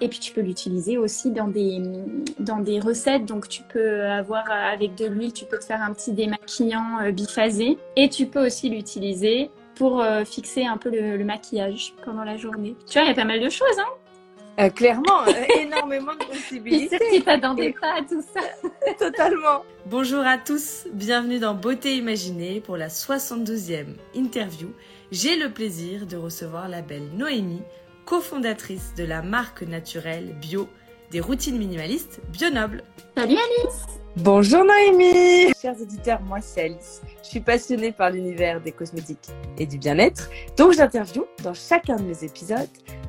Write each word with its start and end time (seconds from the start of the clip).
Et 0.00 0.08
puis 0.08 0.18
tu 0.18 0.32
peux 0.32 0.40
l'utiliser 0.40 0.98
aussi 0.98 1.30
dans 1.30 1.48
des, 1.48 1.80
dans 2.38 2.58
des 2.58 2.80
recettes. 2.80 3.24
Donc 3.24 3.48
tu 3.48 3.62
peux 3.62 4.02
avoir 4.04 4.50
avec 4.50 4.94
de 4.94 5.06
l'huile, 5.06 5.32
tu 5.32 5.44
peux 5.44 5.58
te 5.58 5.64
faire 5.64 5.82
un 5.82 5.92
petit 5.92 6.12
démaquillant 6.12 7.00
euh, 7.02 7.12
biphasé. 7.12 7.78
Et 7.96 8.08
tu 8.08 8.26
peux 8.26 8.46
aussi 8.46 8.68
l'utiliser 8.68 9.50
pour 9.74 10.00
euh, 10.00 10.24
fixer 10.24 10.64
un 10.64 10.76
peu 10.76 10.90
le, 10.90 11.22
maquillage 11.24 11.94
pendant 12.04 12.24
la 12.24 12.36
journée. 12.36 12.76
Tu 12.86 12.94
vois, 12.94 13.02
il 13.02 13.08
y 13.08 13.10
a 13.10 13.14
pas 13.14 13.24
mal 13.24 13.40
de 13.40 13.48
choses, 13.48 13.78
hein 13.78 13.92
euh, 14.58 14.70
clairement, 14.70 15.26
énormément 15.60 16.14
de 16.14 16.24
possibilités. 16.24 16.98
t'attendais 17.24 17.74
pas 17.78 17.98
à 17.98 18.02
tout 18.02 18.22
ça. 18.22 18.40
Totalement. 18.98 19.62
Bonjour 19.84 20.20
à 20.20 20.38
tous, 20.38 20.86
bienvenue 20.94 21.38
dans 21.38 21.52
Beauté 21.52 21.96
Imaginée 21.96 22.62
pour 22.62 22.78
la 22.78 22.88
72e 22.88 23.84
interview. 24.14 24.72
J'ai 25.12 25.36
le 25.36 25.50
plaisir 25.50 26.06
de 26.06 26.16
recevoir 26.16 26.70
la 26.70 26.80
belle 26.80 27.10
Noémie 27.14 27.62
cofondatrice 28.06 28.94
de 28.96 29.02
la 29.02 29.20
marque 29.20 29.62
naturelle 29.62 30.36
bio 30.40 30.68
des 31.10 31.20
routines 31.20 31.58
minimalistes 31.58 32.20
Bionoble. 32.28 32.84
Salut 33.16 33.34
Alice 33.34 33.82
Bonjour 34.16 34.64
Noémie 34.64 35.52
Chers 35.60 35.80
auditeurs, 35.82 36.22
moi 36.22 36.40
c'est 36.40 36.66
Alice. 36.66 37.02
Je 37.24 37.28
suis 37.28 37.40
passionnée 37.40 37.90
par 37.90 38.10
l'univers 38.10 38.60
des 38.60 38.70
cosmétiques 38.70 39.28
et 39.58 39.66
du 39.66 39.76
bien-être, 39.78 40.30
donc 40.56 40.72
j'interviewe 40.72 41.26
dans 41.42 41.52
chacun 41.52 41.96
de 41.96 42.04
mes 42.04 42.22
épisodes 42.22 42.68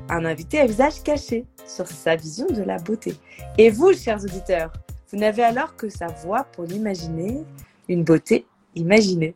un 0.10 0.26
invité 0.26 0.60
à 0.60 0.66
visage 0.66 1.04
caché 1.04 1.46
sur 1.68 1.86
sa 1.86 2.16
vision 2.16 2.48
de 2.48 2.64
la 2.64 2.78
beauté. 2.78 3.14
Et 3.60 3.70
vous, 3.70 3.94
chers 3.94 4.24
auditeurs, 4.24 4.74
vous 5.12 5.20
n'avez 5.20 5.44
alors 5.44 5.76
que 5.76 5.90
sa 5.90 6.08
voix 6.08 6.44
pour 6.44 6.64
l'imaginer, 6.64 7.44
une 7.88 8.04
beauté 8.04 8.48
imaginée. 8.74 9.36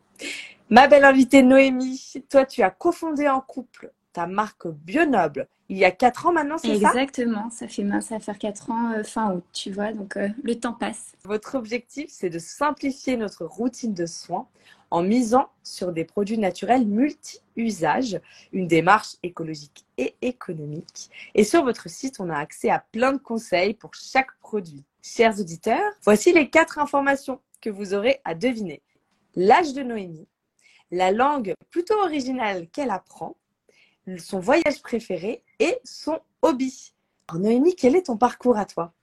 Ma 0.72 0.88
belle 0.88 1.06
invitée 1.06 1.44
Noémie, 1.44 2.14
toi 2.30 2.46
tu 2.46 2.64
as 2.64 2.72
cofondé 2.72 3.30
en 3.30 3.42
couple 3.42 3.92
ta 4.14 4.28
marque 4.28 4.68
Bionoble 4.68 5.48
il 5.72 5.78
y 5.78 5.86
a 5.86 5.92
4 5.92 6.26
ans 6.26 6.34
maintenant, 6.34 6.58
c'est 6.58 6.78
ça? 6.82 6.90
Exactement, 6.90 7.50
ça 7.50 7.66
fait 7.66 7.88
ça 8.02 8.16
va 8.16 8.20
faire 8.20 8.38
4 8.38 8.72
ans 8.72 8.92
euh, 8.92 9.04
fin 9.04 9.34
août, 9.34 9.46
tu 9.54 9.72
vois, 9.72 9.94
donc 9.94 10.18
euh, 10.18 10.28
le 10.44 10.60
temps 10.60 10.74
passe. 10.74 11.14
Votre 11.24 11.56
objectif, 11.56 12.08
c'est 12.10 12.30
de 12.30 12.40
simplifier 12.40 13.16
notre 13.16 13.46
routine 13.46 13.94
de 13.94 14.06
soins 14.06 14.50
en 14.90 15.02
misant 15.02 15.48
sur 15.64 15.94
des 15.94 16.04
produits 16.04 16.38
naturels 16.38 16.86
multi-usages, 16.86 18.20
une 18.52 18.68
démarche 18.68 19.16
écologique 19.24 19.86
et 19.98 20.14
économique. 20.22 21.10
Et 21.36 21.46
sur 21.46 21.64
votre 21.64 21.90
site, 21.90 22.20
on 22.20 22.30
a 22.30 22.38
accès 22.38 22.70
à 22.70 22.84
plein 22.92 23.14
de 23.14 23.18
conseils 23.18 23.74
pour 23.74 23.94
chaque 23.94 24.38
produit. 24.42 24.84
Chers 25.02 25.40
auditeurs, 25.40 25.94
voici 26.04 26.34
les 26.34 26.50
quatre 26.50 26.80
informations 26.80 27.40
que 27.62 27.70
vous 27.70 27.94
aurez 27.94 28.20
à 28.26 28.36
deviner. 28.36 28.82
L'âge 29.38 29.74
de 29.74 29.84
Noémie, 29.84 30.28
la 30.92 31.14
langue 31.14 31.54
plutôt 31.70 31.98
originale 32.02 32.68
qu'elle 32.68 32.92
apprend, 32.92 33.38
son 34.18 34.40
voyage 34.40 34.82
préféré 34.82 35.44
et 35.60 35.78
son 35.84 36.20
hobby. 36.42 36.94
Alors 37.28 37.42
Noémie, 37.42 37.76
quel 37.76 37.96
est 37.96 38.08
ton 38.08 38.18
parcours 38.18 38.58
à 38.58 38.66
toi? 38.66 38.94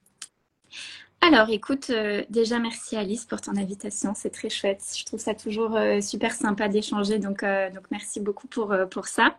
Alors, 1.21 1.51
écoute, 1.51 1.91
euh, 1.91 2.23
déjà 2.31 2.61
merci 2.61 2.97
Alice 2.97 3.25
pour 3.25 3.41
ton 3.41 3.57
invitation, 3.57 4.13
c'est 4.15 4.31
très 4.31 4.49
chouette. 4.49 4.83
Je 4.97 5.05
trouve 5.05 5.19
ça 5.19 5.35
toujours 5.35 5.77
euh, 5.77 6.01
super 6.01 6.33
sympa 6.33 6.69
d'échanger, 6.69 7.19
donc 7.19 7.43
euh, 7.43 7.71
donc 7.71 7.85
merci 7.91 8.21
beaucoup 8.21 8.47
pour 8.47 8.73
pour 8.89 9.09
ça. 9.09 9.35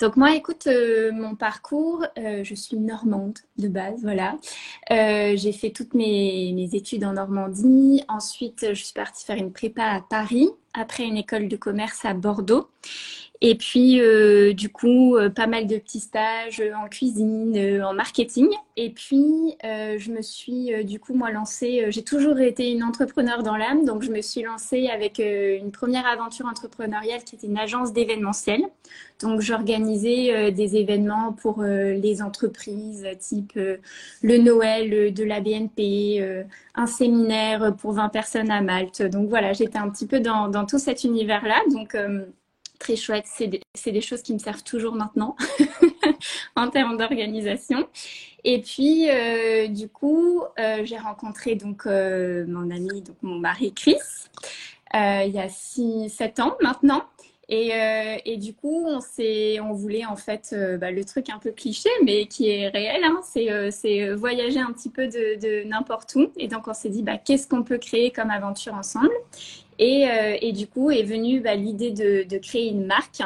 Donc 0.00 0.16
moi, 0.16 0.34
écoute, 0.34 0.68
mon 1.12 1.36
parcours, 1.36 2.04
je 2.16 2.54
suis 2.54 2.76
normande 2.76 3.38
de 3.58 3.68
base, 3.68 4.02
voilà. 4.02 4.36
j'ai 4.90 5.52
fait 5.52 5.70
toutes 5.70 5.94
mes 5.94 6.52
mes 6.52 6.74
études 6.74 7.04
en 7.04 7.12
Normandie. 7.12 8.02
Ensuite, 8.08 8.66
je 8.74 8.82
suis 8.82 8.92
partie 8.92 9.24
faire 9.24 9.36
une 9.36 9.52
prépa 9.52 9.84
à 9.84 10.00
Paris, 10.00 10.50
après 10.74 11.04
une 11.04 11.16
école 11.16 11.46
de 11.46 11.56
commerce 11.56 12.04
à 12.04 12.12
Bordeaux. 12.12 12.68
Et 13.42 13.54
puis, 13.54 14.00
euh, 14.02 14.52
du 14.52 14.68
coup, 14.68 15.16
euh, 15.16 15.30
pas 15.30 15.46
mal 15.46 15.66
de 15.66 15.78
petits 15.78 16.00
stages 16.00 16.62
en 16.76 16.88
cuisine, 16.88 17.56
euh, 17.56 17.82
en 17.82 17.94
marketing. 17.94 18.48
Et 18.76 18.90
puis, 18.90 19.56
je 19.62 20.10
me 20.10 20.22
suis, 20.22 20.84
du 20.84 20.98
coup, 21.00 21.14
moi, 21.14 21.30
lancée. 21.30 21.86
J'ai 21.88 22.02
toujours 22.02 22.38
été 22.40 22.70
une 22.70 22.82
entrepreneur 22.82 23.42
dans 23.42 23.56
l'âme. 23.56 23.84
Donc, 23.84 24.02
je 24.02 24.10
me 24.10 24.22
suis 24.22 24.42
lancée 24.42 24.88
avec 24.88 25.18
une 25.18 25.70
première 25.70 26.06
aventure 26.06 26.46
entrepreneuriale 26.46 27.22
qui 27.24 27.36
était 27.36 27.46
une 27.46 27.58
agence 27.58 27.92
d'événementiel. 27.92 28.62
Donc, 29.20 29.42
j'organisais 29.42 30.50
des 30.50 30.76
événements 30.76 31.34
pour 31.34 31.62
les 31.62 32.22
entreprises, 32.22 33.06
type 33.18 33.52
le 34.22 34.38
Noël 34.38 35.12
de 35.12 35.24
la 35.24 35.40
BNP, 35.40 36.46
un 36.74 36.86
séminaire 36.86 37.76
pour 37.76 37.92
20 37.92 38.08
personnes 38.08 38.50
à 38.50 38.62
Malte. 38.62 39.02
Donc, 39.02 39.28
voilà, 39.28 39.52
j'étais 39.52 39.78
un 39.78 39.90
petit 39.90 40.06
peu 40.06 40.20
dans, 40.20 40.48
dans 40.48 40.64
tout 40.64 40.78
cet 40.78 41.04
univers-là. 41.04 41.60
Donc, 41.70 41.94
très 42.80 42.96
chouette. 42.96 43.26
C'est 43.28 43.46
des, 43.92 44.00
choses 44.00 44.22
qui 44.22 44.34
me 44.34 44.38
servent 44.38 44.64
toujours 44.64 44.96
maintenant 44.96 45.36
en 46.56 46.68
termes 46.68 46.96
d'organisation. 46.96 47.86
Et 48.42 48.60
puis, 48.60 49.08
euh, 49.08 49.68
du 49.68 49.88
coup, 49.88 50.42
euh, 50.58 50.80
j'ai 50.84 50.98
rencontré 50.98 51.54
donc 51.54 51.86
euh, 51.86 52.44
mon 52.48 52.70
ami, 52.70 53.02
donc 53.02 53.16
mon 53.22 53.38
mari 53.38 53.72
Chris, 53.72 53.98
il 54.92 55.30
y 55.32 55.38
a 55.38 55.48
6, 55.48 56.08
7 56.08 56.40
ans 56.40 56.56
maintenant. 56.60 57.04
Et, 57.52 57.72
et, 58.26 58.36
du 58.36 58.54
coup, 58.54 58.86
on, 58.86 59.00
on 59.00 59.72
voulait 59.72 60.06
en 60.06 60.14
fait 60.14 60.54
bah, 60.78 60.92
le 60.92 61.04
truc 61.04 61.30
un 61.30 61.38
peu 61.38 61.50
cliché, 61.50 61.90
mais 62.04 62.26
qui 62.26 62.48
est 62.48 62.68
réel, 62.68 63.02
hein, 63.02 63.20
c'est 63.24 64.14
voyager 64.14 64.60
un 64.60 64.72
petit 64.72 64.88
peu 64.88 65.08
de, 65.08 65.36
de 65.40 65.68
n'importe 65.68 66.14
où. 66.14 66.30
Et 66.36 66.46
donc, 66.46 66.68
on 66.68 66.74
s'est 66.74 66.90
dit, 66.90 67.02
bah, 67.02 67.18
qu'est-ce 67.18 67.48
qu'on 67.48 67.64
peut 67.64 67.78
créer 67.78 68.12
comme 68.12 68.30
aventure 68.30 68.74
ensemble? 68.74 69.10
Euh, 69.80 70.36
et, 70.40 70.52
du 70.52 70.66
coup 70.66 70.90
est 70.90 71.02
venue 71.02 71.40
bah, 71.40 71.54
l'idée 71.54 71.90
de, 71.90 72.38
créer 72.38 72.68
une 72.68 72.86
marque. 72.86 73.22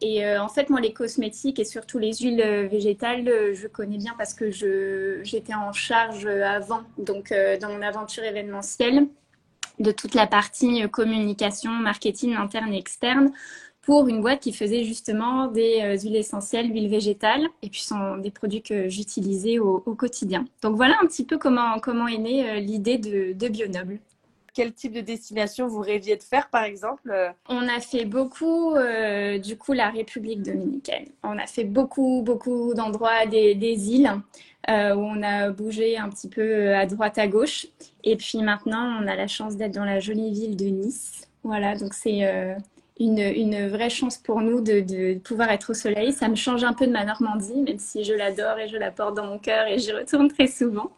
Et 0.00 0.24
euh, 0.24 0.40
en 0.40 0.48
fait, 0.48 0.70
moi, 0.70 0.80
les 0.80 0.92
cosmétiques 0.92 1.58
et 1.58 1.64
surtout 1.64 1.98
les 1.98 2.14
huiles 2.14 2.40
euh, 2.40 2.68
végétales, 2.68 3.54
je 3.54 3.66
connais 3.66 3.98
bien 3.98 4.14
parce 4.16 4.32
que 4.32 4.50
j'étais 5.24 5.54
en 5.54 5.72
charge 5.72 6.26
avant, 6.26 6.82
donc 6.98 7.34
dans 7.60 7.68
mon 7.68 7.82
aventure 7.82 8.22
événementielle, 8.22 9.08
de 9.80 9.90
toute 9.90 10.14
la 10.14 10.26
partie 10.26 10.88
communication, 10.88 11.70
marketing 11.72 12.34
interne 12.36 12.72
et 12.72 12.78
externe 12.78 13.32
pour 13.82 14.06
une 14.06 14.20
boîte 14.20 14.40
qui 14.40 14.52
faisait 14.52 14.84
justement 14.84 15.46
des 15.46 15.98
huiles 16.02 16.16
essentielles, 16.16 16.70
huiles 16.70 16.90
végétales, 16.90 17.48
et 17.62 17.70
puis 17.70 17.80
sont 17.80 18.18
des 18.18 18.30
produits 18.30 18.62
que 18.62 18.88
j'utilisais 18.88 19.58
au, 19.58 19.80
quotidien. 19.94 20.44
Donc 20.62 20.76
voilà 20.76 20.96
un 21.02 21.06
petit 21.06 21.24
peu 21.24 21.38
comment, 21.38 21.80
comment 21.80 22.06
est 22.06 22.18
née 22.18 22.60
l'idée 22.60 22.98
de, 22.98 23.32
de 23.32 23.48
Bionoble 23.48 23.98
quel 24.52 24.72
type 24.72 24.92
de 24.92 25.00
destination 25.00 25.66
vous 25.66 25.80
rêviez 25.80 26.16
de 26.16 26.22
faire, 26.22 26.48
par 26.48 26.64
exemple 26.64 27.32
On 27.48 27.68
a 27.68 27.80
fait 27.80 28.04
beaucoup, 28.04 28.74
euh, 28.74 29.38
du 29.38 29.56
coup, 29.56 29.72
la 29.72 29.90
République 29.90 30.42
dominicaine. 30.42 31.06
On 31.22 31.38
a 31.38 31.46
fait 31.46 31.64
beaucoup, 31.64 32.22
beaucoup 32.24 32.74
d'endroits 32.74 33.26
des, 33.26 33.54
îles 33.90 34.10
euh, 34.68 34.94
où 34.94 35.00
on 35.00 35.22
a 35.22 35.50
bougé 35.50 35.96
un 35.96 36.08
petit 36.08 36.28
peu 36.28 36.42
euh, 36.42 36.78
à 36.78 36.86
droite, 36.86 37.18
à 37.18 37.28
gauche. 37.28 37.66
Et 38.04 38.16
puis 38.16 38.38
maintenant, 38.42 39.00
on 39.00 39.06
a 39.06 39.16
la 39.16 39.26
chance 39.26 39.56
d'être 39.56 39.74
dans 39.74 39.84
la 39.84 40.00
jolie 40.00 40.32
ville 40.32 40.56
de 40.56 40.66
Nice. 40.66 41.28
Voilà, 41.44 41.76
donc 41.76 41.94
c'est 41.94 42.56
une, 43.00 43.18
une, 43.18 43.68
vraie 43.68 43.90
chance 43.90 44.16
pour 44.16 44.40
nous 44.40 44.60
de, 44.60 44.80
de, 44.80 45.18
pouvoir 45.18 45.50
être 45.50 45.70
au 45.70 45.74
soleil. 45.74 46.12
Ça 46.12 46.28
me 46.28 46.34
change 46.34 46.64
un 46.64 46.72
peu 46.72 46.86
de 46.86 46.92
ma 46.92 47.04
Normandie, 47.04 47.62
même 47.62 47.78
si 47.78 48.04
je 48.04 48.12
l'adore 48.12 48.58
et 48.58 48.68
je 48.68 48.76
la 48.76 48.90
porte 48.90 49.14
dans 49.14 49.26
mon 49.26 49.38
cœur 49.38 49.66
et 49.66 49.78
j'y 49.78 49.92
retourne 49.92 50.28
très 50.28 50.46
souvent. 50.46 50.90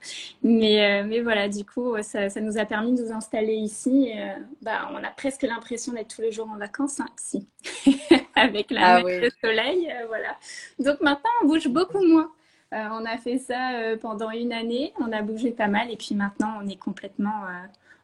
Mais, 0.43 1.03
euh, 1.03 1.05
mais 1.07 1.21
voilà, 1.21 1.49
du 1.49 1.65
coup, 1.65 1.95
ça, 2.03 2.31
ça, 2.31 2.41
nous 2.41 2.59
a 2.59 2.65
permis 2.65 2.95
de 2.95 3.03
nous 3.03 3.13
installer 3.13 3.55
ici. 3.55 4.09
Et, 4.09 4.21
euh, 4.21 4.35
bah, 4.63 4.89
on 4.93 4.97
a 4.97 5.11
presque 5.11 5.43
l'impression 5.43 5.93
d'être 5.93 6.15
tous 6.15 6.23
les 6.23 6.33
jours 6.33 6.49
en 6.51 6.57
vacances 6.57 7.01
hein, 7.01 7.09
ici, 7.19 7.49
avec 8.35 8.71
la 8.71 8.97
ah, 8.97 9.03
le 9.03 9.29
soleil. 9.43 9.91
Euh, 9.91 10.07
voilà. 10.07 10.37
Donc 10.79 11.01
maintenant, 11.01 11.31
on 11.43 11.47
bouge 11.47 11.69
beaucoup 11.69 12.05
moins. 12.05 12.31
on 12.73 13.05
a 13.05 13.19
fait 13.19 13.39
ça 13.39 13.97
pendant 14.01 14.31
une 14.31 14.53
année, 14.53 14.93
on 14.99 15.13
a 15.13 15.23
bougé 15.23 15.51
pas 15.51 15.69
mal 15.69 15.91
et 15.91 15.97
puis 15.97 16.15
maintenant, 16.15 16.61
on 16.63 16.69
est 16.69 16.79
complètement 16.79 17.43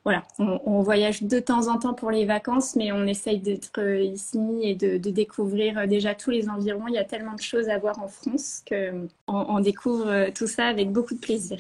voilà, 0.07 0.23
on, 0.39 0.83
voyage 0.83 1.25
de 1.25 1.41
temps 1.41 1.67
en 1.67 1.81
temps 1.81 1.93
pour 1.93 2.13
les 2.13 2.27
vacances, 2.27 2.77
mais 2.77 2.93
on 2.93 3.09
essaye 3.09 3.41
d'être 3.41 3.81
euh, 3.81 3.99
ici 3.99 4.39
et 4.63 4.77
de, 4.77 4.99
découvrir 4.99 5.79
euh, 5.79 5.87
déjà 5.87 6.15
tous 6.15 6.31
les 6.31 6.49
environs. 6.49 6.87
Il 6.87 6.95
y 6.95 6.99
a 6.99 7.03
tellement 7.03 7.35
de 7.35 7.41
choses 7.41 7.69
à 7.69 7.77
voir 7.79 8.01
en 8.01 8.07
France 8.07 8.63
qu'on 8.69 9.09
on 9.27 9.59
découvre 9.59 10.07
euh, 10.07 10.31
tout 10.33 10.47
ça 10.47 10.67
avec 10.67 10.93
beaucoup 10.93 11.15
de 11.15 11.19
plaisir. 11.19 11.59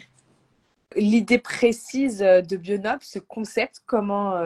L'idée 0.94 1.38
précise 1.38 2.18
de 2.18 2.56
Bionob, 2.56 2.98
ce 3.00 3.18
concept, 3.18 3.82
comment 3.84 4.40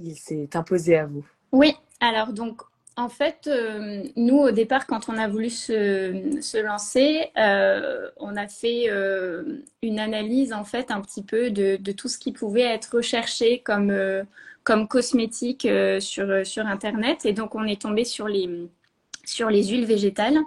il 0.00 0.16
s'est 0.16 0.48
imposé 0.54 0.96
à 0.96 1.06
vous? 1.06 1.24
Oui, 1.52 1.72
alors 2.00 2.32
donc 2.32 2.62
en 2.96 3.10
fait, 3.10 3.46
euh, 3.46 4.04
nous, 4.16 4.38
au 4.38 4.50
départ, 4.50 4.86
quand 4.86 5.08
on 5.08 5.18
a 5.18 5.28
voulu 5.28 5.50
se, 5.50 6.62
lancer, 6.62 7.30
euh, 7.36 8.08
on 8.16 8.36
a 8.36 8.48
fait 8.48 8.86
euh, 8.88 9.62
une 9.82 10.00
analyse, 10.00 10.54
en 10.54 10.64
fait, 10.64 10.90
un 10.90 11.02
petit 11.02 11.22
peu 11.22 11.50
de, 11.50 11.76
tout 11.92 12.08
ce 12.08 12.16
qui 12.16 12.32
pouvait 12.32 12.62
être 12.62 12.96
recherché 12.96 13.58
comme, 13.58 13.94
comme 14.64 14.88
cosmétique 14.88 15.68
sur, 16.00 16.46
sur 16.46 16.66
Internet. 16.66 17.26
Et 17.26 17.32
donc, 17.32 17.54
on 17.54 17.64
est 17.64 17.82
tombé 17.82 18.04
sur 18.04 18.28
les, 18.28 18.48
sur 19.24 19.50
les 19.50 19.64
huiles 19.64 19.86
végétales. 19.86 20.38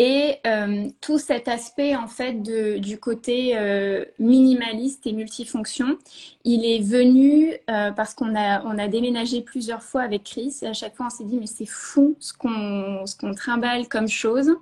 Et 0.00 0.36
euh, 0.46 0.88
tout 1.00 1.18
cet 1.18 1.48
aspect 1.48 1.96
en 1.96 2.06
fait 2.06 2.34
de, 2.34 2.78
du 2.78 3.00
côté 3.00 3.58
euh, 3.58 4.04
minimaliste 4.20 5.04
et 5.08 5.12
multifonction, 5.12 5.98
il 6.44 6.64
est 6.64 6.78
venu 6.78 7.52
euh, 7.68 7.90
parce 7.90 8.14
qu'on 8.14 8.36
a 8.36 8.62
on 8.64 8.78
a 8.78 8.86
déménagé 8.86 9.42
plusieurs 9.42 9.82
fois 9.82 10.02
avec 10.02 10.22
Chris 10.22 10.54
et 10.62 10.68
à 10.68 10.72
chaque 10.72 10.94
fois 10.94 11.06
on 11.06 11.10
s'est 11.10 11.24
dit 11.24 11.36
mais 11.36 11.48
c'est 11.48 11.66
fou 11.66 12.16
ce 12.20 12.32
qu'on 12.32 13.06
ce 13.06 13.16
qu'on 13.16 13.34
trimballe 13.34 13.88
comme 13.88 14.06
chose 14.06 14.52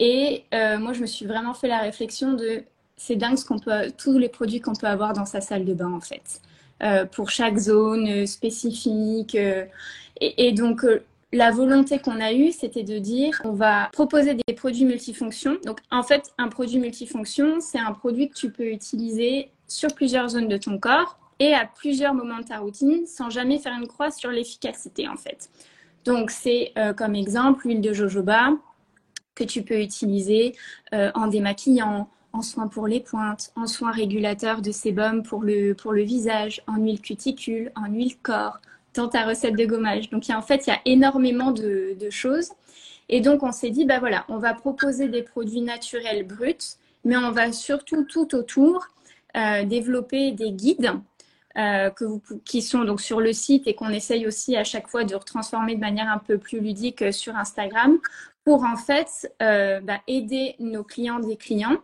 Et 0.00 0.42
moi, 0.52 0.92
je 0.92 1.00
me 1.02 1.06
suis 1.06 1.24
vraiment 1.24 1.54
fait 1.54 1.68
la 1.68 1.78
réflexion 1.78 2.32
de 2.32 2.64
c'est 2.96 3.14
dingue 3.14 3.36
ce 3.36 3.44
qu'on 3.44 3.60
peut, 3.60 3.92
tous 3.96 4.18
les 4.18 4.28
produits 4.28 4.60
qu'on 4.60 4.74
peut 4.74 4.88
avoir 4.88 5.12
dans 5.12 5.26
sa 5.26 5.40
salle 5.40 5.64
de 5.64 5.74
bain 5.74 5.92
en 5.92 6.00
fait, 6.00 6.40
pour 7.12 7.30
chaque 7.30 7.58
zone 7.58 8.26
spécifique. 8.26 9.36
Et, 9.36 9.68
et, 10.48 10.52
donc 10.52 10.84
la 11.34 11.50
volonté 11.50 11.98
qu'on 11.98 12.20
a 12.20 12.32
eue, 12.32 12.52
c'était 12.52 12.84
de 12.84 12.98
dire 12.98 13.40
on 13.44 13.52
va 13.52 13.88
proposer 13.92 14.34
des 14.34 14.54
produits 14.54 14.84
multifonctions. 14.84 15.56
Donc 15.64 15.80
en 15.90 16.02
fait, 16.02 16.32
un 16.38 16.48
produit 16.48 16.78
multifonction, 16.78 17.60
c'est 17.60 17.78
un 17.78 17.92
produit 17.92 18.28
que 18.28 18.34
tu 18.34 18.50
peux 18.50 18.70
utiliser 18.70 19.50
sur 19.66 19.92
plusieurs 19.94 20.28
zones 20.28 20.48
de 20.48 20.56
ton 20.56 20.78
corps 20.78 21.18
et 21.40 21.52
à 21.52 21.66
plusieurs 21.66 22.14
moments 22.14 22.38
de 22.38 22.44
ta 22.44 22.58
routine 22.58 23.06
sans 23.06 23.30
jamais 23.30 23.58
faire 23.58 23.74
une 23.76 23.88
croix 23.88 24.12
sur 24.12 24.30
l'efficacité 24.30 25.08
en 25.08 25.16
fait. 25.16 25.50
Donc 26.04 26.30
c'est 26.30 26.72
euh, 26.78 26.92
comme 26.92 27.16
exemple 27.16 27.66
l'huile 27.66 27.80
de 27.80 27.92
jojoba 27.92 28.50
que 29.34 29.42
tu 29.42 29.62
peux 29.62 29.80
utiliser 29.80 30.54
euh, 30.92 31.10
en 31.14 31.26
démaquillant, 31.26 32.08
en 32.32 32.42
soins 32.42 32.68
pour 32.68 32.86
les 32.86 33.00
pointes, 33.00 33.50
en 33.56 33.66
soins 33.66 33.90
régulateurs 33.90 34.62
de 34.62 34.70
sébum 34.70 35.24
pour 35.24 35.42
le, 35.42 35.74
pour 35.74 35.92
le 35.92 36.02
visage, 36.02 36.62
en 36.68 36.76
huile 36.76 37.00
cuticule, 37.00 37.72
en 37.74 37.86
huile 37.86 38.16
corps, 38.22 38.60
dans 38.94 39.08
ta 39.08 39.24
recette 39.24 39.56
de 39.56 39.66
gommage. 39.66 40.10
Donc, 40.10 40.24
en 40.30 40.42
fait, 40.42 40.66
il 40.66 40.70
y 40.70 40.72
a 40.72 40.80
énormément 40.84 41.50
de, 41.50 41.96
choses. 42.10 42.50
Et 43.08 43.20
donc, 43.20 43.42
on 43.42 43.52
s'est 43.52 43.70
dit, 43.70 43.84
bah 43.84 43.98
voilà, 43.98 44.24
on 44.28 44.38
va 44.38 44.54
proposer 44.54 45.08
des 45.08 45.22
produits 45.22 45.60
naturels 45.60 46.26
bruts, 46.26 46.76
mais 47.04 47.16
on 47.16 47.30
va 47.30 47.52
surtout 47.52 48.04
tout 48.04 48.34
autour 48.34 48.86
euh, 49.36 49.64
développer 49.64 50.32
des 50.32 50.52
guides 50.52 50.92
euh, 51.58 51.90
qui 52.44 52.62
sont 52.62 52.84
donc 52.84 53.00
sur 53.00 53.20
le 53.20 53.32
site 53.32 53.66
et 53.66 53.74
qu'on 53.74 53.90
essaye 53.90 54.26
aussi 54.26 54.56
à 54.56 54.64
chaque 54.64 54.88
fois 54.88 55.04
de 55.04 55.14
retransformer 55.14 55.74
de 55.74 55.80
manière 55.80 56.08
un 56.08 56.18
peu 56.18 56.38
plus 56.38 56.60
ludique 56.60 57.02
euh, 57.02 57.12
sur 57.12 57.36
Instagram 57.36 57.98
pour 58.44 58.64
en 58.64 58.76
fait 58.76 59.32
bah, 59.40 60.00
aider 60.06 60.54
nos 60.58 60.84
clients 60.84 61.18
des 61.18 61.36
clients 61.36 61.78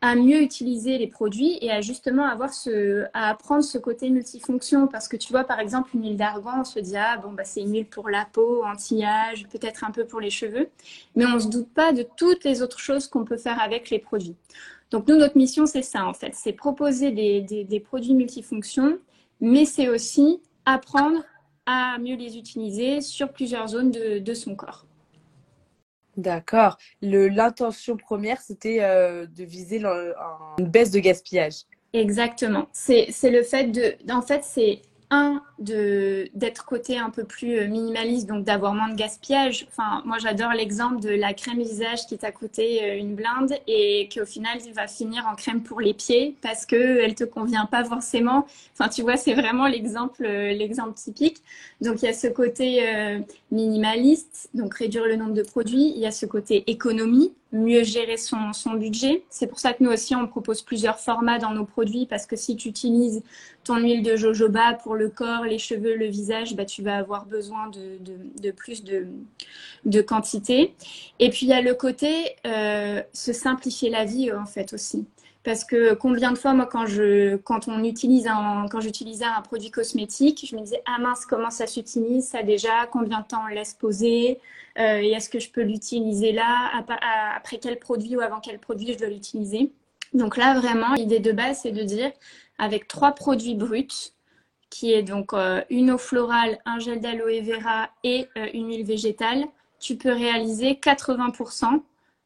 à 0.00 0.14
mieux 0.14 0.42
utiliser 0.42 0.98
les 0.98 1.06
produits 1.06 1.58
et 1.60 1.70
à 1.70 1.80
justement 1.80 2.24
avoir 2.24 2.52
ce, 2.52 3.04
à 3.14 3.30
apprendre 3.30 3.64
ce 3.64 3.78
côté 3.78 4.10
multifonction. 4.10 4.86
Parce 4.86 5.08
que 5.08 5.16
tu 5.16 5.32
vois, 5.32 5.44
par 5.44 5.60
exemple, 5.60 5.90
une 5.94 6.02
huile 6.02 6.16
d'argan, 6.16 6.60
on 6.60 6.64
se 6.64 6.78
dit, 6.78 6.96
ah 6.96 7.16
bon, 7.18 7.32
bah, 7.32 7.44
c'est 7.44 7.62
une 7.62 7.72
huile 7.72 7.86
pour 7.86 8.08
la 8.08 8.26
peau, 8.30 8.64
anti-âge, 8.64 9.46
peut-être 9.48 9.84
un 9.84 9.90
peu 9.90 10.04
pour 10.04 10.20
les 10.20 10.30
cheveux. 10.30 10.68
Mais 11.14 11.26
on 11.26 11.34
ne 11.34 11.38
se 11.38 11.48
doute 11.48 11.68
pas 11.72 11.92
de 11.92 12.06
toutes 12.16 12.44
les 12.44 12.62
autres 12.62 12.78
choses 12.78 13.06
qu'on 13.08 13.24
peut 13.24 13.38
faire 13.38 13.60
avec 13.60 13.90
les 13.90 13.98
produits. 13.98 14.36
Donc, 14.90 15.08
nous, 15.08 15.16
notre 15.16 15.36
mission, 15.36 15.66
c'est 15.66 15.82
ça, 15.82 16.06
en 16.06 16.14
fait. 16.14 16.32
C'est 16.34 16.52
proposer 16.52 17.10
des, 17.10 17.40
des, 17.40 17.80
produits 17.80 18.14
multifonctions, 18.14 18.98
mais 19.40 19.64
c'est 19.64 19.88
aussi 19.88 20.40
apprendre 20.64 21.24
à 21.66 21.98
mieux 21.98 22.14
les 22.14 22.38
utiliser 22.38 23.00
sur 23.00 23.32
plusieurs 23.32 23.68
zones 23.68 23.90
de, 23.90 24.18
de 24.20 24.34
son 24.34 24.54
corps. 24.54 24.86
D'accord. 26.16 26.78
L'intention 27.02 27.96
première, 27.96 28.40
c'était 28.40 28.82
euh, 28.82 29.26
de 29.26 29.44
viser 29.44 29.82
une 30.58 30.66
baisse 30.66 30.90
de 30.90 30.98
gaspillage. 30.98 31.62
Exactement. 31.92 32.68
C'est 32.72 33.08
le 33.24 33.42
fait 33.42 33.66
de. 33.66 33.94
En 34.10 34.22
fait, 34.22 34.42
c'est 34.44 34.80
un 35.10 35.42
de 35.58 36.28
d'être 36.34 36.64
côté 36.64 36.98
un 36.98 37.10
peu 37.10 37.24
plus 37.24 37.58
euh, 37.58 37.66
minimaliste, 37.66 38.26
donc 38.26 38.44
d'avoir 38.44 38.74
moins 38.74 38.88
de 38.88 38.96
gaspillage. 38.96 39.66
Enfin, 39.70 40.02
moi 40.04 40.18
j'adore 40.18 40.52
l'exemple 40.52 41.00
de 41.00 41.10
la 41.10 41.32
crème 41.32 41.58
visage 41.58 42.06
qui 42.06 42.18
t'a 42.18 42.32
coûté 42.32 42.82
euh, 42.82 42.98
une 42.98 43.14
blinde 43.14 43.54
et 43.66 44.08
qu'au 44.14 44.26
final 44.26 44.58
il 44.66 44.72
va 44.72 44.86
finir 44.86 45.26
en 45.26 45.34
crème 45.34 45.62
pour 45.62 45.80
les 45.80 45.94
pieds 45.94 46.36
parce 46.42 46.66
que 46.66 46.76
elle 46.76 47.14
te 47.14 47.24
convient 47.24 47.66
pas 47.66 47.84
forcément. 47.84 48.46
Enfin, 48.72 48.88
tu 48.88 49.02
vois, 49.02 49.16
c'est 49.16 49.34
vraiment 49.34 49.66
l'exemple 49.66 50.24
euh, 50.24 50.52
l'exemple 50.52 50.94
typique. 50.94 51.38
Donc 51.80 52.02
il 52.02 52.06
y 52.06 52.08
a 52.08 52.14
ce 52.14 52.26
côté 52.26 52.82
minimaliste, 53.50 54.48
donc 54.54 54.74
réduire 54.74 55.04
le 55.04 55.16
nombre 55.16 55.34
de 55.34 55.42
produits. 55.42 55.92
Il 55.94 55.98
y 55.98 56.06
a 56.06 56.10
ce 56.10 56.24
côté 56.24 56.64
économie, 56.70 57.32
mieux 57.56 57.82
gérer 57.82 58.16
son, 58.16 58.52
budget. 58.74 59.24
C'est 59.30 59.46
pour 59.46 59.58
ça 59.58 59.72
que 59.72 59.82
nous 59.82 59.90
aussi, 59.90 60.14
on 60.14 60.26
propose 60.26 60.62
plusieurs 60.62 60.98
formats 60.98 61.38
dans 61.38 61.52
nos 61.52 61.64
produits 61.64 62.06
parce 62.06 62.26
que 62.26 62.36
si 62.36 62.56
tu 62.56 62.68
utilises 62.68 63.22
ton 63.64 63.76
huile 63.76 64.02
de 64.02 64.16
jojoba 64.16 64.74
pour 64.74 64.94
le 64.94 65.08
corps, 65.08 65.44
les 65.44 65.58
cheveux, 65.58 65.96
le 65.96 66.06
visage, 66.06 66.54
bah, 66.54 66.64
tu 66.64 66.82
vas 66.82 66.96
avoir 66.96 67.26
besoin 67.26 67.68
de, 67.70 68.50
plus 68.50 68.84
de, 68.84 69.06
de, 69.84 70.00
quantité. 70.00 70.74
Et 71.18 71.30
puis, 71.30 71.46
il 71.46 71.48
y 71.48 71.52
a 71.52 71.60
le 71.60 71.74
côté 71.74 72.36
euh, 72.46 73.02
se 73.12 73.32
simplifier 73.32 73.90
la 73.90 74.04
vie, 74.04 74.32
en 74.32 74.46
fait, 74.46 74.72
aussi. 74.72 75.06
Parce 75.46 75.62
que 75.62 75.94
combien 75.94 76.32
de 76.32 76.38
fois, 76.38 76.54
moi, 76.54 76.66
quand, 76.66 76.86
je, 76.86 77.36
quand, 77.36 77.68
on 77.68 77.84
utilise 77.84 78.26
un, 78.26 78.66
quand 78.68 78.80
j'utilisais 78.80 79.26
un 79.26 79.42
produit 79.42 79.70
cosmétique, 79.70 80.44
je 80.44 80.56
me 80.56 80.60
disais, 80.60 80.82
ah 80.86 80.98
mince, 80.98 81.24
comment 81.24 81.50
ça 81.50 81.68
s'utilise, 81.68 82.26
ça 82.26 82.42
déjà, 82.42 82.86
combien 82.90 83.20
de 83.20 83.26
temps 83.28 83.42
on 83.44 83.54
laisse 83.54 83.72
poser, 83.72 84.40
euh, 84.80 84.98
et 84.98 85.12
est-ce 85.12 85.30
que 85.30 85.38
je 85.38 85.48
peux 85.48 85.62
l'utiliser 85.62 86.32
là, 86.32 86.72
après 87.36 87.58
quel 87.58 87.78
produit 87.78 88.16
ou 88.16 88.20
avant 88.22 88.40
quel 88.40 88.58
produit 88.58 88.92
je 88.94 88.98
dois 88.98 89.06
l'utiliser. 89.06 89.70
Donc 90.14 90.36
là, 90.36 90.58
vraiment, 90.58 90.94
l'idée 90.94 91.20
de 91.20 91.30
base, 91.30 91.60
c'est 91.62 91.70
de 91.70 91.84
dire, 91.84 92.10
avec 92.58 92.88
trois 92.88 93.12
produits 93.12 93.54
bruts, 93.54 94.10
qui 94.68 94.94
est 94.94 95.04
donc 95.04 95.32
euh, 95.32 95.62
une 95.70 95.92
eau 95.92 95.98
florale, 95.98 96.58
un 96.64 96.80
gel 96.80 97.00
d'aloe 97.00 97.40
vera 97.44 97.88
et 98.02 98.26
euh, 98.36 98.48
une 98.52 98.66
huile 98.66 98.84
végétale, 98.84 99.44
tu 99.78 99.94
peux 99.94 100.12
réaliser 100.12 100.72
80% 100.72 101.82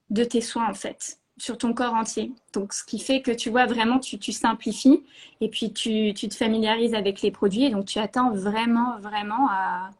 de 0.08 0.24
tes 0.24 0.40
soins 0.40 0.70
en 0.70 0.74
fait 0.74 1.19
sur 1.40 1.56
ton 1.56 1.72
corps 1.72 1.94
entier. 1.94 2.32
Donc, 2.52 2.74
ce 2.74 2.84
qui 2.84 2.98
fait 2.98 3.22
que 3.22 3.30
tu 3.30 3.48
vois 3.48 3.66
vraiment, 3.66 3.98
tu, 3.98 4.32
simplifies 4.32 5.02
et 5.40 5.48
puis 5.48 5.72
tu, 5.72 6.12
tu, 6.14 6.28
te 6.28 6.34
familiarises 6.34 6.94
avec 6.94 7.22
les 7.22 7.30
produits. 7.30 7.64
Et 7.64 7.70
donc, 7.70 7.86
tu 7.86 7.98
attends 7.98 8.30
vraiment, 8.32 8.98
vraiment 9.00 9.48
à, 9.50 9.90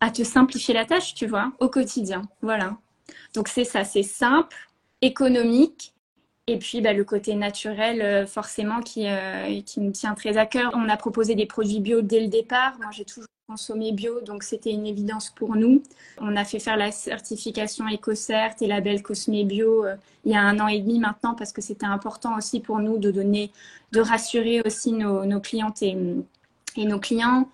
à 0.00 0.10
te 0.10 0.24
simplifier 0.24 0.74
la 0.74 0.84
tâche, 0.84 1.14
tu 1.14 1.26
vois, 1.26 1.52
au 1.60 1.68
quotidien. 1.68 2.22
Voilà. 2.42 2.76
Donc, 3.34 3.46
c'est 3.48 3.64
ça, 3.64 3.84
c'est 3.84 4.02
simple, 4.02 4.56
économique. 5.02 5.94
Et 6.48 6.58
puis, 6.58 6.80
bah, 6.80 6.92
le 6.92 7.04
côté 7.04 7.34
naturel, 7.36 8.02
euh, 8.02 8.26
forcément, 8.26 8.80
qui, 8.80 9.06
euh, 9.08 9.60
qui 9.62 9.80
me 9.80 9.92
tient 9.92 10.14
très 10.14 10.36
à 10.36 10.46
cœur. 10.46 10.72
On 10.74 10.88
a 10.88 10.96
proposé 10.96 11.36
des 11.36 11.46
produits 11.46 11.80
bio 11.80 12.02
dès 12.02 12.20
le 12.20 12.28
départ. 12.28 12.76
Moi, 12.78 12.90
j'ai 12.90 13.04
toujours 13.04 13.28
consommer 13.48 13.92
bio, 13.92 14.20
donc 14.22 14.42
c'était 14.42 14.72
une 14.72 14.86
évidence 14.86 15.30
pour 15.30 15.54
nous. 15.54 15.80
On 16.18 16.34
a 16.36 16.44
fait 16.44 16.58
faire 16.58 16.76
la 16.76 16.90
certification 16.90 17.84
EcoCert 17.86 18.56
et 18.60 18.66
label 18.66 19.02
Cosmé 19.02 19.44
Bio 19.44 19.84
euh, 19.84 19.94
il 20.24 20.32
y 20.32 20.34
a 20.34 20.40
un 20.40 20.58
an 20.58 20.66
et 20.66 20.80
demi 20.80 20.98
maintenant 20.98 21.34
parce 21.34 21.52
que 21.52 21.62
c'était 21.62 21.86
important 21.86 22.36
aussi 22.36 22.58
pour 22.58 22.80
nous 22.80 22.98
de 22.98 23.12
donner, 23.12 23.52
de 23.92 24.00
rassurer 24.00 24.62
aussi 24.66 24.92
nos, 24.92 25.24
nos 25.24 25.40
clientes 25.40 25.80
et, 25.82 25.96
nos 26.76 26.98
clients. 26.98 27.48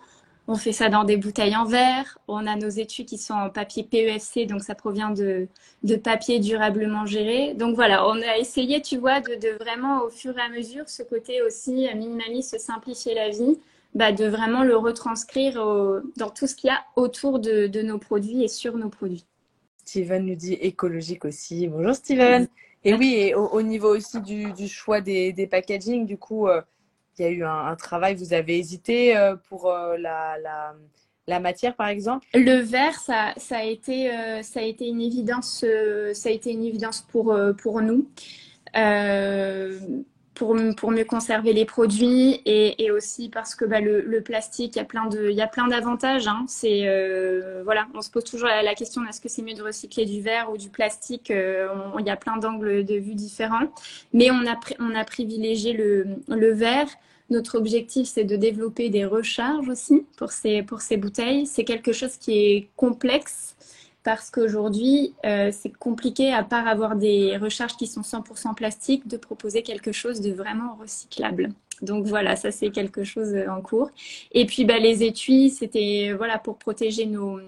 On 0.48 0.56
fait 0.56 0.72
ça 0.72 0.88
dans 0.88 1.04
des 1.04 1.18
bouteilles 1.18 1.54
en 1.54 1.66
verre. 1.66 2.18
On 2.26 2.46
a 2.46 2.56
nos 2.56 2.70
études 2.70 3.06
qui 3.06 3.18
sont 3.18 3.34
en 3.34 3.50
papier 3.50 3.84
PEFC, 3.84 4.46
donc 4.46 4.62
ça 4.62 4.74
provient 4.74 5.10
de, 5.10 5.46
de 5.82 5.96
papier 5.96 6.40
durablement 6.40 7.04
géré. 7.04 7.52
Donc 7.52 7.74
voilà, 7.74 8.08
on 8.08 8.20
a 8.22 8.38
essayé, 8.38 8.80
tu 8.80 8.96
vois, 8.96 9.20
de, 9.20 9.34
de, 9.34 9.62
vraiment 9.62 10.02
au 10.04 10.10
fur 10.10 10.36
et 10.38 10.40
à 10.40 10.48
mesure 10.48 10.88
ce 10.88 11.02
côté 11.02 11.42
aussi 11.42 11.86
minimaliste, 11.94 12.58
simplifier 12.58 13.14
la 13.14 13.28
vie 13.28 13.58
bah, 13.94 14.12
de 14.12 14.26
vraiment 14.26 14.64
le 14.64 14.76
retranscrire 14.76 15.54
dans 16.16 16.30
tout 16.30 16.46
ce 16.46 16.54
qu'il 16.54 16.68
y 16.68 16.70
a 16.70 16.82
autour 16.96 17.38
de, 17.38 17.82
nos 17.82 17.98
produits 17.98 18.42
et 18.42 18.48
sur 18.48 18.76
nos 18.76 18.88
produits. 18.88 19.26
Steven 19.84 20.24
nous 20.24 20.34
dit 20.34 20.54
écologique 20.54 21.24
aussi. 21.24 21.68
Bonjour 21.68 21.94
Steven. 21.94 22.48
Et 22.84 22.94
oui, 22.94 23.14
et 23.14 23.34
au, 23.34 23.62
niveau 23.62 23.94
aussi 23.96 24.20
du, 24.20 24.68
choix 24.68 25.00
des, 25.00 25.32
des, 25.32 25.46
packaging, 25.46 26.04
du 26.04 26.18
coup, 26.18 26.48
euh, 26.48 26.60
il 27.18 27.22
y 27.22 27.28
a 27.28 27.30
eu 27.30 27.44
un, 27.44 27.76
travail. 27.76 28.16
Vous 28.16 28.32
avez 28.32 28.58
hésité 28.58 29.16
euh, 29.16 29.36
pour 29.48 29.70
euh, 29.70 29.96
la, 29.98 30.36
la, 31.28 31.40
matière, 31.40 31.76
par 31.76 31.86
exemple? 31.88 32.26
Le 32.34 32.56
verre, 32.56 32.98
ça, 32.98 33.34
ça, 33.36 33.58
a 33.58 33.64
été, 33.64 34.10
ça 34.42 34.60
a 34.60 34.62
été 34.64 34.88
une 34.88 35.00
évidence. 35.00 35.64
ça 36.12 36.28
a 36.28 36.32
été 36.32 36.50
une 36.50 36.64
évidence 36.64 37.02
pour, 37.02 37.36
pour 37.58 37.80
nous 37.82 38.08
pour, 40.34 40.56
pour 40.76 40.90
mieux 40.90 41.04
conserver 41.04 41.52
les 41.52 41.64
produits 41.64 42.40
et, 42.46 42.90
aussi 42.90 43.28
parce 43.28 43.54
que 43.54 43.64
bah, 43.64 43.80
le, 43.80 44.20
plastique, 44.20 44.76
il 44.76 44.78
y 44.78 45.40
a 45.42 45.46
plein 45.46 45.68
d'avantages. 45.68 46.26
Hein. 46.26 46.46
Euh, 46.64 47.62
voilà, 47.64 47.86
on 47.94 48.02
se 48.02 48.10
pose 48.10 48.24
toujours 48.24 48.48
la, 48.48 48.74
question 48.74 49.02
est-ce 49.06 49.20
que 49.20 49.28
c'est 49.28 49.42
mieux 49.42 49.54
de 49.54 49.62
recycler 49.62 50.04
du 50.04 50.20
verre 50.20 50.50
ou 50.50 50.56
du 50.56 50.68
plastique 50.68 51.30
euh, 51.30 51.68
Il 51.98 52.06
y 52.06 52.10
a 52.10 52.16
plein 52.16 52.36
d'angles 52.36 52.84
de 52.84 52.94
vue 52.94 53.14
différents, 53.14 53.72
mais 54.12 54.30
on 54.30 54.46
a 54.46 54.58
on 54.78 54.94
a 54.94 55.04
privilégié 55.04 55.72
le, 55.72 56.06
le 56.28 56.52
verre. 56.52 56.88
Notre 57.30 57.56
objectif, 57.56 58.08
c'est 58.08 58.24
de 58.24 58.36
développer 58.36 58.90
des 58.90 59.06
recharges 59.06 59.68
aussi 59.68 60.04
pour 60.18 60.32
ces, 60.32 60.62
pour 60.62 60.82
ces 60.82 60.96
bouteilles. 60.98 61.46
C'est 61.46 61.64
quelque 61.64 61.92
chose 61.92 62.16
qui 62.16 62.32
est 62.32 62.68
complexe 62.76 63.56
parce 64.04 64.30
qu'aujourd'hui, 64.30 65.14
euh, 65.24 65.50
c'est 65.52 65.72
compliqué, 65.76 66.32
à 66.32 66.42
part 66.42 66.66
avoir 66.66 66.96
des 66.96 67.36
recharges 67.36 67.76
qui 67.76 67.86
sont 67.86 68.02
100% 68.02 68.54
plastiques, 68.54 69.06
de 69.06 69.16
proposer 69.16 69.62
quelque 69.62 69.92
chose 69.92 70.20
de 70.20 70.32
vraiment 70.32 70.76
recyclable. 70.80 71.50
Donc 71.82 72.06
voilà, 72.06 72.36
ça 72.36 72.52
c'est 72.52 72.70
quelque 72.70 73.02
chose 73.02 73.34
en 73.48 73.60
cours. 73.60 73.90
Et 74.30 74.46
puis 74.46 74.64
bah, 74.64 74.78
les 74.78 75.02
étuis, 75.02 75.50
c'était 75.50 76.14
voilà 76.16 76.38
pour 76.38 76.56
protéger 76.56 77.06
nos, 77.06 77.40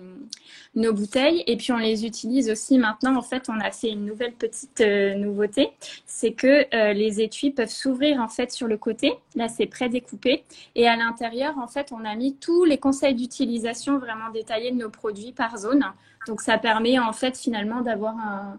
nos 0.74 0.92
bouteilles. 0.92 1.44
Et 1.46 1.56
puis 1.56 1.72
on 1.72 1.78
les 1.78 2.04
utilise 2.04 2.50
aussi 2.50 2.78
maintenant. 2.78 3.16
En 3.16 3.22
fait, 3.22 3.48
on 3.48 3.60
a 3.60 3.70
fait 3.70 3.90
une 3.90 4.04
nouvelle 4.04 4.32
petite 4.32 4.80
euh, 4.80 5.14
nouveauté, 5.14 5.70
c'est 6.06 6.32
que 6.32 6.66
euh, 6.74 6.92
les 6.92 7.20
étuis 7.20 7.50
peuvent 7.50 7.68
s'ouvrir 7.70 8.20
en 8.20 8.28
fait 8.28 8.50
sur 8.50 8.66
le 8.66 8.76
côté. 8.76 9.14
Là, 9.36 9.48
c'est 9.48 9.66
pré-découpé. 9.66 10.44
Et 10.74 10.88
à 10.88 10.96
l'intérieur, 10.96 11.56
en 11.58 11.68
fait, 11.68 11.92
on 11.92 12.04
a 12.04 12.14
mis 12.16 12.34
tous 12.34 12.64
les 12.64 12.78
conseils 12.78 13.14
d'utilisation 13.14 13.98
vraiment 13.98 14.30
détaillés 14.32 14.72
de 14.72 14.76
nos 14.76 14.90
produits 14.90 15.32
par 15.32 15.58
zone. 15.58 15.84
Donc 16.26 16.40
ça 16.40 16.58
permet 16.58 16.98
en 16.98 17.12
fait 17.12 17.36
finalement 17.38 17.80
d'avoir 17.80 18.16
un 18.16 18.58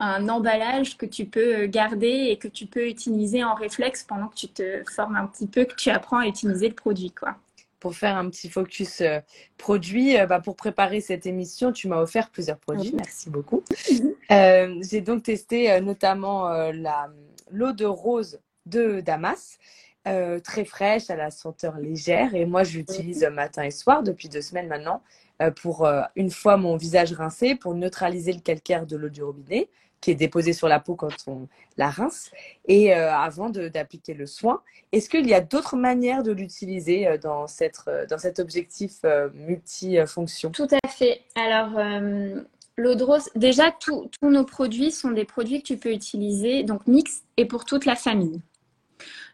un 0.00 0.28
emballage 0.28 0.96
que 0.96 1.06
tu 1.06 1.24
peux 1.24 1.66
garder 1.66 2.26
et 2.28 2.36
que 2.36 2.48
tu 2.48 2.66
peux 2.66 2.88
utiliser 2.88 3.44
en 3.44 3.54
réflexe 3.54 4.02
pendant 4.02 4.28
que 4.28 4.34
tu 4.34 4.48
te 4.48 4.82
formes 4.90 5.16
un 5.16 5.26
petit 5.26 5.46
peu, 5.46 5.64
que 5.64 5.74
tu 5.74 5.90
apprends 5.90 6.18
à 6.18 6.26
utiliser 6.26 6.68
le 6.68 6.74
produit, 6.74 7.10
quoi 7.10 7.36
pour 7.80 7.94
faire 7.94 8.16
un 8.16 8.30
petit 8.30 8.48
focus 8.48 9.02
euh, 9.02 9.20
produit, 9.58 10.18
euh, 10.18 10.24
bah, 10.24 10.40
pour 10.40 10.56
préparer 10.56 11.02
cette 11.02 11.26
émission, 11.26 11.70
tu 11.70 11.86
m'as 11.86 12.00
offert 12.00 12.30
plusieurs 12.30 12.56
produits. 12.56 12.94
Merci 12.96 13.28
beaucoup. 13.28 13.62
Euh, 14.30 14.80
j'ai 14.90 15.02
donc 15.02 15.24
testé 15.24 15.78
notamment 15.82 16.48
l'eau 17.50 17.72
de 17.72 17.84
rose 17.84 18.40
de 18.64 19.02
Damas. 19.02 19.58
très 20.04 20.64
fraîche, 20.64 21.10
à 21.10 21.16
la 21.16 21.30
senteur 21.30 21.76
légère. 21.76 22.34
Et 22.34 22.46
moi, 22.46 22.64
je 22.64 22.78
l'utilise 22.78 23.22
matin 23.30 23.64
et 23.64 23.70
soir 23.70 24.02
depuis 24.02 24.30
deux 24.30 24.40
semaines 24.40 24.68
maintenant 24.68 25.02
pour, 25.56 25.88
une 26.16 26.30
fois 26.30 26.56
mon 26.56 26.76
visage 26.76 27.12
rincé, 27.12 27.54
pour 27.54 27.74
neutraliser 27.74 28.32
le 28.32 28.40
calcaire 28.40 28.86
de 28.86 28.96
l'eau 28.96 29.08
du 29.08 29.22
robinet 29.22 29.68
qui 30.04 30.10
est 30.10 30.14
déposé 30.14 30.52
sur 30.52 30.68
la 30.68 30.80
peau 30.80 30.96
quand 30.96 31.14
on 31.26 31.48
la 31.78 31.88
rince, 31.88 32.30
et 32.68 32.94
euh, 32.94 33.10
avant 33.10 33.48
d'appliquer 33.48 34.12
le 34.12 34.26
soin. 34.26 34.60
Est-ce 34.92 35.08
qu'il 35.08 35.26
y 35.26 35.32
a 35.32 35.40
d'autres 35.40 35.76
manières 35.76 36.22
de 36.22 36.30
l'utiliser 36.30 37.08
euh, 37.08 37.16
dans, 37.16 37.46
euh, 37.88 38.06
dans 38.06 38.18
cet 38.18 38.38
objectif 38.38 39.00
multifonction? 39.32 40.50
Tout 40.50 40.68
à 40.84 40.88
fait. 40.88 41.22
Alors, 41.34 41.70
l'eau 42.76 42.94
de 42.94 43.02
rose, 43.02 43.30
déjà, 43.34 43.74
tous 43.80 44.10
nos 44.22 44.44
produits 44.44 44.92
sont 44.92 45.10
des 45.10 45.24
produits 45.24 45.62
que 45.62 45.68
tu 45.68 45.78
peux 45.78 45.92
utiliser, 45.92 46.64
donc 46.64 46.86
mix 46.86 47.22
et 47.38 47.46
pour 47.46 47.64
toute 47.64 47.86
la 47.86 47.96
famille. 47.96 48.42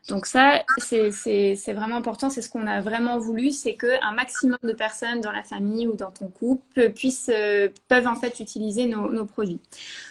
Donc 0.08 0.26
ça, 0.26 0.64
c'est 0.78 1.72
vraiment 1.72 1.96
important. 1.96 2.30
C'est 2.30 2.42
ce 2.42 2.48
qu'on 2.48 2.66
a 2.66 2.80
vraiment 2.80 3.18
voulu, 3.18 3.50
c'est 3.50 3.74
qu'un 3.74 4.12
maximum 4.12 4.58
de 4.62 4.72
personnes 4.72 5.20
dans 5.20 5.30
la 5.30 5.42
famille 5.42 5.86
ou 5.86 5.94
dans 5.94 6.10
ton 6.10 6.28
couple 6.28 6.90
puissent, 6.90 7.30
euh, 7.32 7.68
peuvent 7.88 8.06
en 8.06 8.16
fait 8.16 8.40
utiliser 8.40 8.86
nos, 8.86 9.24
produits. 9.26 9.60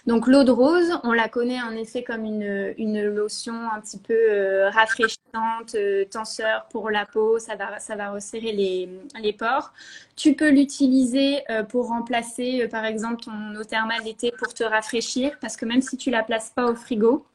Donc 0.05 0.27
l'eau 0.27 0.43
de 0.43 0.51
rose, 0.51 1.00
on 1.03 1.12
la 1.12 1.27
connaît 1.27 1.62
en 1.62 1.72
effet 1.72 2.03
comme 2.03 2.24
une, 2.24 3.01
lotion 3.10 3.53
un 3.72 3.81
petit 3.81 3.98
peu 3.98 4.13
euh, 4.13 4.69
rafraîchissante, 4.69 5.74
euh, 5.75 6.05
tenseur 6.05 6.67
pour 6.69 6.91
la 6.91 7.05
peau. 7.05 7.39
Ça 7.39 7.55
va, 7.55 7.79
ça 7.79 7.96
va 7.96 8.12
resserrer 8.12 8.51
les, 8.51 8.89
les 9.19 9.34
pores. 9.34 9.74
Tu 10.15 10.36
peux 10.36 10.50
l'utiliser 10.50 11.43
pour 11.69 11.88
remplacer, 11.88 12.67
par 12.67 12.86
exemple, 12.86 13.24
ton 13.24 13.55
eau 13.55 13.63
thermale 13.63 14.03
d'été 14.03 14.34
pour 14.38 14.53
te 14.53 14.63
rafraîchir, 14.63 15.38
parce 15.39 15.55
que 15.55 15.65
même 15.65 15.81
si 15.81 15.96
tu 15.96 16.10
la 16.10 16.24
places 16.24 16.51
pas 16.53 16.69
au 16.69 16.75
frigo, 16.75 17.25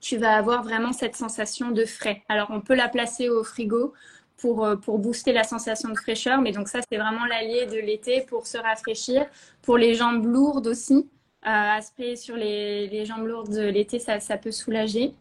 tu 0.00 0.16
vas 0.16 0.36
avoir 0.36 0.62
vraiment 0.62 0.92
cette 0.92 1.16
sensation 1.16 1.70
de 1.70 1.84
frais. 1.84 2.22
Alors, 2.28 2.48
on 2.50 2.60
peut 2.60 2.74
la 2.74 2.88
placer 2.88 3.28
au 3.28 3.44
frigo 3.44 3.92
pour, 4.36 4.64
euh, 4.64 4.76
pour 4.76 4.98
booster 4.98 5.32
la 5.32 5.44
sensation 5.44 5.90
de 5.90 5.96
fraîcheur, 5.96 6.40
mais 6.40 6.52
donc 6.52 6.68
ça, 6.68 6.80
c'est 6.90 6.98
vraiment 6.98 7.26
l'allié 7.26 7.66
de 7.66 7.78
l'été 7.78 8.22
pour 8.22 8.46
se 8.46 8.58
rafraîchir. 8.58 9.26
Pour 9.62 9.76
les 9.78 9.94
jambes 9.94 10.24
lourdes 10.24 10.66
aussi, 10.66 11.08
euh, 11.46 12.16
sur 12.16 12.36
les, 12.36 12.86
les, 12.88 13.06
jambes 13.06 13.26
lourdes 13.26 13.50
de 13.50 13.62
l'été, 13.62 13.98
ça, 13.98 14.20
ça, 14.20 14.36
peut 14.36 14.50
soulager. 14.50 15.14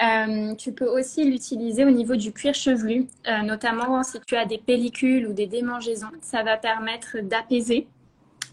Euh, 0.00 0.54
tu 0.54 0.72
peux 0.72 0.86
aussi 0.86 1.24
l'utiliser 1.24 1.84
au 1.84 1.90
niveau 1.90 2.14
du 2.14 2.32
cuir 2.32 2.54
chevelu, 2.54 3.08
euh, 3.26 3.42
notamment 3.42 4.02
si 4.04 4.20
tu 4.26 4.36
as 4.36 4.44
des 4.44 4.58
pellicules 4.58 5.26
ou 5.26 5.32
des 5.32 5.46
démangeaisons. 5.46 6.06
Ça 6.20 6.44
va 6.44 6.56
permettre 6.56 7.18
d'apaiser 7.20 7.88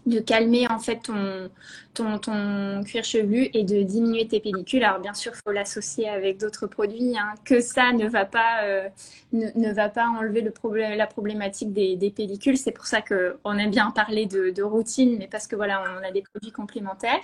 de 0.06 0.18
calmer 0.20 0.68
en 0.68 0.78
fait 0.78 1.00
ton, 1.02 1.50
ton, 1.94 2.18
ton, 2.18 2.82
cuir 2.84 3.04
chevelu 3.04 3.48
et 3.54 3.64
de 3.64 3.82
diminuer 3.82 4.26
tes 4.28 4.40
pellicules. 4.40 4.84
Alors 4.84 5.00
bien 5.00 5.14
sûr, 5.14 5.32
faut 5.34 5.52
l'associer 5.52 6.08
avec 6.08 6.38
d'autres 6.38 6.66
produits. 6.66 7.16
Hein. 7.16 7.34
Que 7.44 7.60
ça 7.60 7.92
ne 7.92 8.06
va 8.06 8.24
pas, 8.24 8.64
euh, 8.64 8.88
ne, 9.32 9.72
va 9.72 9.88
pas 9.88 10.06
enlever 10.06 10.42
le 10.42 10.50
problème, 10.50 10.96
la 10.96 11.06
problématique 11.06 11.72
des, 11.72 11.96
des 11.96 12.10
pellicules. 12.10 12.58
C'est 12.58 12.72
pour 12.72 12.86
ça 12.86 13.00
qu'on 13.00 13.58
aime 13.58 13.70
bien 13.70 13.90
parler 13.90 14.26
de, 14.26 14.50
de, 14.50 14.62
routine, 14.62 15.16
mais 15.18 15.28
parce 15.28 15.46
que 15.46 15.56
voilà, 15.56 15.82
on 15.98 16.04
a 16.06 16.10
des 16.10 16.22
produits 16.22 16.52
complémentaires. 16.52 17.22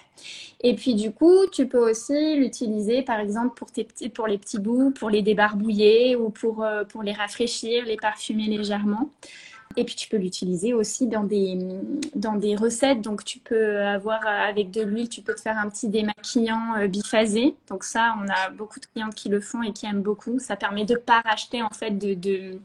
Et 0.63 0.75
puis 0.75 0.95
du 0.95 1.13
coup, 1.13 1.47
tu 1.53 1.67
peux 1.67 1.91
aussi 1.91 2.37
l'utiliser 2.37 3.03
par 3.03 3.21
exemple 3.21 3.55
pour, 3.57 3.71
tes 3.71 3.85
petits, 3.85 4.09
pour 4.09 4.27
les 4.27 4.39
petits 4.39 4.59
bouts, 4.59 4.91
pour 4.93 5.11
les 5.11 5.23
débarbouiller 5.23 6.17
ou 6.17 6.31
pour, 6.31 6.65
euh, 6.65 6.85
pour 6.85 7.03
les 7.03 7.13
rafraîchir, 7.13 7.85
les 7.85 7.97
parfumer 7.97 8.47
légèrement. 8.47 9.11
Et 9.77 9.85
puis 9.85 9.95
tu 9.95 10.09
peux 10.09 10.17
l'utiliser 10.17 10.75
aussi 10.75 11.07
dans 11.07 11.23
des, 11.23 11.57
dans 12.17 12.35
des 12.35 12.57
recettes. 12.57 13.03
Donc 13.03 13.25
tu 13.25 13.39
peux 13.39 13.79
avoir 13.79 14.27
avec 14.27 14.71
de 14.71 14.83
l'huile, 14.83 15.09
tu 15.09 15.23
peux 15.23 15.35
te 15.35 15.41
faire 15.41 15.59
un 15.59 15.69
petit 15.69 15.89
démaquillant 15.89 16.75
euh, 16.77 16.89
biphasé. 16.89 17.55
Donc 17.69 17.85
ça, 17.85 18.17
on 18.21 18.29
a 18.29 18.51
beaucoup 18.51 18.81
de 18.81 18.87
clients 18.87 19.11
qui 19.11 19.29
le 19.29 19.41
font 19.41 19.63
et 19.63 19.73
qui 19.73 19.87
aiment 19.87 20.03
beaucoup. 20.03 20.39
Ça 20.41 20.57
permet 20.57 20.85
de 20.85 20.95
ne 20.95 20.99
pas 20.99 21.21
racheter 21.21 21.63
en 21.63 21.71
fait 21.71 21.93
de, 21.93 22.59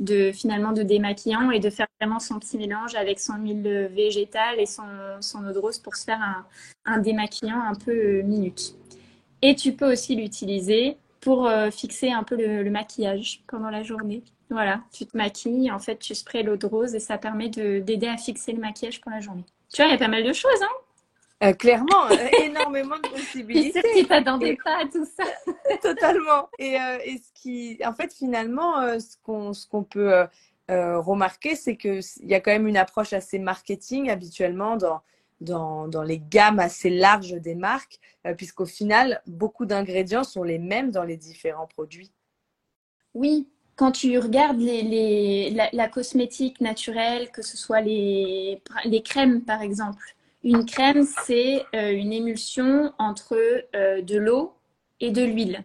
de, 0.00 0.32
finalement 0.32 0.72
de 0.72 0.82
démaquillant 0.82 1.52
et 1.52 1.60
de 1.60 1.70
faire 1.70 1.86
vraiment 2.00 2.18
son 2.18 2.40
petit 2.40 2.58
mélange 2.58 2.96
avec 2.96 3.20
son 3.20 3.36
huile 3.36 3.88
végétale 3.94 4.58
et 4.58 4.66
son, 4.66 4.82
eau 4.82 5.52
de 5.52 5.58
rose 5.58 5.78
pour 5.78 5.94
se 5.94 6.04
faire 6.04 6.20
un, 6.20 6.44
un 6.86 6.98
démaquillant 6.98 7.60
un 7.60 7.76
peu 7.76 7.92
euh, 7.92 8.22
minute. 8.24 8.74
Et 9.42 9.54
tu 9.54 9.72
peux 9.74 9.92
aussi 9.92 10.16
l'utiliser 10.16 10.96
pour 11.20 11.46
euh, 11.46 11.70
fixer 11.70 12.10
un 12.10 12.24
peu 12.24 12.36
le 12.36 12.68
maquillage 12.70 13.44
pendant 13.46 13.70
la 13.70 13.84
journée. 13.84 14.24
Voilà, 14.50 14.80
tu 14.92 15.04
te 15.06 15.16
maquilles, 15.16 15.70
en 15.70 15.78
fait, 15.78 15.98
tu 15.98 16.14
sprays 16.14 16.42
l'eau 16.42 16.56
de 16.56 16.66
rose 16.66 16.94
et 16.94 17.00
ça 17.00 17.18
permet 17.18 17.48
d'aider 17.48 18.08
à 18.08 18.16
fixer 18.16 18.52
le 18.52 18.60
maquillage 18.60 19.00
pour 19.00 19.10
la 19.10 19.20
journée. 19.20 19.44
Tu 19.72 19.82
vois, 19.82 19.86
il 19.86 19.92
y 19.92 19.94
a 19.94 19.98
pas 19.98 20.08
mal 20.08 20.24
de 20.24 20.32
choses, 20.32 20.62
hein 20.62 20.74
euh, 21.44 21.52
clairement, 21.52 22.10
euh, 22.10 22.16
énormément 22.42 22.96
de 22.96 23.08
possibilités. 23.10 23.80
Tu 23.96 24.06
t'attendais 24.06 24.56
pas 24.64 24.78
à 24.82 24.86
tout 24.86 25.06
ça. 25.06 25.24
Totalement. 25.82 26.48
Et, 26.58 26.76
euh, 26.80 26.98
et, 27.04 27.18
ce 27.18 27.30
qui, 27.32 27.78
en 27.84 27.92
fait, 27.92 28.12
finalement, 28.12 28.98
ce 28.98 29.16
qu'on 29.22 29.52
ce 29.52 29.66
qu'on 29.66 29.84
peut 29.84 30.26
remarquer, 30.68 31.54
c'est 31.54 31.76
qu'il 31.76 32.02
y 32.22 32.34
a 32.34 32.40
quand 32.40 32.50
même 32.50 32.66
une 32.66 32.76
approche 32.76 33.12
assez 33.12 33.38
marketing 33.38 34.10
habituellement 34.10 34.76
dans, 34.76 35.00
dans, 35.40 35.86
dans 35.86 36.02
les 36.02 36.18
gammes 36.18 36.58
assez 36.58 36.90
larges 36.90 37.34
des 37.34 37.54
marques, 37.54 38.00
puisqu'au 38.36 38.66
final, 38.66 39.22
beaucoup 39.26 39.64
d'ingrédients 39.64 40.24
sont 40.24 40.42
les 40.42 40.58
mêmes 40.58 40.90
dans 40.90 41.04
les 41.04 41.16
différents 41.16 41.68
produits. 41.68 42.12
Oui, 43.14 43.48
quand 43.78 43.92
tu 43.92 44.18
regardes 44.18 44.60
la, 44.60 45.88
cosmétique 45.88 46.60
naturelle, 46.60 47.30
que 47.30 47.42
ce 47.42 47.56
soit 47.56 47.80
les, 47.80 48.60
les 48.84 49.02
crèmes 49.02 49.42
par 49.42 49.62
exemple, 49.62 50.16
une 50.42 50.64
crème, 50.64 51.04
c'est 51.24 51.64
euh, 51.74 51.90
une 51.92 52.12
émulsion 52.12 52.92
entre 52.98 53.36
euh, 53.74 54.02
de 54.02 54.18
l'eau 54.18 54.54
et 55.00 55.10
de 55.10 55.22
l'huile. 55.22 55.64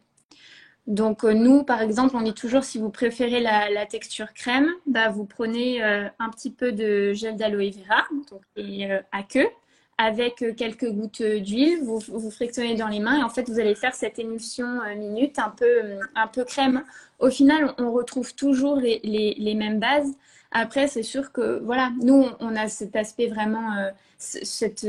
Donc 0.86 1.24
euh, 1.24 1.34
nous, 1.34 1.64
par 1.64 1.82
exemple, 1.82 2.16
on 2.16 2.22
dit 2.22 2.34
toujours 2.34 2.64
si 2.64 2.78
vous 2.78 2.90
préférez 2.90 3.40
la, 3.40 3.86
texture 3.88 4.32
crème, 4.34 4.70
bah, 4.86 5.10
vous 5.10 5.26
prenez 5.26 5.82
un 5.82 6.30
petit 6.30 6.52
peu 6.52 6.72
de 6.72 7.14
gel 7.14 7.36
d'aloe 7.36 7.72
vera 7.72 8.04
donc, 8.30 8.42
et, 8.56 8.92
à 9.12 9.24
queue 9.24 9.48
avec 9.98 10.42
euh, 10.42 10.54
quelques 10.54 10.90
gouttes 10.90 11.22
d'huile, 11.22 11.84
vous, 11.84 12.00
vous 12.08 12.32
frictionnez 12.32 12.76
dans 12.76 12.88
les 12.88 13.00
mains 13.00 13.20
et 13.20 13.24
en 13.24 13.30
fait 13.30 13.50
vous 13.50 13.60
allez 13.60 13.76
faire 13.76 13.94
cette 13.94 14.20
émulsion 14.20 14.82
euh, 14.82 14.96
minute 14.96 15.40
un 15.40 15.50
peu, 15.50 15.66
euh, 15.66 16.00
un 16.16 16.28
peu 16.28 16.44
crème. 16.44 16.84
Au 17.20 17.30
final, 17.30 17.74
on 17.78 17.92
retrouve 17.92 18.34
toujours 18.36 18.78
les, 18.78 19.00
les, 19.04 19.36
les 19.38 19.56
mêmes 19.56 19.80
bases. 19.80 20.12
Après, 20.52 20.88
c'est 20.88 21.04
sûr 21.04 21.32
que 21.32 21.60
voilà, 21.64 21.92
nous 22.02 22.26
on 22.40 22.56
a 22.56 22.68
cet 22.68 22.96
aspect 22.96 23.28
vraiment, 23.28 23.70
cette, 24.18 24.86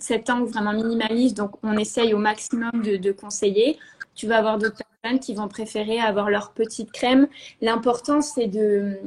cet 0.00 0.30
angle 0.30 0.48
vraiment 0.50 0.72
minimaliste, 0.72 1.36
donc 1.36 1.52
on 1.62 1.76
essaye 1.76 2.14
au 2.14 2.18
maximum 2.18 2.70
de, 2.82 2.96
de 2.96 3.12
conseiller. 3.12 3.78
Tu 4.14 4.26
vas 4.26 4.38
avoir 4.38 4.56
d'autres 4.56 4.80
personnes 5.02 5.20
qui 5.20 5.34
vont 5.34 5.48
préférer 5.48 5.98
avoir 6.00 6.30
leur 6.30 6.52
petite 6.52 6.92
crème. 6.92 7.28
L'important 7.60 8.22
c'est 8.22 8.46
de 8.46 8.98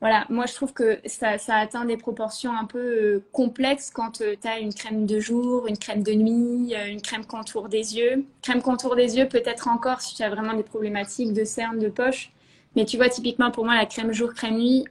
voilà, 0.00 0.26
moi 0.28 0.46
je 0.46 0.54
trouve 0.54 0.72
que 0.72 1.00
ça, 1.06 1.36
atteint 1.48 1.84
des 1.84 1.96
proportions 1.96 2.56
un 2.56 2.66
peu 2.66 2.78
euh, 2.78 3.24
complexes 3.32 3.90
quand 3.90 4.20
euh, 4.20 4.36
tu 4.40 4.46
as 4.46 4.60
une 4.60 4.72
crème 4.72 5.06
de 5.06 5.18
jour, 5.18 5.66
une 5.66 5.76
crème 5.76 6.04
de 6.04 6.12
nuit, 6.12 6.74
euh, 6.76 6.86
une 6.86 7.02
crème 7.02 7.24
contour 7.24 7.68
des 7.68 7.96
yeux. 7.96 8.24
Crème 8.42 8.62
contour 8.62 8.94
des 8.94 9.16
yeux 9.16 9.28
peut-être 9.28 9.66
encore 9.66 10.00
si 10.00 10.14
tu 10.14 10.22
as 10.22 10.30
vraiment 10.30 10.54
des 10.54 10.62
problématiques 10.62 11.32
de 11.32 11.44
cernes, 11.44 11.80
de 11.80 11.88
poche. 11.88 12.30
Mais 12.76 12.84
tu 12.84 12.96
vois, 12.96 13.08
typiquement 13.08 13.50
pour 13.50 13.64
moi, 13.64 13.74
la 13.74 13.86
crème 13.86 14.12
jour, 14.12 14.34
crème 14.34 14.58
nuit, 14.58 14.84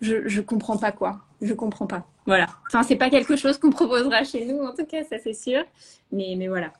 je, 0.00 0.26
je 0.28 0.40
comprends 0.40 0.76
pas 0.76 0.90
quoi. 0.90 1.20
Je 1.40 1.54
comprends 1.54 1.86
pas. 1.86 2.04
Voilà. 2.26 2.46
Enfin, 2.66 2.82
c'est 2.82 2.96
pas 2.96 3.10
quelque 3.10 3.36
chose 3.36 3.58
qu'on 3.58 3.70
proposera 3.70 4.24
chez 4.24 4.44
nous, 4.44 4.60
en 4.60 4.74
tout 4.74 4.86
cas, 4.86 5.04
ça 5.04 5.18
c'est 5.22 5.34
sûr. 5.34 5.62
Mais, 6.10 6.34
mais 6.36 6.48
voilà. 6.48 6.72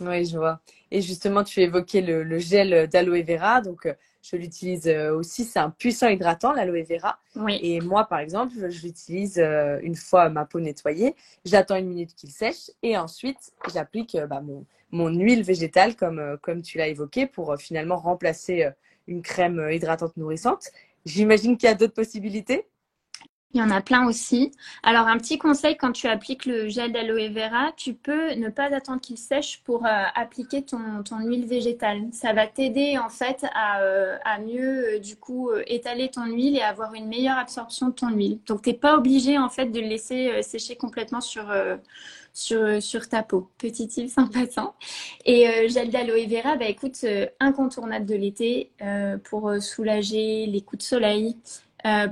Oui, 0.00 0.24
je 0.24 0.38
vois. 0.38 0.60
Et 0.92 1.02
justement, 1.02 1.42
tu 1.42 1.60
évoquais 1.60 2.00
le, 2.00 2.22
le 2.22 2.38
gel 2.38 2.88
d'aloe 2.88 3.24
vera. 3.24 3.60
Donc, 3.60 3.88
je 4.22 4.36
l'utilise 4.36 4.86
euh, 4.88 5.14
aussi. 5.14 5.44
C'est 5.44 5.58
un 5.58 5.70
puissant 5.70 6.08
hydratant, 6.08 6.52
l'aloe 6.52 6.82
vera. 6.82 7.18
Oui. 7.36 7.58
Et 7.62 7.80
moi, 7.80 8.04
par 8.04 8.18
exemple, 8.18 8.54
je 8.68 8.82
l'utilise 8.82 9.38
euh, 9.38 9.78
une 9.82 9.94
fois 9.94 10.28
ma 10.28 10.44
peau 10.44 10.60
nettoyée. 10.60 11.14
J'attends 11.44 11.76
une 11.76 11.88
minute 11.88 12.14
qu'il 12.14 12.30
sèche 12.30 12.70
et 12.82 12.96
ensuite, 12.96 13.52
j'applique 13.72 14.14
euh, 14.14 14.26
bah, 14.26 14.40
mon, 14.40 14.64
mon, 14.90 15.08
huile 15.08 15.42
végétale, 15.42 15.96
comme, 15.96 16.38
comme 16.42 16.62
tu 16.62 16.78
l'as 16.78 16.88
évoqué, 16.88 17.26
pour 17.26 17.56
finalement 17.58 17.96
remplacer 17.96 18.68
une 19.06 19.22
crème 19.22 19.68
hydratante 19.70 20.16
nourrissante. 20.16 20.70
J'imagine 21.04 21.56
qu'il 21.56 21.68
y 21.68 21.72
a 21.72 21.74
d'autres 21.74 21.94
possibilités. 21.94 22.66
Il 23.54 23.60
y 23.60 23.62
en 23.62 23.70
a 23.70 23.80
plein 23.80 24.06
aussi. 24.06 24.52
Alors, 24.82 25.06
un 25.08 25.16
petit 25.16 25.38
conseil, 25.38 25.74
quand 25.78 25.92
tu 25.92 26.06
appliques 26.06 26.44
le 26.44 26.68
gel 26.68 26.92
d'aloe 26.92 27.32
vera, 27.32 27.72
tu 27.78 27.94
peux 27.94 28.34
ne 28.34 28.50
pas 28.50 28.74
attendre 28.74 29.00
qu'il 29.00 29.16
sèche 29.16 29.62
pour 29.64 29.86
euh, 29.86 30.04
appliquer 30.14 30.62
ton, 30.66 31.02
ton, 31.02 31.20
huile 31.20 31.46
végétale. 31.46 32.08
Ça 32.12 32.34
va 32.34 32.46
t'aider 32.46 32.98
en 32.98 33.08
fait 33.08 33.46
à, 33.54 33.80
euh, 33.80 34.18
à 34.26 34.38
mieux, 34.38 34.96
euh, 34.96 34.98
du 34.98 35.16
coup, 35.16 35.50
étaler 35.66 36.10
ton 36.10 36.26
huile 36.26 36.58
et 36.58 36.60
avoir 36.60 36.92
une 36.92 37.08
meilleure 37.08 37.38
absorption 37.38 37.88
de 37.88 37.92
ton 37.92 38.10
huile. 38.10 38.38
Donc, 38.46 38.60
tu 38.62 38.68
n'es 38.68 38.76
pas 38.76 38.94
obligé 38.98 39.38
en 39.38 39.48
fait 39.48 39.66
de 39.66 39.80
le 39.80 39.86
laisser 39.86 40.42
sécher 40.42 40.76
complètement 40.76 41.22
sur, 41.22 41.50
sur, 42.34 42.82
sur 42.82 43.08
ta 43.08 43.22
peau. 43.22 43.48
Petit 43.56 43.88
tip 43.88 44.10
sympathique. 44.10 44.58
Et 45.24 45.68
gel 45.70 45.88
d'aloe 45.88 46.26
vera, 46.28 46.56
bah 46.56 46.66
écoute, 46.66 47.02
incontournable 47.40 48.04
de 48.04 48.14
l'été 48.14 48.72
pour 49.24 49.54
soulager 49.62 50.44
les 50.44 50.60
coups 50.60 50.84
de 50.84 50.86
soleil, 50.86 51.36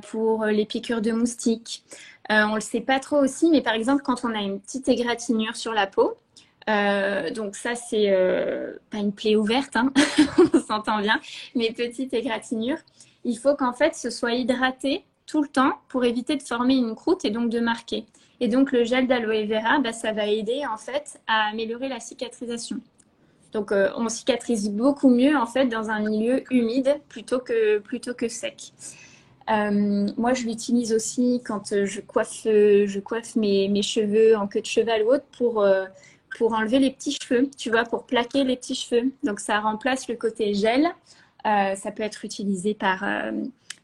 pour 0.08 0.44
les 0.46 0.64
piqûres 0.64 1.00
de 1.00 1.12
moustiques. 1.12 1.85
on 2.30 2.54
le 2.54 2.61
sait 2.61 2.80
pas 2.80 3.00
trop 3.00 3.18
aussi, 3.18 3.50
mais 3.50 3.62
par 3.62 3.75
exemple 3.75 4.02
quand 4.02 4.25
on 4.25 4.35
a 4.35 4.40
une 4.40 4.61
petite 4.61 4.88
égratignure 4.88 5.56
sur 5.56 5.73
la 5.73 5.87
peau, 5.87 6.16
euh, 6.68 7.30
donc 7.30 7.54
ça, 7.54 7.75
c'est 7.75 8.06
euh, 8.11 8.75
pas 8.90 8.99
une 8.99 9.12
plaie 9.12 9.37
ouverte, 9.37 9.76
hein 9.76 9.92
on 10.54 10.61
s'entend 10.61 11.00
bien, 11.00 11.20
mais 11.54 11.73
petite 11.73 12.12
égratignure. 12.12 12.78
Il 13.25 13.38
faut 13.38 13.54
qu'en 13.54 13.73
fait, 13.73 13.94
ce 13.94 14.11
soit 14.11 14.35
hydraté 14.35 15.04
tout 15.26 15.42
le 15.42 15.49
temps 15.49 15.73
pour 15.88 16.04
éviter 16.04 16.37
de 16.37 16.42
former 16.42 16.75
une 16.75 16.94
croûte 16.94 17.25
et 17.25 17.30
donc 17.30 17.50
de 17.50 17.61
marquer. 17.61 18.06
Et 18.40 18.49
donc 18.49 18.70
le 18.73 18.85
gel 18.85 19.06
d'aloe 19.06 19.46
vera, 19.46 19.78
bah, 19.78 19.92
ça 19.92 20.12
va 20.12 20.26
aider 20.26 20.62
en 20.70 20.76
fait 20.76 21.20
à 21.26 21.49
améliorer 21.50 21.88
la 21.88 22.00
cicatrisation. 22.00 22.78
Donc 23.52 23.73
euh, 23.73 23.90
on 23.96 24.08
cicatrise 24.08 24.70
beaucoup 24.70 25.08
mieux 25.08 25.37
en 25.37 25.46
fait 25.46 25.66
dans 25.66 25.88
un 25.88 26.00
milieu 26.00 26.42
humide 26.52 27.00
plutôt 27.08 27.38
que, 27.38 27.78
plutôt 27.78 28.14
que 28.14 28.28
sec. 28.28 28.73
Moi, 29.48 30.34
je 30.34 30.44
l'utilise 30.44 30.92
aussi 30.92 31.42
quand 31.44 31.84
je 31.84 32.00
coiffe, 32.00 32.42
je 32.44 32.98
coiffe 33.00 33.36
mes, 33.36 33.82
cheveux 33.82 34.36
en 34.36 34.46
queue 34.46 34.60
de 34.60 34.66
cheval 34.66 35.02
ou 35.02 35.14
autre 35.14 35.26
pour 35.36 35.64
pour 36.36 36.52
enlever 36.52 36.78
les 36.78 36.90
petits 36.90 37.16
cheveux, 37.20 37.48
tu 37.56 37.70
vois, 37.70 37.84
pour 37.84 38.04
plaquer 38.04 38.44
les 38.44 38.56
petits 38.56 38.74
cheveux. 38.74 39.12
Donc 39.22 39.40
ça 39.40 39.60
remplace 39.60 40.08
le 40.08 40.16
côté 40.16 40.54
gel. 40.54 40.86
Euh, 41.46 41.74
ça 41.76 41.92
peut 41.92 42.02
être 42.02 42.24
utilisé 42.24 42.74
par, 42.74 43.04
euh, 43.04 43.32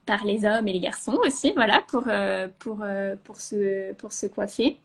par 0.04 0.25
les 0.25 0.45
hommes 0.45 0.66
et 0.66 0.73
les 0.73 0.81
garçons 0.81 1.19
aussi, 1.25 1.52
voilà, 1.52 1.83
pour, 1.88 2.04
euh, 2.09 2.49
pour, 2.59 2.85
pour, 3.25 3.40
se, 3.40 3.92
pour 3.95 4.12
se 4.12 4.26
coiffer. 4.26 4.78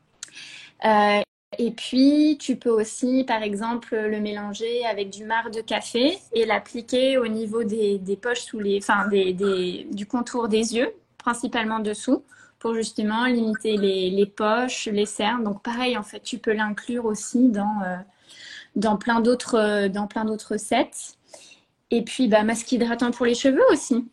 Et 1.58 1.72
puis, 1.72 2.38
tu 2.40 2.58
peux 2.58 2.70
aussi, 2.70 3.24
par 3.24 3.42
exemple, 3.42 3.96
le 3.96 4.20
mélanger 4.20 4.86
avec 4.86 5.10
du 5.10 5.24
marc 5.24 5.52
de 5.52 5.62
café 5.62 6.20
et 6.34 6.46
l'appliquer 6.46 7.18
au 7.18 7.28
niveau 7.28 7.64
des, 7.64 8.20
poches 8.22 8.42
sous 8.42 8.60
les, 8.60 8.80
enfin, 8.80 9.08
des, 9.08 9.34
des, 9.34 9.88
du 9.92 10.06
contour 10.06 10.50
des 10.50 10.76
yeux, 10.76 10.94
principalement 11.18 11.80
dessous 11.80 12.24
pour 12.60 12.74
justement 12.74 13.26
limiter 13.26 13.78
les, 13.78 14.26
poches, 14.26 14.88
les 14.88 15.06
cernes. 15.06 15.44
Donc 15.44 15.64
pareil, 15.64 15.98
en 15.98 16.04
fait, 16.04 16.22
tu 16.22 16.38
peux 16.38 16.54
l'inclure 16.54 17.06
aussi 17.06 17.50
dans, 17.50 17.82
euh, 17.86 17.98
dans 18.76 18.98
plein 18.98 19.22
d'autres 19.22 19.56
euh, 19.56 19.90
dans 19.90 20.08
plein 20.08 20.26
d'autres 20.26 20.58
sets. 20.58 21.16
Et 21.92 22.04
puis 22.04 22.28
bah, 22.28 22.44
masque 22.44 22.72
hydratant 22.72 23.12
pour 23.12 23.26
les 23.26 23.36
cheveux 23.36 23.64
aussi. 23.72 24.10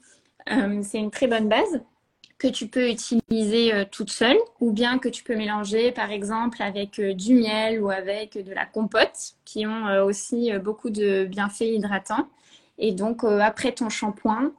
Euh, 0.53 0.81
c'est 0.83 0.99
une 0.99 1.11
très 1.11 1.27
bonne 1.27 1.49
base 1.49 1.81
que 2.39 2.49
tu 2.49 2.69
peux 2.69 2.91
utiliser 2.91 3.73
toute 3.91 4.11
seule 4.11 4.37
ou 4.61 4.73
bien 4.73 4.99
que 4.99 5.09
tu 5.09 5.25
peux 5.25 5.37
mélanger 5.37 5.93
par 5.93 6.11
exemple 6.11 6.63
avec 6.63 7.01
du 7.01 7.35
miel 7.35 7.81
ou 7.83 7.91
avec 7.91 8.37
de 8.37 8.53
la 8.53 8.67
compote 8.67 9.35
qui 9.45 9.67
ont 9.67 10.05
aussi 10.05 10.53
beaucoup 10.59 10.91
de 10.91 11.25
bienfaits 11.25 11.63
hydratants. 11.63 12.29
Et 12.79 12.93
donc 12.93 13.25
après 13.25 13.73
ton 13.73 13.89
shampoing, 13.89 14.53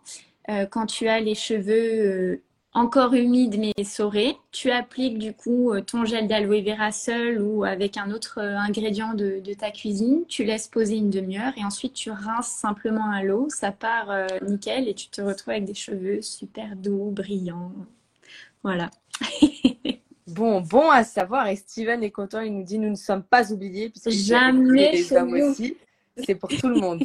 quand 0.70 0.86
tu 0.86 1.08
as 1.08 1.20
les 1.20 1.36
cheveux 1.36 2.42
encore 2.76 3.14
humide 3.14 3.58
mais 3.58 3.72
essoré. 3.78 4.38
Tu 4.52 4.70
appliques 4.70 5.18
du 5.18 5.34
coup 5.34 5.72
euh, 5.72 5.82
ton 5.82 6.06
gel 6.06 6.28
d'aloe 6.28 6.62
vera 6.62 6.92
seul 6.92 7.42
ou 7.42 7.64
avec 7.64 7.98
un 7.98 8.12
autre 8.12 8.40
euh, 8.40 8.58
ingrédient 8.58 9.14
de, 9.14 9.42
ta 9.58 9.72
cuisine. 9.72 10.26
Tu 10.28 10.44
laisses 10.44 10.68
poser 10.68 10.98
une 10.98 11.10
demi-heure 11.10 11.54
et 11.58 11.64
ensuite 11.64 11.94
tu 11.94 12.12
rinces 12.12 12.50
simplement 12.52 13.10
à 13.10 13.24
l'eau. 13.24 13.48
Ça 13.50 13.72
part 13.72 14.12
euh, 14.12 14.28
nickel 14.42 14.88
et 14.90 14.94
tu 14.94 15.08
te 15.08 15.22
retrouves 15.22 15.52
avec 15.52 15.66
des 15.66 15.74
cheveux 15.74 16.22
super 16.22 16.76
doux, 16.76 17.10
brillants. 17.12 17.72
Voilà. 18.62 18.92
Bon, 20.28 20.60
bon 20.60 20.90
à 20.90 21.04
savoir. 21.04 21.48
Et 21.48 21.56
Steven 21.56 22.04
est 22.04 22.10
content, 22.10 22.42
il 22.42 22.52
nous 22.52 22.64
dit 22.64 22.80
nous 22.80 22.90
ne 22.90 22.96
sommes 22.96 23.22
pas 23.22 23.54
oubliés. 23.54 23.90
Puisque 23.90 24.10
Jamais 24.10 24.92
les 24.92 25.14
hommes 25.14 25.34
aussi. 25.34 25.78
C'est 26.18 26.34
pour 26.34 26.50
tout 26.50 26.68
le 26.68 26.80
monde. 26.80 27.04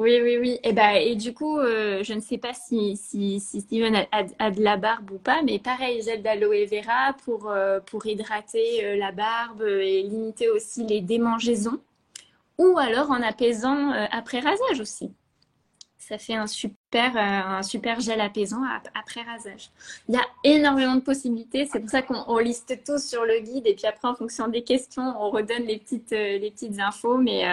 Oui, 0.02 0.20
oui, 0.20 0.38
oui. 0.40 0.60
Et, 0.64 0.74
bah, 0.74 1.00
et 1.00 1.16
du 1.16 1.32
coup, 1.32 1.60
euh, 1.60 2.04
je 2.04 2.14
ne 2.14 2.22
sais 2.22 2.40
pas 2.40 2.56
si, 2.56 2.98
si, 2.98 3.40
Steven 3.40 4.08
a, 4.12 4.50
de 4.50 4.64
la 4.64 4.76
barbe 4.76 5.12
ou 5.12 5.20
pas, 5.20 5.44
mais 5.44 5.60
pareil, 5.60 6.02
gel 6.02 6.24
d'aloe 6.24 6.66
vera 6.66 7.14
pour, 7.24 7.52
euh, 7.52 7.80
pour 7.82 8.04
hydrater 8.08 8.84
euh, 8.84 8.98
la 8.98 9.12
barbe 9.12 9.62
et 9.62 10.02
limiter 10.02 10.50
aussi 10.50 10.88
les 10.88 11.02
démangeaisons. 11.02 11.80
Ou 12.58 12.80
alors 12.80 13.12
en 13.12 13.22
apaisant 13.22 13.92
après 14.12 14.40
rasage 14.40 14.80
aussi. 14.80 15.12
Ça 16.00 16.18
fait 16.18 16.34
un 16.36 16.48
super, 16.48 17.16
un 17.16 17.62
super 17.62 18.00
gel 18.00 18.22
apaisant 18.22 18.64
après 18.96 19.22
rasage. 19.22 19.70
Il 20.10 20.16
y 20.16 20.18
a 20.18 20.26
énormément 20.44 20.96
de 20.96 21.02
possibilités. 21.02 21.68
C'est 21.72 21.80
pour 21.80 21.90
ça 21.90 22.02
qu'on 22.02 22.38
liste 22.40 22.84
tout 22.86 22.98
sur 22.98 23.26
le 23.26 23.40
guide 23.40 23.68
et 23.68 23.76
puis 23.76 23.86
après, 23.86 24.08
en 24.08 24.16
fonction 24.16 24.48
des 24.48 24.64
questions, 24.64 25.14
on 25.20 25.30
redonne 25.30 25.64
les 25.64 25.78
petites, 25.78 26.12
les 26.12 26.52
petites 26.52 26.80
infos. 26.80 27.18
Mais 27.18 27.46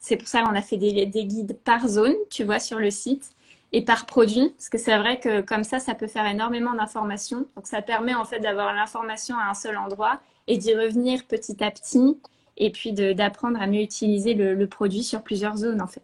c'est 0.00 0.16
pour 0.16 0.26
ça 0.26 0.42
qu'on 0.42 0.54
a 0.54 0.62
fait 0.62 0.78
des, 0.78 1.06
guides 1.06 1.58
par 1.62 1.86
zone, 1.86 2.16
tu 2.30 2.42
vois, 2.42 2.58
sur 2.58 2.78
le 2.78 2.90
site 2.90 3.30
et 3.72 3.84
par 3.84 4.06
produit, 4.06 4.48
parce 4.56 4.68
que 4.68 4.78
c'est 4.78 4.98
vrai 4.98 5.20
que 5.20 5.42
comme 5.42 5.62
ça, 5.62 5.78
ça 5.78 5.94
peut 5.94 6.08
faire 6.08 6.26
énormément 6.26 6.74
d'informations. 6.74 7.46
Donc 7.54 7.66
ça 7.66 7.82
permet 7.82 8.14
en 8.14 8.24
fait 8.24 8.40
d'avoir 8.40 8.74
l'information 8.74 9.36
à 9.38 9.50
un 9.50 9.54
seul 9.54 9.76
endroit 9.76 10.18
et 10.48 10.56
d'y 10.56 10.74
revenir 10.74 11.24
petit 11.26 11.62
à 11.62 11.70
petit, 11.70 12.18
et 12.56 12.70
puis 12.70 12.92
d'apprendre 12.92 13.60
à 13.60 13.66
mieux 13.66 13.82
utiliser 13.82 14.34
le, 14.34 14.66
produit 14.66 15.04
sur 15.04 15.22
plusieurs 15.22 15.58
zones 15.58 15.80
en 15.80 15.86
fait. 15.86 16.02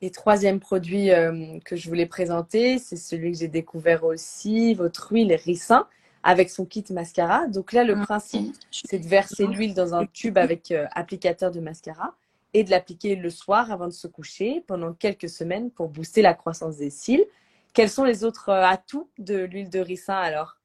Et 0.00 0.10
troisième 0.10 0.60
produit 0.60 1.10
euh, 1.10 1.58
que 1.64 1.74
je 1.74 1.88
voulais 1.88 2.06
présenter, 2.06 2.78
c'est 2.78 2.96
celui 2.96 3.32
que 3.32 3.38
j'ai 3.38 3.48
découvert 3.48 4.04
aussi, 4.04 4.74
votre 4.74 5.12
huile 5.12 5.34
ricin 5.34 5.86
avec 6.22 6.48
son 6.48 6.64
kit 6.64 6.84
mascara. 6.90 7.46
Donc 7.46 7.72
là, 7.72 7.84
le 7.84 8.00
principe, 8.02 8.54
c'est 8.70 8.98
de 8.98 9.06
verser 9.06 9.46
l'huile 9.46 9.74
dans 9.74 9.94
un 9.94 10.06
tube 10.06 10.38
avec 10.38 10.70
euh, 10.70 10.86
applicateur 10.94 11.50
de 11.50 11.60
mascara 11.60 12.14
et 12.56 12.64
de 12.64 12.70
l'appliquer 12.70 13.16
le 13.16 13.28
soir 13.28 13.70
avant 13.70 13.86
de 13.86 13.92
se 13.92 14.06
coucher 14.06 14.64
pendant 14.66 14.94
quelques 14.94 15.28
semaines 15.28 15.70
pour 15.70 15.90
booster 15.90 16.22
la 16.22 16.32
croissance 16.32 16.78
des 16.78 16.88
cils. 16.88 17.26
Quels 17.74 17.90
sont 17.90 18.04
les 18.04 18.24
autres 18.24 18.48
euh, 18.48 18.64
atouts 18.64 19.10
de 19.18 19.44
l'huile 19.44 19.68
de 19.68 19.78
ricin 19.78 20.14
alors? 20.14 20.56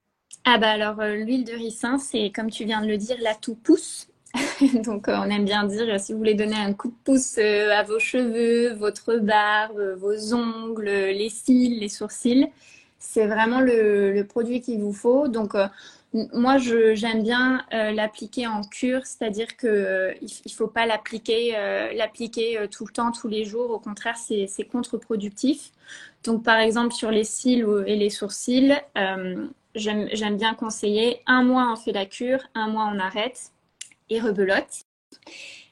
Ah 0.46 0.58
bah 0.58 0.70
alors 0.70 1.02
euh, 1.02 1.16
l'huile 1.16 1.44
de 1.44 1.52
ricin, 1.52 1.98
c'est 1.98 2.32
comme 2.34 2.50
tu 2.50 2.64
viens 2.64 2.82
de 2.82 2.88
le 2.88 2.96
dire, 2.96 3.18
l'atout 3.20 3.56
pousse. 3.56 4.08
Donc 4.86 5.10
euh, 5.10 5.18
on 5.18 5.30
aime 5.30 5.44
bien 5.44 5.66
dire 5.66 6.00
si 6.00 6.14
vous 6.14 6.20
voulez 6.20 6.34
donner 6.34 6.56
un 6.56 6.72
coup 6.74 6.88
de 6.88 6.96
pouce 7.04 7.38
à 7.38 7.84
vos 7.84 8.00
cheveux, 8.00 8.74
votre 8.76 9.18
barbe, 9.18 9.98
vos 9.98 10.34
ongles, 10.34 10.86
les 10.86 11.30
cils, 11.30 11.78
les 11.78 11.90
sourcils, 11.90 12.48
c'est 13.00 13.28
vraiment 13.28 13.60
le, 13.60 14.14
le, 14.14 14.26
produit 14.26 14.62
qu'il 14.62 14.80
vous 14.80 14.94
faut. 14.94 15.28
Donc 15.28 15.56
moi, 16.14 16.58
j'aime 16.58 17.24
bien 17.24 17.66
euh, 17.74 17.92
l'appliquer 17.92 18.46
en 18.46 18.64
cure, 18.64 19.06
c'est-à-dire 19.06 19.56
que 19.56 19.68
euh, 19.68 20.14
il, 20.22 20.52
faut 20.52 20.68
pas 20.68 20.86
l'appliquer, 20.86 21.56
euh, 21.56 21.94
l'appliquer 21.94 22.68
tout 22.70 22.86
le 22.86 22.92
temps, 22.92 23.12
tous 23.12 23.30
les 23.30 23.46
jours. 23.46 23.72
Au 23.72 23.80
contraire, 23.80 24.18
c'est 24.18 24.66
contre-productif. 24.70 25.72
Donc, 26.26 26.44
par 26.44 26.60
exemple, 26.60 26.94
sur 26.94 27.12
les 27.12 27.24
cils 27.24 27.66
et 27.88 27.96
les 27.96 28.10
sourcils, 28.10 28.76
j'aime 29.76 30.38
bien 30.38 30.54
conseiller 30.54 31.22
un 31.28 31.44
mois 31.44 31.72
on 31.72 31.76
fait 31.78 31.94
la 31.94 32.06
cure, 32.06 32.40
un 32.56 32.68
mois 32.68 32.92
on 32.94 33.00
arrête 33.00 33.52
et 34.10 34.20
rebelote. 34.20 34.84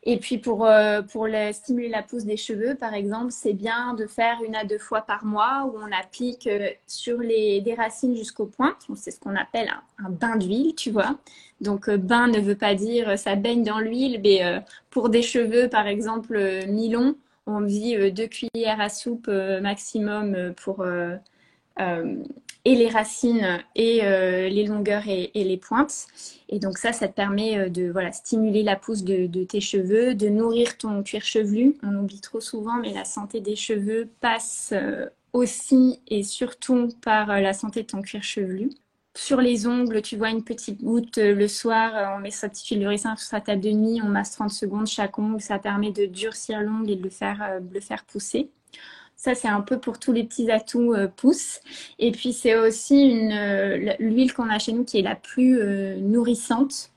Et 0.03 0.17
puis 0.17 0.37
pour, 0.37 0.65
euh, 0.65 1.01
pour 1.01 1.27
stimuler 1.51 1.89
la 1.89 2.03
pousse 2.03 2.23
des 2.23 2.37
cheveux, 2.37 2.75
par 2.75 2.93
exemple, 2.93 3.31
c'est 3.31 3.53
bien 3.53 3.93
de 3.95 4.07
faire 4.07 4.37
une 4.45 4.55
à 4.55 4.63
deux 4.63 4.77
fois 4.77 5.01
par 5.01 5.25
mois 5.25 5.65
où 5.65 5.77
on 5.77 5.91
applique 5.91 6.47
euh, 6.47 6.69
sur 6.87 7.19
les, 7.19 7.59
des 7.59 7.73
racines 7.73 8.15
jusqu'aux 8.15 8.45
pointes. 8.45 8.87
C'est 8.95 9.11
ce 9.11 9.19
qu'on 9.19 9.35
appelle 9.35 9.69
un, 9.97 10.09
bain 10.09 10.37
d'huile, 10.37 10.73
tu 10.75 10.89
vois. 10.89 11.17
Donc 11.59 11.89
euh, 11.89 11.97
bain 11.97 12.27
ne 12.27 12.39
veut 12.39 12.55
pas 12.55 12.75
dire 12.75 13.19
ça 13.19 13.35
baigne 13.35 13.63
dans 13.63 13.79
l'huile, 13.79 14.21
mais 14.23 14.41
pour 14.89 15.09
des 15.09 15.21
cheveux, 15.21 15.67
par 15.67 15.87
exemple, 15.87 16.39
mi-longs, 16.67 17.15
on 17.45 17.61
dit 17.61 18.11
deux 18.11 18.27
cuillères 18.27 18.79
à 18.79 18.89
soupe 18.89 19.27
maximum 19.27 20.53
pour 20.55 20.85
et 22.65 22.75
les 22.75 22.89
racines 22.89 23.63
et 23.75 24.03
euh, 24.03 24.49
les 24.49 24.65
longueurs 24.65 25.07
et, 25.07 25.31
les 25.33 25.57
pointes. 25.57 26.07
Et 26.49 26.59
donc 26.59 26.77
ça, 26.77 26.91
ça 26.91 27.07
te 27.07 27.13
permet 27.13 27.57
euh, 27.57 27.69
de 27.69 27.89
voilà, 27.91 28.11
stimuler 28.11 28.63
la 28.63 28.75
pousse 28.75 29.03
de, 29.03 29.43
tes 29.43 29.61
cheveux, 29.61 30.13
de 30.13 30.27
nourrir 30.29 30.77
ton 30.77 31.01
cuir 31.03 31.23
chevelu. 31.23 31.75
On 31.83 31.95
oublie 31.95 32.21
trop 32.21 32.41
souvent, 32.41 32.75
mais 32.75 32.93
la 32.93 33.05
santé 33.05 33.39
des 33.39 33.55
cheveux 33.55 34.09
passe 34.19 34.71
euh, 34.73 35.07
aussi 35.33 36.01
et 36.07 36.23
surtout 36.23 36.89
par 37.01 37.27
la 37.39 37.53
santé 37.53 37.83
de 37.83 37.87
ton 37.87 38.01
cuir 38.01 38.23
chevelu. 38.23 38.69
Sur 39.15 39.41
les 39.41 39.65
ongles, 39.65 40.01
tu 40.01 40.17
vois 40.17 40.29
une 40.29 40.43
petite 40.43 40.83
goutte 40.83 41.17
le 41.17 41.47
soir, 41.47 42.15
on 42.15 42.19
met 42.19 42.31
sa 42.31 42.47
petite 42.47 42.67
huile 42.67 42.81
de 42.81 42.87
ricin 42.87 43.15
sur 43.15 43.27
sa 43.27 43.41
table 43.41 43.61
de 43.61 43.71
nuit, 43.71 44.01
on 44.03 44.07
masse 44.07 44.31
30 44.31 44.51
secondes 44.51 44.87
chaque 44.87 45.17
ongle, 45.17 45.41
ça 45.41 45.59
permet 45.59 45.91
de 45.91 46.05
durcir 46.05 46.61
l'ongle 46.61 46.91
et 46.91 46.95
de 46.95 47.09
faire, 47.09 47.59
de 47.59 47.73
le 47.73 47.79
faire 47.81 48.05
pousser. 48.05 48.49
Ça, 49.19 49.35
c'est 49.35 49.49
un 49.49 49.59
peu 49.59 49.77
pour 49.79 49.99
tous 49.99 50.13
les 50.13 50.23
petits 50.23 50.49
atouts 50.49 50.93
euh, 50.93 51.07
pouces. 51.07 51.59
Et 51.99 52.11
puis, 52.11 52.31
c'est 52.31 52.55
aussi 52.55 53.01
une, 53.01 53.33
euh, 53.33 53.93
l'huile 53.99 54.33
qu'on 54.33 54.49
a 54.49 54.59
chez 54.59 54.71
nous 54.71 54.85
qui 54.85 54.99
est 54.99 55.01
la 55.01 55.15
plus 55.15 55.59
euh, 55.59 55.97
nourrissante. 55.97 56.91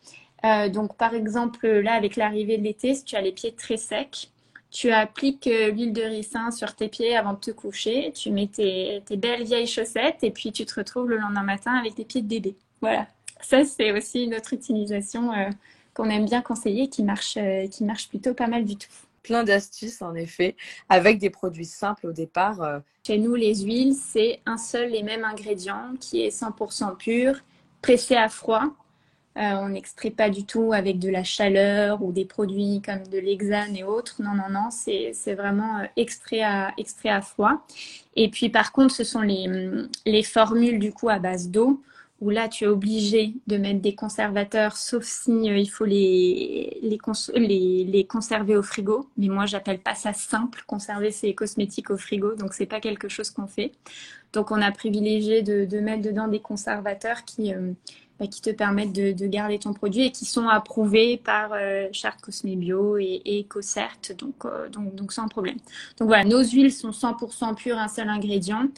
donc, 0.71 0.97
par 0.97 1.15
exemple, 1.15 1.67
là, 1.69 1.95
avec 1.95 2.17
l'arrivée 2.17 2.59
de 2.59 2.63
l'été, 2.63 2.95
si 2.95 3.05
tu 3.05 3.17
as 3.17 3.21
les 3.21 3.33
pieds 3.33 3.53
très 3.53 3.77
secs, 3.77 4.29
tu 4.71 4.91
appliques 4.91 5.47
l'huile 5.47 5.93
de 5.93 6.03
ricin 6.03 6.51
sur 6.51 6.75
tes 6.75 6.89
pieds 6.89 7.17
avant 7.17 7.35
de 7.35 7.41
te 7.41 7.51
coucher. 7.51 8.13
Tu 8.15 8.31
mets 8.31 8.49
tes, 8.49 9.03
tes, 9.05 9.17
belles 9.17 9.45
vieilles 9.45 9.67
chaussettes 9.67 10.23
et 10.23 10.31
puis 10.31 10.51
tu 10.53 10.65
te 10.65 10.75
retrouves 10.77 11.11
le 11.11 11.19
lendemain 11.19 11.43
matin 11.43 11.75
avec 11.75 11.95
des 11.95 12.05
pieds 12.05 12.23
de 12.23 12.29
bébé. 12.29 12.57
Voilà. 12.81 13.07
Ça, 13.43 13.65
c'est 13.65 13.93
aussi 13.93 14.25
une 14.25 14.35
autre 14.35 14.53
utilisation 14.53 15.33
euh, 15.33 15.51
qu'on 15.95 16.09
aime 16.09 16.25
bien 16.25 16.41
conseiller 16.41 16.89
qui 16.89 17.03
marche, 17.03 17.37
euh, 17.37 17.67
qui 17.67 17.85
marche 17.85 18.09
plutôt 18.09 18.35
pas 18.35 18.47
mal 18.47 18.65
du 18.65 18.77
tout. 18.77 18.89
Plein 19.23 19.45
d'astuces, 19.45 20.03
en 20.03 20.15
effet, 20.15 20.57
avec 20.89 21.19
des 21.19 21.31
produits 21.31 21.65
simples 21.65 22.07
au 22.09 22.13
départ. 22.13 22.63
Euh. 22.63 22.79
Chez 23.07 23.19
nous, 23.19 23.35
les 23.35 23.63
huiles, 23.63 23.95
c'est 23.95 24.41
un 24.47 24.57
seul 24.57 24.95
et 24.95 25.03
même 25.03 25.25
ingrédient 25.25 25.95
qui 26.01 26.23
est 26.23 26.31
100% 26.31 26.97
pur, 26.97 27.41
pressé 27.83 28.17
à 28.17 28.29
froid. 28.29 28.65
on 29.35 29.69
n'extrait 29.71 30.11
pas 30.11 30.29
du 30.29 30.45
tout 30.45 30.73
avec 30.73 30.99
de 30.99 31.09
la 31.09 31.25
chaleur 31.25 32.03
ou 32.03 32.13
des 32.13 32.25
produits 32.25 32.83
comme 32.85 33.07
de 33.07 33.19
l'hexane 33.19 33.77
et 33.77 33.85
autres. 33.85 34.23
Non, 34.23 34.35
non, 34.35 34.51
non, 34.51 34.71
c'est 34.71 35.35
vraiment 35.35 35.87
extrait 35.97 36.43
à, 36.43 36.73
extrait 36.77 37.09
à 37.09 37.23
froid. 37.23 37.65
Et 38.15 38.29
puis, 38.29 38.51
par 38.51 38.73
contre, 38.73 38.95
ce 38.95 39.05
sont 39.05 39.23
les, 39.23 39.49
les 40.05 40.23
formules 40.23 40.79
du 40.79 40.93
coup 40.93 41.09
à 41.09 41.19
base 41.19 41.49
d'eau 41.49 41.81
où 42.23 42.31
là, 42.31 42.49
tu 42.49 42.63
es 42.63 42.67
obligé 42.69 43.35
de 43.49 43.57
mettre 43.57 43.81
des 43.81 43.97
conservateurs, 43.97 44.77
sauf 44.77 45.03
si 45.03 45.51
euh, 45.51 45.59
il 45.59 45.69
faut 45.69 45.85
les, 45.85 46.79
les, 46.81 48.05
conserver 48.07 48.57
au 48.57 48.63
frigo. 48.63 49.11
Mais 49.17 49.27
moi, 49.27 49.45
j'appelle 49.45 49.81
pas 49.81 49.97
ça 49.97 50.13
simple, 50.13 50.63
conserver 50.69 51.11
ses 51.11 51.35
cosmétiques 51.35 51.91
au 51.91 51.97
frigo. 51.97 52.37
Donc, 52.37 52.55
c'est 52.55 52.67
pas 52.67 52.79
quelque 52.79 53.09
chose 53.09 53.31
qu'on 53.31 53.49
fait. 53.49 53.73
Donc, 54.33 54.53
on 54.53 54.63
a 54.63 54.71
privilégié 54.71 55.43
de, 55.43 55.81
mettre 55.81 56.03
dedans 56.03 56.29
des 56.29 56.39
conservateurs 56.39 57.25
qui, 57.25 57.53
euh, 57.53 57.73
bah, 58.21 58.29
qui 58.29 58.41
te 58.41 58.51
permettent 58.51 58.93
de, 58.93 59.11
de, 59.11 59.27
garder 59.27 59.59
ton 59.59 59.73
produit 59.73 60.05
et 60.05 60.13
qui 60.13 60.25
sont 60.25 60.47
approuvés 60.47 61.17
par 61.17 61.51
euh, 61.55 61.89
Charte 61.91 62.21
Cosmé 62.21 62.55
Bio 62.55 62.99
et, 62.99 63.21
et 63.25 63.49
donc, 64.17 64.45
euh, 64.45 64.69
donc, 64.69 64.95
donc 64.95 65.13
sans 65.13 65.27
problème. 65.27 65.57
Donc 65.99 66.07
voilà, 66.07 66.23
nos 66.23 66.45
huiles 66.45 66.73
sont 66.73 66.91
100% 66.91 67.57
pures, 67.57 67.79
un 67.79 67.89
seul 67.89 68.09
ingrédient. 68.09 68.69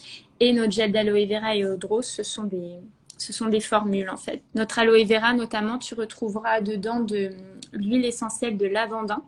Et 0.40 0.54
notre 0.54 0.72
gel 0.72 0.92
d'aloe 0.92 1.26
vera 1.26 1.54
et 1.54 1.66
eau 1.66 1.76
de 1.76 2.02
ce 2.02 2.22
sont 2.22 2.44
des, 2.44 2.78
ce 3.18 3.32
sont 3.32 3.46
des 3.46 3.60
formules 3.60 4.10
en 4.10 4.16
fait. 4.16 4.42
Notre 4.54 4.78
aloe 4.78 5.04
vera 5.04 5.32
notamment, 5.32 5.78
tu 5.78 5.94
retrouveras 5.94 6.60
dedans 6.60 7.00
de 7.00 7.30
l'huile 7.72 8.04
essentielle 8.04 8.56
de 8.56 8.66
lavandin 8.66 9.22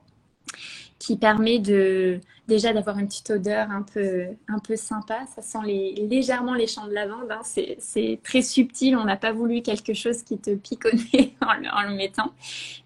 qui 0.99 1.17
permet 1.17 1.59
de 1.59 2.21
déjà 2.49 2.73
d'avoir 2.73 2.99
une 2.99 3.07
petite 3.07 3.31
odeur 3.31 3.71
un 3.71 3.83
peu 3.83 4.27
un 4.49 4.59
peu 4.59 4.77
sympa. 4.77 5.27
Ça 5.35 5.43
sent 5.43 5.59
les, 5.65 5.93
légèrement 6.09 6.55
les 6.55 6.67
champs 6.67 6.87
de 6.87 6.93
lavande. 6.93 7.31
Hein. 7.31 7.41
C'est 7.45 8.21
très 8.25 8.43
subtil. 8.43 8.97
On 8.97 9.05
n'a 9.05 9.17
pas 9.17 9.33
voulu 9.33 9.63
quelque 9.63 9.95
chose 9.95 10.23
qui 10.23 10.39
te 10.39 10.51
nez 10.51 11.35
en 11.43 11.83
le, 11.83 11.95
mettant. 11.95 12.33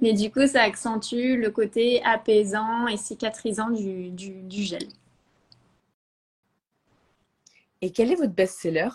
Mais 0.00 0.12
du 0.12 0.30
coup, 0.30 0.46
ça 0.46 0.62
accentue 0.62 1.36
le 1.36 1.50
côté 1.50 2.02
apaisant 2.04 2.86
et 2.88 2.96
cicatrisant 2.96 3.70
du, 3.70 4.10
du 4.10 4.62
gel. 4.62 4.86
Et 7.82 7.90
quel 7.90 8.12
est 8.12 8.16
votre 8.16 8.32
best-seller? 8.32 8.88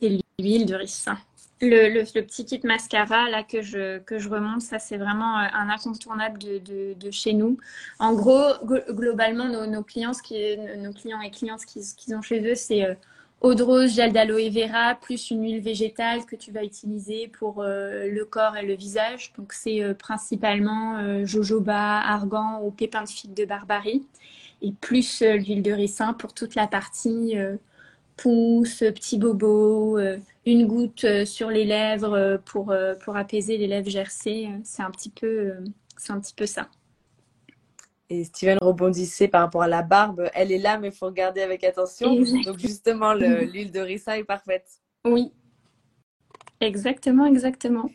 C'est 0.00 0.18
l'huile 0.38 0.66
de 0.66 0.74
ricin. 0.74 1.18
Le, 1.62 2.02
petit 2.20 2.44
kit 2.44 2.60
mascara 2.64 3.30
là 3.30 3.42
que 3.42 3.62
je, 3.62 3.98
que 4.00 4.18
je 4.18 4.28
remonte, 4.28 4.60
ça 4.60 4.78
c'est 4.78 4.98
vraiment 4.98 5.38
euh, 5.38 5.46
un 5.54 5.70
incontournable 5.70 6.38
de, 6.38 6.94
de, 6.94 7.10
chez 7.10 7.32
nous. 7.32 7.56
En 7.98 8.12
gros, 8.12 8.52
globalement, 8.90 9.48
nos, 9.48 9.66
nos, 9.66 9.82
clients, 9.82 10.12
ce 10.12 10.76
nos 10.76 10.92
clients 10.92 11.20
et 11.22 11.30
clientes, 11.30 11.64
qu'ils 11.64 12.14
ont 12.14 12.20
chez 12.20 12.46
eux, 12.46 12.54
c'est 12.54 12.84
euh, 12.84 12.94
eau 13.40 13.54
de 13.54 13.62
rose, 13.62 13.94
gel 13.94 14.12
d'aloe 14.12 14.50
vera, 14.50 14.96
plus 14.96 15.30
une 15.30 15.44
huile 15.44 15.60
végétale 15.62 16.26
que 16.26 16.36
tu 16.36 16.52
vas 16.52 16.62
utiliser 16.62 17.28
pour 17.28 17.62
euh, 17.62 18.06
le 18.06 18.24
corps 18.26 18.58
et 18.58 18.66
le 18.66 18.74
visage. 18.74 19.32
Donc 19.38 19.54
c'est 19.54 19.94
principalement 19.98 21.24
jojoba, 21.24 22.00
argan 22.00 22.60
ou 22.64 22.70
pépins 22.70 23.04
de 23.04 23.08
figue 23.08 23.34
de 23.34 23.46
barbarie. 23.46 24.04
Et 24.60 24.72
plus 24.72 25.22
l'huile 25.22 25.62
de 25.62 25.72
ricin 25.72 26.12
pour 26.12 26.34
toute 26.34 26.54
la 26.54 26.66
partie 26.66 27.34
pouce, 28.16 28.78
petit 28.78 29.18
bobo, 29.18 29.98
une 30.46 30.66
goutte 30.66 31.04
euh, 31.04 31.24
sur 31.24 31.50
les 31.50 31.64
lèvres 31.64 32.14
euh, 32.14 32.38
pour, 32.38 32.74
pour 33.04 33.16
apaiser 33.16 33.58
les 33.58 33.66
lèvres 33.66 33.90
gercées. 33.90 34.48
C'est 34.64 34.82
un 34.82 34.90
petit 34.90 35.10
peu, 35.10 35.52
c'est 35.96 36.12
un 36.12 36.20
petit 36.20 36.34
peu 36.34 36.46
ça. 36.46 36.68
Et 38.08 38.22
Steven 38.24 38.58
rebondissait 38.62 39.26
par 39.26 39.42
rapport 39.42 39.62
à 39.62 39.68
la 39.68 39.82
barbe. 39.82 40.30
Elle 40.32 40.52
est 40.52 40.58
là, 40.58 40.78
mais 40.78 40.88
il 40.88 40.94
faut 40.94 41.06
regarder 41.06 41.42
avec 41.42 41.64
attention. 41.64 42.14
Donc 42.44 42.58
justement, 42.58 43.12
l'huile 43.14 43.72
de 43.72 43.80
ricin 43.80 44.14
est 44.14 44.24
parfaite. 44.24 44.80
Oui, 45.04 45.32
exactement, 46.60 47.26
exactement. 47.26 47.90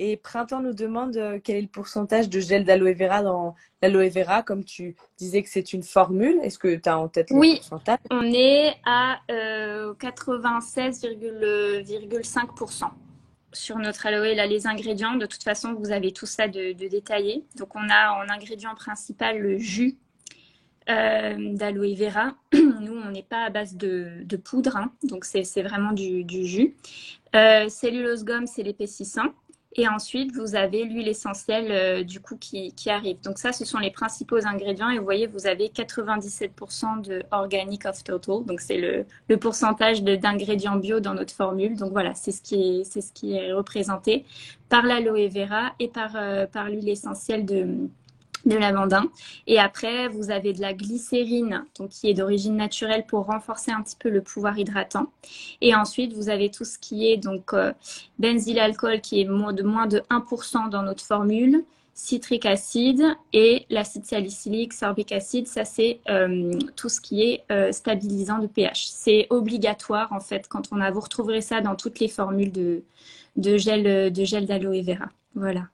Et 0.00 0.16
Printemps 0.16 0.60
nous 0.60 0.72
demande 0.72 1.16
euh, 1.16 1.40
quel 1.42 1.56
est 1.56 1.62
le 1.62 1.66
pourcentage 1.66 2.28
de 2.28 2.38
gel 2.38 2.62
d'aloe 2.64 2.94
vera 2.94 3.20
dans 3.22 3.56
l'aloe 3.82 4.08
vera, 4.08 4.44
comme 4.44 4.62
tu 4.64 4.94
disais 5.16 5.42
que 5.42 5.48
c'est 5.48 5.72
une 5.72 5.82
formule. 5.82 6.38
Est-ce 6.44 6.60
que 6.60 6.76
tu 6.76 6.88
as 6.88 6.96
en 6.96 7.08
tête 7.08 7.30
le 7.30 7.36
oui, 7.36 7.56
pourcentage? 7.56 7.98
On 8.10 8.22
est 8.22 8.76
à 8.86 9.18
euh, 9.30 9.92
96,5% 9.94 12.84
sur 13.52 13.78
notre 13.78 14.06
aloe. 14.06 14.34
Là, 14.34 14.46
les 14.46 14.68
ingrédients, 14.68 15.16
de 15.16 15.26
toute 15.26 15.42
façon, 15.42 15.74
vous 15.74 15.90
avez 15.90 16.12
tout 16.12 16.26
ça 16.26 16.46
de, 16.46 16.70
détaillé. 16.72 17.44
Donc, 17.56 17.74
on 17.74 17.88
a 17.90 18.12
en 18.12 18.28
ingrédient 18.28 18.76
principal 18.76 19.40
le 19.40 19.58
jus 19.58 19.96
euh, 20.88 21.34
d'aloe 21.54 21.96
vera. 21.96 22.36
Nous, 22.54 22.94
on 22.94 23.10
n'est 23.10 23.24
pas 23.24 23.42
à 23.44 23.50
base 23.50 23.74
de, 23.76 24.24
poudre, 24.36 24.76
hein. 24.76 24.92
donc 25.02 25.24
c'est 25.24 25.42
vraiment 25.62 25.90
du, 25.90 26.24
jus. 26.46 26.76
Euh, 27.34 27.68
cellulose 27.68 28.24
gomme, 28.24 28.46
c'est 28.46 28.62
l'épaississant. 28.62 29.34
Et 29.74 29.86
ensuite, 29.86 30.34
vous 30.34 30.54
avez 30.54 30.84
l'huile 30.84 31.08
essentielle 31.08 31.70
euh, 31.70 32.02
du 32.02 32.20
coup 32.20 32.36
qui, 32.36 32.72
arrive. 32.86 33.20
Donc 33.20 33.38
ça, 33.38 33.52
ce 33.52 33.64
sont 33.66 33.78
les 33.78 33.90
principaux 33.90 34.46
ingrédients. 34.46 34.88
Et 34.88 34.98
vous 34.98 35.04
voyez, 35.04 35.26
vous 35.26 35.46
avez 35.46 35.68
97% 35.68 37.02
de 37.02 37.22
organic 37.30 37.84
of 37.84 38.02
total. 38.02 38.44
Donc 38.46 38.60
c'est 38.60 38.78
le, 38.78 39.04
le, 39.28 39.36
pourcentage 39.36 40.02
d'ingrédients 40.02 40.76
bio 40.76 41.00
dans 41.00 41.14
notre 41.14 41.34
formule. 41.34 41.76
Donc 41.76 41.92
voilà, 41.92 42.14
c'est 42.14 42.32
ce 42.32 42.40
qui 42.40 42.80
est, 42.80 42.84
c'est 42.84 43.02
ce 43.02 43.12
qui 43.12 43.34
est 43.34 43.52
représenté 43.52 44.24
par 44.68 44.84
l'aloe 44.84 45.28
vera 45.28 45.72
et 45.78 45.88
par, 45.88 46.12
euh, 46.16 46.46
par 46.46 46.68
l'huile 46.70 46.88
essentielle 46.88 47.44
de, 47.44 47.88
de 48.48 48.56
lavandin. 48.56 49.04
Et 49.46 49.58
après, 49.58 50.08
vous 50.08 50.30
avez 50.30 50.52
de 50.52 50.60
la 50.60 50.74
glycérine, 50.74 51.64
donc 51.78 51.90
qui 51.90 52.08
est 52.08 52.14
d'origine 52.14 52.56
naturelle 52.56 53.04
pour 53.06 53.26
renforcer 53.26 53.70
un 53.70 53.82
petit 53.82 53.96
peu 53.98 54.08
le 54.08 54.22
pouvoir 54.22 54.58
hydratant. 54.58 55.06
Et 55.60 55.74
ensuite, 55.74 56.12
vous 56.14 56.28
avez 56.28 56.50
tout 56.50 56.64
ce 56.64 56.78
qui 56.78 57.10
est 57.10 57.16
donc 57.16 57.52
euh, 57.52 57.72
alcool 58.58 59.00
qui 59.00 59.20
est 59.20 59.24
de 59.24 59.62
moins 59.62 59.86
de 59.86 60.02
1% 60.10 60.70
dans 60.70 60.82
notre 60.82 61.04
formule, 61.04 61.64
citrique 61.94 62.46
acide 62.46 63.02
et 63.32 63.66
l'acide 63.70 64.04
salicylique, 64.04 64.72
sorbic 64.72 65.10
acide, 65.10 65.48
ça 65.48 65.64
c'est 65.64 66.00
euh, 66.08 66.52
tout 66.76 66.88
ce 66.88 67.00
qui 67.00 67.22
est 67.22 67.44
euh, 67.50 67.72
stabilisant 67.72 68.38
de 68.38 68.46
pH. 68.46 68.86
C'est 68.86 69.26
obligatoire 69.30 70.12
en 70.12 70.20
fait 70.20 70.46
quand 70.48 70.68
on 70.70 70.80
a, 70.80 70.90
vous 70.92 71.00
retrouverez 71.00 71.40
ça 71.40 71.60
dans 71.60 71.74
toutes 71.74 71.98
les 71.98 72.08
formules 72.08 72.52
de, 72.52 72.82
de 73.36 73.56
gel 73.56 74.12
de 74.12 74.24
gel 74.24 74.46
d'aloe 74.46 74.82
vera. 74.82 75.06
Voilà. 75.34 75.68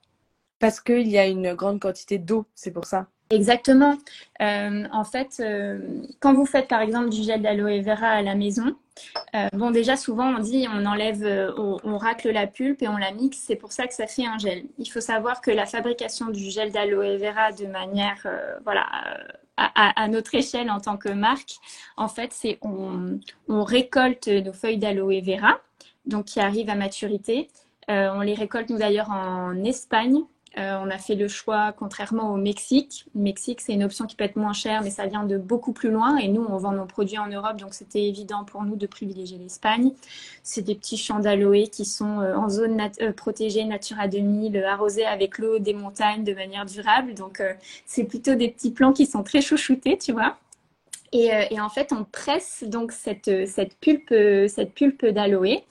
Parce 0.64 0.81
qu'il 0.81 1.09
y 1.09 1.18
a 1.18 1.27
une 1.27 1.53
grande 1.53 1.79
quantité 1.79 2.16
d'eau, 2.16 2.46
c'est 2.55 2.70
pour 2.70 2.87
ça. 2.87 3.07
Exactement. 3.29 3.98
Euh, 4.40 4.85
en 4.92 5.05
fait, 5.05 5.37
euh, 5.40 5.79
quand 6.20 6.33
vous 6.33 6.46
faites 6.46 6.68
par 6.68 6.81
exemple 6.81 7.11
du 7.11 7.22
gel 7.22 7.42
d'aloe 7.42 7.83
vera 7.83 8.07
à 8.07 8.22
la 8.22 8.35
maison, 8.35 8.74
euh, 9.37 9.48
bon 9.53 9.72
déjà 9.72 9.98
souvent 9.98 10.27
on 10.35 10.38
dit 10.38 10.66
on 10.72 10.87
enlève, 10.87 11.53
on, 11.59 11.98
racle 11.98 12.31
la 12.31 12.46
pulpe 12.46 12.81
et 12.81 12.88
on 12.88 12.96
la 12.96 13.12
mixe, 13.12 13.42
c'est 13.46 13.57
pour 13.57 13.72
ça 13.72 13.87
que 13.87 13.92
ça 13.92 14.07
fait 14.07 14.24
un 14.24 14.38
gel. 14.38 14.64
Il 14.79 14.87
faut 14.87 15.03
savoir 15.03 15.42
que 15.42 15.50
la 15.50 15.66
fabrication 15.66 16.31
du 16.31 16.48
gel 16.50 16.72
d'aloe 16.72 17.18
vera 17.18 17.53
de 17.53 17.66
manière, 17.66 18.27
voilà, 18.64 18.87
à, 19.59 20.09
notre 20.09 20.35
échelle 20.35 20.70
en 20.70 20.81
tant 20.81 20.96
que 20.96 21.11
marque, 21.11 21.57
en 21.98 22.09
fait 22.09 22.33
c'est 22.33 22.57
on, 22.62 23.20
on 23.48 23.64
récolte 23.64 24.29
nos 24.29 24.55
feuilles 24.55 24.79
d'aloe 24.79 25.20
vera, 25.20 25.61
donc 26.07 26.24
qui 26.24 26.40
arrivent 26.40 26.70
à 26.70 26.74
maturité. 26.74 27.48
on 27.88 28.22
les 28.22 28.35
récolte 28.35 28.70
nous 28.70 28.79
d'ailleurs 28.79 29.11
en 29.11 29.62
Espagne 29.62 30.24
euh, 30.57 30.79
on 30.81 30.88
a 30.88 30.99
fait 30.99 31.17
le 31.17 31.27
choix, 31.27 31.73
contrairement 31.73 32.33
au 32.33 32.37
Mexique. 32.37 33.07
Le 33.14 33.23
Mexique, 33.23 33.61
c'est 33.61 33.73
une 33.73 33.83
option 33.83 34.07
qui 34.07 34.14
peut 34.14 34.25
être 34.25 34.37
moins 34.37 34.53
chère, 34.53 34.83
mais 34.83 34.90
ça 34.90 35.07
vient 35.07 35.25
de 35.25 35.37
beaucoup 35.37 35.73
plus 35.73 35.90
loin. 35.90 36.17
Et 36.19 36.29
nous, 36.29 36.47
on 36.49 36.57
vend 36.59 36.73
nos 36.73 36.85
produits 36.85 37.19
en 37.19 37.27
Europe, 37.27 37.57
donc 37.57 37.75
c'était 37.75 38.05
évident 38.05 38.45
pour 38.45 38.62
nous 38.62 38.77
de 38.77 38.87
privilégier 38.87 39.37
l'Espagne. 39.38 39.93
C'est 40.45 40.62
des 40.62 40.77
petits 40.77 40.97
champs 40.97 41.19
d'aloe 41.19 41.69
qui 41.71 41.85
sont 41.85 42.21
euh, 42.21 42.37
en 42.37 42.49
zone 42.49 42.81
euh, 43.01 43.12
protégée 43.12 43.64
Natura 43.64 44.07
2000, 44.07 44.62
arrosés 44.64 45.05
avec 45.05 45.38
l'eau 45.38 45.59
des 45.59 45.75
montagnes 45.75 46.23
de 46.23 46.35
manière 46.35 46.67
durable. 46.67 47.14
Donc, 47.14 47.43
c'est 47.87 48.05
plutôt 48.05 48.35
des 48.37 48.49
petits 48.49 48.71
plants 48.71 48.93
qui 48.93 49.07
sont 49.07 49.25
très 49.25 49.40
chouchoutés, 49.40 49.99
tu 49.99 50.12
vois. 50.12 50.37
Et, 51.12 51.61
en 51.61 51.69
fait, 51.69 51.93
on 51.93 52.05
presse 52.05 52.64
donc 52.67 52.90
cette, 52.90 53.47
cette 53.47 53.77
pulpe, 53.79 54.12
cette 54.49 54.75
pulpe 54.75 55.07
d'aloe. 55.07 55.62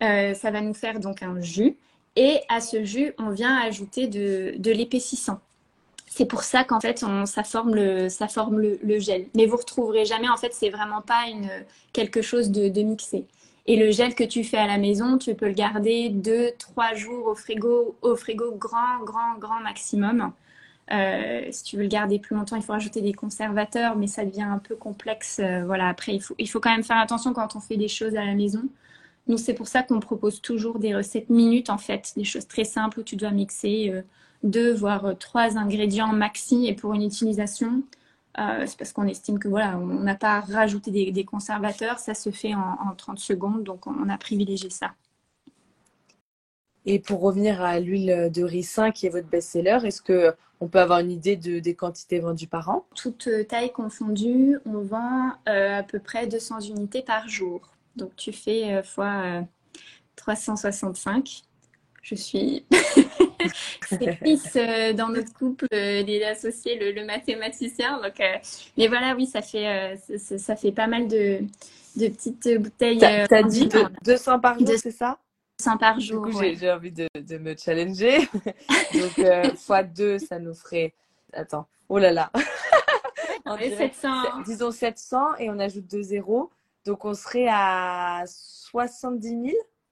ça 0.00 0.50
va 0.50 0.60
nous 0.60 0.74
faire 0.74 0.98
donc 0.98 1.22
un 1.22 1.40
jus. 1.40 1.76
Et 2.16 2.40
à 2.48 2.60
ce 2.60 2.84
jus, 2.84 3.12
on 3.18 3.30
vient 3.30 3.56
ajouter 3.58 4.06
de, 4.06 4.70
l'épaississant. 4.70 5.40
C'est 6.06 6.26
pour 6.26 6.44
ça 6.44 6.62
qu'en 6.62 6.80
fait, 6.80 7.02
on, 7.02 7.26
ça 7.26 7.42
forme, 7.42 7.74
le, 7.74 8.98
gel. 9.00 9.26
Mais 9.34 9.46
vous 9.46 9.56
retrouverez 9.56 10.04
jamais, 10.04 10.28
en 10.28 10.36
fait, 10.36 10.54
c'est 10.54 10.70
vraiment 10.70 11.02
pas 11.02 11.24
quelque 11.92 12.22
chose 12.22 12.50
de, 12.50 12.82
mixé. 12.82 13.26
Et 13.66 13.76
le 13.76 13.90
gel 13.90 14.14
que 14.14 14.24
tu 14.24 14.44
fais 14.44 14.58
à 14.58 14.66
la 14.66 14.78
maison, 14.78 15.18
tu 15.18 15.34
peux 15.34 15.46
le 15.46 15.54
garder 15.54 16.10
deux, 16.10 16.50
trois 16.58 16.94
jours 16.94 17.28
au 17.28 17.34
frigo, 17.34 17.96
au 18.02 18.14
frigo 18.14 18.52
grand, 18.52 19.02
grand, 19.04 19.38
grand 19.38 19.60
maximum. 19.60 20.32
Euh, 20.92 21.46
si 21.50 21.64
tu 21.64 21.76
veux 21.76 21.82
le 21.82 21.88
garder 21.88 22.18
plus 22.18 22.36
longtemps, 22.36 22.56
il 22.56 22.62
faut 22.62 22.74
rajouter 22.74 23.00
des 23.00 23.14
conservateurs, 23.14 23.96
mais 23.96 24.06
ça 24.06 24.24
devient 24.24 24.42
un 24.42 24.58
peu 24.58 24.76
complexe. 24.76 25.40
Euh, 25.42 25.64
voilà, 25.64 25.88
après, 25.88 26.20
il 26.38 26.48
faut 26.48 26.60
quand 26.60 26.70
même 26.70 26.84
faire 26.84 26.98
attention 26.98 27.32
quand 27.32 27.56
on 27.56 27.60
fait 27.60 27.78
des 27.78 27.88
choses 27.88 28.14
à 28.16 28.24
la 28.24 28.34
maison 28.34 28.62
Nous, 29.26 29.38
c'est 29.38 29.54
pour 29.54 29.68
ça 29.68 29.82
qu'on 29.82 30.00
propose 30.00 30.40
toujours 30.42 30.78
des 30.78 30.94
recettes 30.94 31.30
minutes, 31.30 31.70
en 31.70 31.78
fait, 31.78 32.12
des 32.16 32.24
choses 32.24 32.46
très 32.46 32.64
simples 32.64 33.00
où 33.00 33.02
tu 33.02 33.16
dois 33.16 33.30
mixer 33.30 33.90
euh, 33.90 34.02
deux, 34.42 34.72
voire 34.72 35.16
trois 35.18 35.56
ingrédients 35.56 36.12
maxi. 36.12 36.66
Et 36.66 36.74
pour 36.74 36.92
une 36.92 37.02
utilisation, 37.02 37.82
euh, 38.38 38.64
c'est 38.66 38.76
parce 38.76 38.92
qu'on 38.92 39.06
estime 39.06 39.38
que 39.38 39.48
voilà, 39.48 39.78
on 39.78 39.86
n'a 39.86 40.14
pas 40.14 40.40
rajouté 40.40 40.90
des, 40.90 41.12
des, 41.12 41.24
conservateurs, 41.24 41.98
ça 41.98 42.14
se 42.14 42.30
fait 42.30 42.54
en, 42.54 42.76
en 42.90 42.94
30 42.94 43.18
secondes, 43.18 43.62
donc 43.62 43.86
on 43.86 44.08
a 44.08 44.18
privilégié 44.18 44.70
ça. 44.70 44.92
Et 46.86 46.98
pour 46.98 47.20
revenir 47.20 47.62
à 47.62 47.80
l'huile 47.80 48.30
de 48.32 48.42
ricin 48.42 48.90
qui 48.90 49.06
est 49.06 49.10
votre 49.10 49.28
best-seller, 49.28 49.78
est-ce 49.84 50.02
que 50.02 50.34
on 50.60 50.68
peut 50.68 50.80
avoir 50.80 51.00
une 51.00 51.10
idée 51.10 51.36
de, 51.36 51.58
des 51.58 51.74
quantités 51.74 52.20
vendues 52.20 52.46
par 52.46 52.68
an? 52.68 52.86
Toute 52.94 53.28
taille 53.48 53.72
confondue, 53.72 54.58
on 54.66 54.80
vend 54.80 55.32
euh, 55.48 55.78
à 55.78 55.82
peu 55.82 55.98
près 55.98 56.26
200 56.26 56.60
unités 56.60 57.02
par 57.02 57.28
jour. 57.28 57.73
Donc 57.96 58.16
tu 58.16 58.32
fais 58.32 58.74
euh, 58.74 58.82
fois 58.82 59.22
euh, 59.24 59.42
365. 60.16 61.42
Je 62.02 62.14
suis 62.14 62.64
c'est 63.88 64.16
fils 64.22 64.56
euh, 64.56 64.92
dans 64.92 65.08
notre 65.08 65.32
couple 65.32 65.66
des 65.70 66.22
associés 66.24 66.78
le, 66.78 66.92
le, 66.92 67.04
mathématicien. 67.04 68.00
Donc, 68.00 68.20
mais 68.76 68.88
voilà, 68.88 69.14
oui, 69.14 69.26
ça 69.26 69.42
fait 69.42 69.98
ça, 70.18 70.38
ça 70.38 70.56
fait 70.56 70.72
pas 70.72 70.86
mal 70.86 71.08
de, 71.08 71.40
de 71.96 72.08
petites 72.08 72.48
bouteilles. 72.60 72.98
T'as 72.98 73.26
as 73.30 73.42
dit 73.42 73.66
de, 73.66 73.84
200 74.04 74.40
par 74.40 74.58
jour, 74.58 74.68
c'est 74.76 74.90
ça? 74.90 75.18
100 75.60 75.78
par 75.78 76.00
jour. 76.00 76.26
Du 76.26 76.32
coup, 76.32 76.38
ouais. 76.38 76.56
j'ai 76.58 76.70
envie 76.70 76.90
de, 76.90 77.08
de, 77.14 77.38
me 77.38 77.56
challenger. 77.56 78.18
Donc, 78.94 79.18
euh, 79.18 79.54
fois 79.56 79.82
2, 79.82 80.18
ça 80.18 80.38
nous 80.38 80.54
ferait. 80.54 80.94
Attends, 81.32 81.66
oh 81.88 81.98
là 81.98 82.12
là. 82.12 82.30
dirait, 83.58 83.76
700. 83.76 84.42
Disons 84.44 84.70
700 84.70 85.36
et 85.38 85.50
on 85.50 85.58
ajoute 85.58 85.86
2 85.90 86.02
zéros. 86.02 86.50
Donc, 86.84 87.04
on 87.04 87.14
serait 87.14 87.48
à 87.48 88.24
70 88.26 89.28
000. 89.28 89.42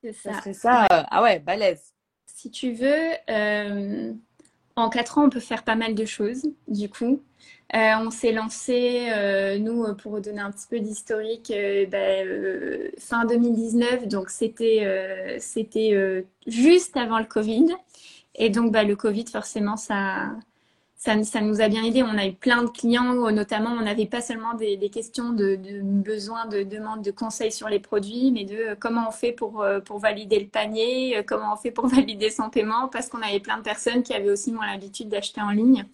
C'est 0.02 0.12
ça. 0.12 0.33
Ça 0.33 0.40
serait 0.40 0.52
ça. 0.52 0.83
Ouais. 0.83 0.87
Euh, 0.92 1.02
ah 1.11 1.22
ouais, 1.22 1.38
balèze. 1.38 1.92
Si 2.26 2.50
tu 2.50 2.72
veux, 2.72 3.12
euh, 3.31 4.12
en 4.76 4.88
4 4.88 5.18
ans, 5.18 5.26
on 5.26 5.31
peut 5.31 5.40
faire 5.40 5.64
pas 5.64 5.76
mal 5.76 5.94
de 5.94 6.05
choses, 6.05 6.42
du 6.68 6.88
coup. 6.88 7.22
Euh, 7.74 7.94
on 8.00 8.11
s'est 8.11 8.33
lancé, 8.33 9.09
euh, 9.11 9.59
nous, 9.59 9.94
pour 9.94 10.20
donner 10.20 10.40
un 10.40 10.50
petit 10.50 10.66
peu 10.68 10.78
d'historique, 10.81 11.50
euh, 11.50 11.87
ben, 11.87 12.90
fin 12.98 13.24
2019, 13.24 14.09
donc 14.09 14.28
c'était 14.28 15.38
c'était 15.40 16.26
juste 16.46 16.96
avant 16.96 17.18
le 17.18 17.24
Covid. 17.24 17.68
Et 18.35 18.50
donc, 18.50 18.72
bah, 18.72 18.85
le 18.85 18.96
Covid, 18.96 19.26
forcément, 19.26 19.76
ça, 19.76 20.31
ça, 21.05 21.41
nous 21.41 21.61
a 21.61 21.69
bien 21.69 21.85
aidé. 21.85 22.03
On 22.03 22.17
a 22.17 22.27
eu 22.27 22.33
plein 22.33 22.62
de 22.62 22.69
clients, 22.69 23.31
notamment, 23.33 23.71
on 23.71 23.83
n'avait 23.83 24.07
pas 24.07 24.21
seulement 24.21 24.55
des, 24.55 24.79
questions 24.91 25.31
de, 25.33 25.59
besoin, 25.83 26.47
de 26.47 26.62
demande 26.62 27.03
de 27.03 27.11
conseils 27.11 27.53
sur 27.53 27.69
les 27.69 27.81
produits, 27.81 28.31
mais 28.31 28.45
de 28.45 28.75
comment 28.79 29.09
on 29.09 29.12
fait 29.12 29.33
pour, 29.33 29.65
pour 29.85 29.99
valider 29.99 30.38
le 30.38 30.47
panier, 30.47 31.23
comment 31.27 31.55
on 31.55 31.57
fait 31.57 31.73
pour 31.73 31.87
valider 31.88 32.31
son 32.31 32.51
paiement, 32.51 32.88
parce 32.88 33.09
qu'on 33.09 33.23
avait 33.23 33.41
plein 33.41 33.59
de 33.59 33.62
personnes 33.62 34.03
qui 34.03 34.15
avaient 34.15 34.31
aussi 34.31 34.53
moins 34.53 34.67
l'habitude 34.67 35.09
d'acheter 35.09 35.41
en 35.41 35.51
ligne. 35.51 35.85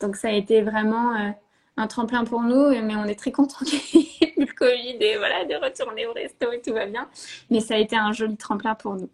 Donc 0.00 0.16
ça 0.16 0.28
a 0.28 0.32
été 0.32 0.62
vraiment 0.62 1.14
euh, 1.14 1.30
un 1.76 1.86
tremplin 1.86 2.24
pour 2.24 2.42
nous, 2.42 2.70
mais 2.82 2.96
on 2.96 3.04
est 3.04 3.18
très 3.18 3.32
contents 3.32 3.64
qu'il 3.64 4.00
y 4.00 4.18
ait 4.22 4.34
le 4.36 4.46
Covid 4.46 4.96
et 5.00 5.16
voilà, 5.16 5.44
de 5.44 5.54
retourner 5.54 6.06
au 6.06 6.12
resto 6.12 6.52
et 6.52 6.60
tout 6.60 6.72
va 6.72 6.86
bien. 6.86 7.08
Mais 7.50 7.60
ça 7.60 7.74
a 7.74 7.78
été 7.78 7.96
un 7.96 8.12
joli 8.12 8.36
tremplin 8.36 8.74
pour 8.74 8.96
nous. 8.96 9.10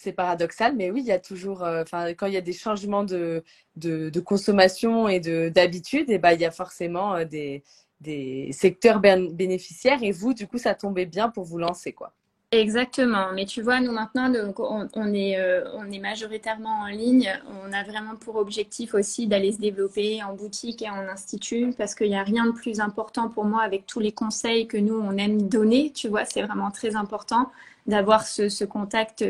C'est 0.00 0.12
paradoxal, 0.12 0.76
mais 0.76 0.92
oui, 0.92 1.00
il 1.00 1.06
y 1.06 1.12
a 1.12 1.18
toujours, 1.18 1.62
enfin, 1.62 2.06
euh, 2.06 2.14
quand 2.16 2.26
il 2.26 2.32
y 2.32 2.36
a 2.36 2.40
des 2.40 2.52
changements 2.52 3.02
de, 3.02 3.42
de, 3.74 4.20
consommation 4.20 5.08
et 5.08 5.18
d'habitude, 5.18 6.08
et 6.08 6.14
eh 6.14 6.18
ben, 6.18 6.34
il 6.34 6.40
y 6.40 6.44
a 6.44 6.52
forcément 6.52 7.16
euh, 7.16 7.24
des, 7.24 7.64
des 8.00 8.50
secteurs 8.52 9.00
bénéficiaires. 9.00 10.00
Et 10.04 10.12
vous, 10.12 10.34
du 10.34 10.46
coup, 10.46 10.56
ça 10.56 10.76
tombait 10.76 11.04
bien 11.04 11.30
pour 11.30 11.42
vous 11.42 11.58
lancer, 11.58 11.94
quoi. 11.94 12.12
Exactement, 12.52 13.32
mais 13.34 13.44
tu 13.44 13.60
vois, 13.60 13.80
nous 13.80 13.90
maintenant, 13.90 14.32
on, 14.94 15.12
est, 15.12 15.36
euh, 15.36 15.64
on 15.74 15.90
est 15.90 15.98
majoritairement 15.98 16.82
en 16.82 16.86
ligne. 16.86 17.28
On 17.64 17.72
a 17.72 17.82
vraiment 17.82 18.14
pour 18.14 18.36
objectif 18.36 18.94
aussi 18.94 19.26
d'aller 19.26 19.50
se 19.50 19.58
développer 19.58 20.22
en 20.22 20.32
boutique 20.32 20.80
et 20.80 20.88
en 20.88 21.08
institut 21.08 21.74
parce 21.76 21.96
qu'il 21.96 22.08
n'y 22.08 22.16
a 22.16 22.22
rien 22.22 22.46
de 22.46 22.52
plus 22.52 22.78
important 22.78 23.28
pour 23.28 23.44
moi 23.44 23.62
avec 23.62 23.84
tous 23.84 23.98
les 23.98 24.12
conseils 24.12 24.68
que 24.68 24.76
nous, 24.76 24.94
on 24.94 25.16
aime 25.16 25.48
donner. 25.48 25.90
Tu 25.92 26.06
vois, 26.06 26.24
c'est 26.24 26.42
vraiment 26.42 26.70
très 26.70 26.94
important 26.94 27.50
d'avoir 27.88 28.24
ce, 28.26 28.48
ce, 28.48 28.64
contact 28.64 29.24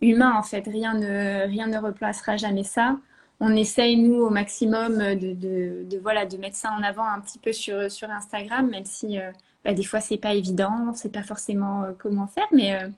humain 0.00 0.34
en 0.36 0.42
fait. 0.42 0.66
Rien 0.66 0.94
ne, 0.94 1.46
rien 1.46 1.66
ne 1.66 1.78
replacera 1.78 2.36
jamais 2.36 2.64
ça. 2.64 2.96
On 3.40 3.56
essaye, 3.56 3.96
nous, 3.96 4.16
au 4.16 4.30
maximum 4.30 4.98
de, 4.98 5.32
de, 5.32 5.84
de, 5.84 5.98
voilà, 5.98 6.26
de 6.26 6.36
mettre 6.36 6.56
ça 6.56 6.72
en 6.72 6.82
avant 6.82 7.04
un 7.06 7.20
petit 7.20 7.38
peu 7.38 7.52
sur, 7.52 7.90
sur 7.90 8.10
Instagram, 8.10 8.68
même 8.68 8.84
si... 8.84 9.18
Euh, 9.18 9.30
bah, 9.64 9.74
des 9.74 9.84
fois 9.84 10.00
c'est 10.00 10.16
pas 10.16 10.34
évident, 10.34 10.88
on 10.88 10.94
sait 10.94 11.10
pas 11.10 11.22
forcément 11.22 11.82
euh, 11.84 11.92
comment 11.98 12.26
faire, 12.26 12.46
mais 12.52 12.74
euh, 12.74 12.88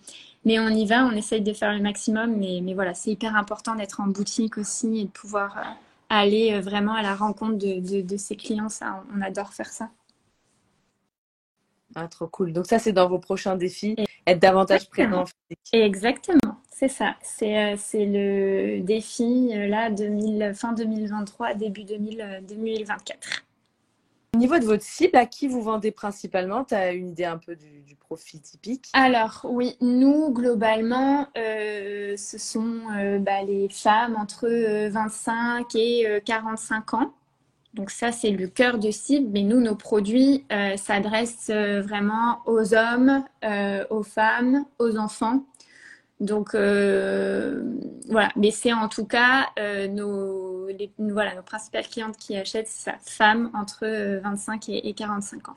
mais 0.45 0.61
on 0.61 0.69
y 0.69 0.87
va, 0.87 1.05
on 1.05 1.13
essaye 1.13 1.41
de 1.41 1.53
faire 1.53 1.73
le 1.73 1.81
maximum. 1.81 2.37
Mais 2.37 2.61
mais 2.63 2.75
voilà, 2.75 2.95
c'est 2.95 3.11
hyper 3.11 3.37
important 3.37 3.75
d'être 3.75 4.01
en 4.01 4.07
boutique 4.07 4.59
aussi 4.59 5.01
et 5.01 5.05
de 5.05 5.11
pouvoir 5.11 5.59
euh, 5.59 5.63
aller 6.09 6.61
vraiment 6.61 6.95
à 6.95 7.03
la 7.03 7.15
rencontre 7.15 7.59
de, 7.59 8.01
de, 8.03 8.17
ses 8.17 8.37
clients. 8.37 8.69
Ça, 8.69 9.03
on 9.17 9.21
adore 9.23 9.53
faire 9.53 9.71
ça. 9.73 9.91
Ah, 11.95 12.09
trop 12.09 12.27
cool. 12.27 12.53
Donc 12.53 12.67
ça, 12.67 12.79
c'est 12.79 12.93
dans 12.93 13.09
vos 13.09 13.19
prochains 13.19 13.57
défis, 13.57 13.97
être 14.27 14.39
davantage 14.41 14.89
présent 14.89 15.25
physique. 15.27 15.69
Exactement, 15.73 16.39
c'est 16.83 16.89
ça. 16.89 17.15
C'est 17.23 17.77
c'est 17.77 18.07
le 18.07 18.81
défi 18.81 19.51
là 19.55 19.91
2000, 19.91 20.53
fin 20.55 20.73
2023, 20.73 21.55
début 21.55 21.85
2000, 21.85 22.43
2024. 22.49 23.45
Au 24.35 24.39
niveau 24.39 24.59
de 24.59 24.65
votre 24.65 24.83
cible, 24.83 25.19
à 25.19 25.27
qui 25.27 25.47
vous 25.47 25.61
vendez 25.61 25.91
principalement? 25.91 26.65
Tu 26.65 26.75
as 26.75 26.93
une 26.93 27.11
idée 27.11 27.27
un 27.27 27.37
peu 27.37 27.55
du, 27.55 27.83
du, 27.83 27.95
profil 27.97 28.41
typique? 28.41 28.87
Alors 28.95 29.43
oui, 29.45 29.77
nous, 29.83 30.33
globalement, 30.33 31.29
euh, 31.37 32.17
ce 32.17 32.39
sont 32.39 32.81
euh, 32.97 33.19
bah, 33.19 33.43
les 33.43 33.69
femmes 33.69 34.17
entre 34.17 34.49
25 34.89 35.67
euh, 35.75 35.79
et 35.79 36.23
45 36.25 36.95
ans. 36.95 37.13
Donc 37.75 37.91
ça, 37.91 38.11
c'est 38.11 38.31
le 38.31 38.49
cœur 38.49 38.79
de 38.79 38.91
cible. 38.91 39.29
Mais 39.31 39.43
nous, 39.43 39.61
nos 39.61 39.77
produits 39.77 40.47
euh, 40.51 40.79
s'adressent 40.79 41.51
vraiment 41.51 42.39
aux 42.47 42.75
hommes, 42.75 43.25
aux 43.91 44.03
femmes, 44.03 44.65
aux 44.79 44.97
enfants. 44.97 45.45
Donc 46.23 46.55
euh, 46.55 47.65
voilà, 48.09 48.31
mais 48.37 48.53
c'est 48.53 48.73
en 48.73 48.89
tout 48.89 49.05
cas 49.05 49.49
euh, 49.59 49.89
nos, 49.89 50.69
les, 50.69 50.93
voilà, 50.97 51.35
nos 51.35 51.43
principales 51.43 51.89
clientes 51.89 52.17
qui 52.17 52.37
achètent, 52.37 52.69
c'est 52.69 52.93
ça, 52.93 52.97
femmes 53.03 53.51
entre 53.55 54.21
25 54.23 54.69
et, 54.69 54.89
et 54.89 54.95
45 54.95 55.49
ans. 55.49 55.57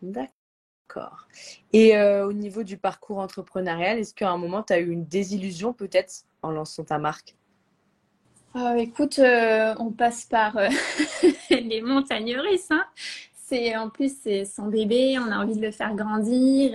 D'accord. 0.00 1.28
Et 1.74 1.98
euh, 1.98 2.26
au 2.26 2.32
niveau 2.32 2.62
du 2.62 2.78
parcours 2.78 3.18
entrepreneurial, 3.18 3.98
est-ce 3.98 4.14
qu'à 4.14 4.30
un 4.30 4.38
moment, 4.38 4.62
tu 4.62 4.72
as 4.72 4.78
eu 4.78 4.88
une 4.90 5.04
désillusion 5.04 5.74
peut-être 5.74 6.24
en 6.40 6.50
lançant 6.50 6.82
ta 6.82 6.98
marque? 6.98 7.36
Écoute, 8.78 9.18
euh, 9.18 9.74
on 9.78 9.92
passe 9.92 10.24
par 10.24 10.58
les 11.50 11.82
montagnes 11.82 12.38
russes. 12.38 12.70
Hein. 12.70 12.84
C'est, 13.34 13.76
en 13.76 13.90
plus, 13.90 14.16
c'est 14.22 14.46
son 14.46 14.68
bébé, 14.68 15.18
on 15.18 15.30
a 15.30 15.36
envie 15.36 15.56
de 15.56 15.62
le 15.62 15.72
faire 15.72 15.94
grandir 15.94 16.72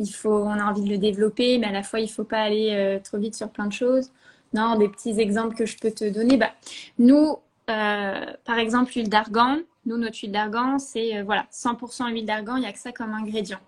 il 0.00 0.10
faut, 0.10 0.34
on 0.34 0.58
a 0.58 0.64
envie 0.64 0.82
de 0.82 0.88
le 0.88 0.98
développer, 0.98 1.58
mais 1.58 1.66
à 1.66 1.72
la 1.72 1.82
fois, 1.82 2.00
il 2.00 2.06
ne 2.06 2.08
faut 2.08 2.24
pas 2.24 2.40
aller 2.40 2.70
euh, 2.72 2.98
trop 2.98 3.18
vite 3.18 3.34
sur 3.36 3.50
plein 3.50 3.66
de 3.66 3.72
choses. 3.72 4.10
Non, 4.54 4.76
des 4.76 4.88
petits 4.88 5.20
exemples 5.20 5.54
que 5.54 5.66
je 5.66 5.76
peux 5.76 5.90
te 5.90 6.08
donner. 6.08 6.38
Bah, 6.38 6.52
nous, 6.98 7.36
euh, 7.68 8.24
par 8.44 8.58
exemple, 8.58 8.92
l'huile 8.96 9.10
d'argan. 9.10 9.58
Nous, 9.84 9.98
notre 9.98 10.18
huile 10.18 10.32
d'argan, 10.32 10.78
c'est 10.78 11.18
euh, 11.18 11.22
voilà, 11.22 11.46
100% 11.52 12.10
huile 12.12 12.24
d'argan, 12.24 12.56
il 12.56 12.60
n'y 12.60 12.66
a 12.66 12.72
que 12.72 12.78
ça 12.78 12.92
comme 12.92 13.12
ingrédient. 13.12 13.60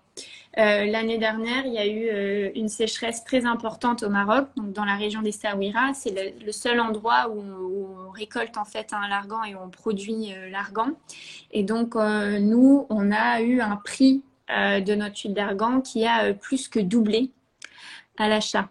L'année 0.55 1.17
dernière, 1.17 1.65
il 1.65 1.73
y 1.73 1.79
a 1.79 1.87
eu 1.87 2.51
une 2.53 2.69
sécheresse 2.69 3.23
très 3.23 3.47
importante 3.47 4.03
au 4.03 4.09
Maroc, 4.09 4.49
donc 4.55 4.71
dans 4.71 4.85
la 4.85 4.95
région 4.95 5.23
des 5.23 5.31
Saouira. 5.31 5.95
C'est 5.95 6.35
le, 6.45 6.51
seul 6.51 6.79
endroit 6.79 7.29
où 7.31 7.39
on, 7.39 8.11
récolte 8.11 8.55
en 8.59 8.65
fait 8.65 8.93
un 8.93 9.07
l'argan 9.07 9.43
et 9.43 9.55
on 9.55 9.69
produit 9.69 10.31
l'argan. 10.51 10.91
Et 11.49 11.63
donc, 11.63 11.95
nous, 11.95 12.85
on 12.89 13.11
a 13.11 13.41
eu 13.41 13.61
un 13.61 13.77
prix 13.77 14.21
de 14.49 14.95
notre 14.95 15.19
huile 15.21 15.33
d'argan 15.33 15.81
qui 15.81 16.05
a 16.05 16.25
euh, 16.25 16.33
plus 16.33 16.67
que 16.67 16.79
doublé 16.79 17.31
à 18.17 18.27
l'achat. 18.27 18.69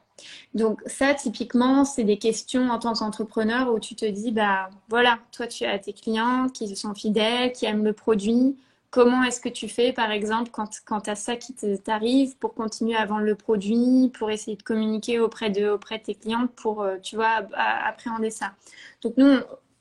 Donc 0.54 0.80
ça, 0.86 1.14
typiquement, 1.14 1.84
c'est 1.84 2.04
des 2.04 2.18
questions 2.18 2.70
en 2.70 2.78
tant 2.78 2.92
qu'entrepreneur 2.92 3.72
où 3.72 3.80
tu 3.80 3.96
te 3.96 4.04
dis, 4.04 4.30
bah 4.30 4.70
voilà, 4.88 5.18
toi 5.32 5.46
tu 5.46 5.64
as 5.64 5.78
tes 5.78 5.92
clients 5.92 6.48
qui 6.48 6.76
sont 6.76 6.94
fidèles, 6.94 7.52
qui 7.52 7.66
aiment 7.66 7.84
le 7.84 7.92
produit. 7.92 8.56
Comment 8.90 9.24
est-ce 9.24 9.40
que 9.40 9.48
tu 9.48 9.68
fais, 9.68 9.92
par 9.94 10.10
exemple, 10.10 10.50
quand, 10.52 10.68
quand 10.84 11.00
tu 11.00 11.10
as 11.10 11.14
ça 11.14 11.36
qui 11.36 11.54
t'arrive 11.82 12.36
pour 12.36 12.52
continuer 12.54 12.94
à 12.94 13.06
vendre 13.06 13.22
le 13.22 13.34
produit, 13.34 14.12
pour 14.16 14.30
essayer 14.30 14.56
de 14.56 14.62
communiquer 14.62 15.18
auprès 15.18 15.48
de, 15.48 15.70
auprès 15.70 15.98
tes 15.98 16.14
clients, 16.14 16.46
pour, 16.56 16.82
euh, 16.82 16.98
tu 17.02 17.16
vois, 17.16 17.40
appréhender 17.54 18.30
ça? 18.30 18.52
Donc 19.00 19.14
nous, 19.16 19.38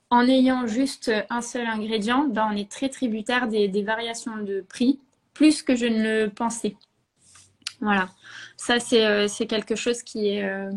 en 0.10 0.28
ayant 0.28 0.66
juste 0.66 1.12
un 1.30 1.42
seul 1.42 1.68
ingrédient, 1.68 2.26
ben, 2.30 2.50
on 2.52 2.56
est 2.56 2.72
très 2.72 2.88
tributaire 2.88 3.48
des 3.48 3.84
variations 3.84 4.38
de 4.38 4.62
prix 4.62 5.00
plus 5.34 5.62
que 5.62 5.76
je 5.76 5.86
ne 5.86 6.26
le 6.26 6.30
pensais. 6.30 6.76
Voilà, 7.82 8.10
ça 8.58 8.80
c'est 8.80 9.06
euh, 9.06 9.28
quelque 9.50 9.76
chose 9.76 10.04
qui 10.04 10.30
est, 10.30 10.44
euh, 10.44 10.72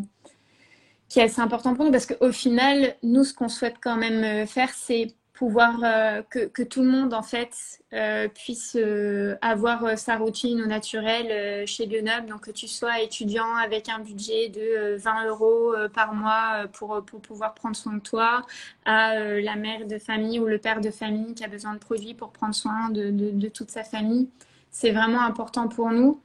qui 1.07 1.19
est 1.19 1.23
assez 1.23 1.39
important 1.39 1.75
pour 1.75 1.85
nous 1.85 1.91
parce 1.91 2.07
qu'au 2.07 2.31
final, 2.31 2.95
nous, 3.03 3.23
ce 3.23 3.33
qu'on 3.33 3.49
souhaite 3.49 3.75
quand 3.81 3.95
même 3.95 4.23
euh, 4.23 4.45
faire, 4.47 4.69
c'est 4.73 5.13
pouvoir 5.35 5.79
euh, 5.83 6.21
que, 6.29 6.45
que, 6.47 6.63
tout 6.63 6.81
le 6.81 6.87
monde 6.89 7.13
en 7.13 7.21
fait 7.21 7.81
euh, 7.93 8.29
puisse 8.29 8.77
euh, 8.79 9.35
avoir 9.41 9.97
sa 9.99 10.15
routine 10.15 10.61
au 10.61 10.65
naturel 10.65 11.67
chez 11.67 11.85
Bionob. 11.85 12.25
Donc 12.27 12.45
que 12.45 12.51
tu 12.51 12.67
sois 12.67 13.01
étudiant 13.01 13.55
avec 13.55 13.89
un 13.89 13.99
budget 13.99 14.49
de 14.49 14.95
20 14.97 15.27
euros 15.27 15.73
par 15.93 16.13
mois 16.13 16.65
pour, 16.73 17.03
pour 17.05 17.21
pouvoir 17.21 17.53
prendre 17.53 17.75
soin 17.75 17.93
de 17.93 17.99
toi, 17.99 18.45
à 18.85 19.19
la 19.19 19.55
mère 19.55 19.85
de 19.85 19.97
famille 19.97 20.39
ou 20.39 20.45
le 20.45 20.57
père 20.57 20.81
de 20.81 20.89
famille 20.89 21.33
qui 21.35 21.43
a 21.43 21.47
besoin 21.47 21.73
de 21.73 21.79
produits 21.79 22.13
pour 22.13 22.31
prendre 22.31 22.55
soin 22.55 22.89
de, 22.89 23.11
de, 23.11 23.31
de 23.31 23.47
toute 23.49 23.69
sa 23.69 23.83
famille. 23.83 24.29
C'est 24.71 24.91
vraiment 24.91 25.21
important 25.21 25.67
pour 25.67 25.91
nous. 25.91 26.21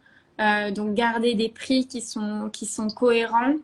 donc 0.73 0.95
garder 0.95 1.35
des 1.35 1.49
prix 1.49 1.87
qui 1.87 2.01
sont, 2.01 2.49
qui 2.53 2.67
sont 2.67 2.89
cohérents 2.89 3.57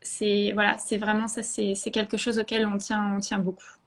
c'est 0.00 0.52
voilà, 0.52 0.78
c'est 0.78 0.96
vraiment 0.96 1.28
ça, 1.28 1.42
c'est 1.42 1.90
quelque 1.90 2.16
chose 2.16 2.38
auquel 2.38 2.66
on 2.66 2.78
tient, 2.78 3.16
on 3.16 3.20
tient 3.20 3.38
beaucoup. 3.38 3.77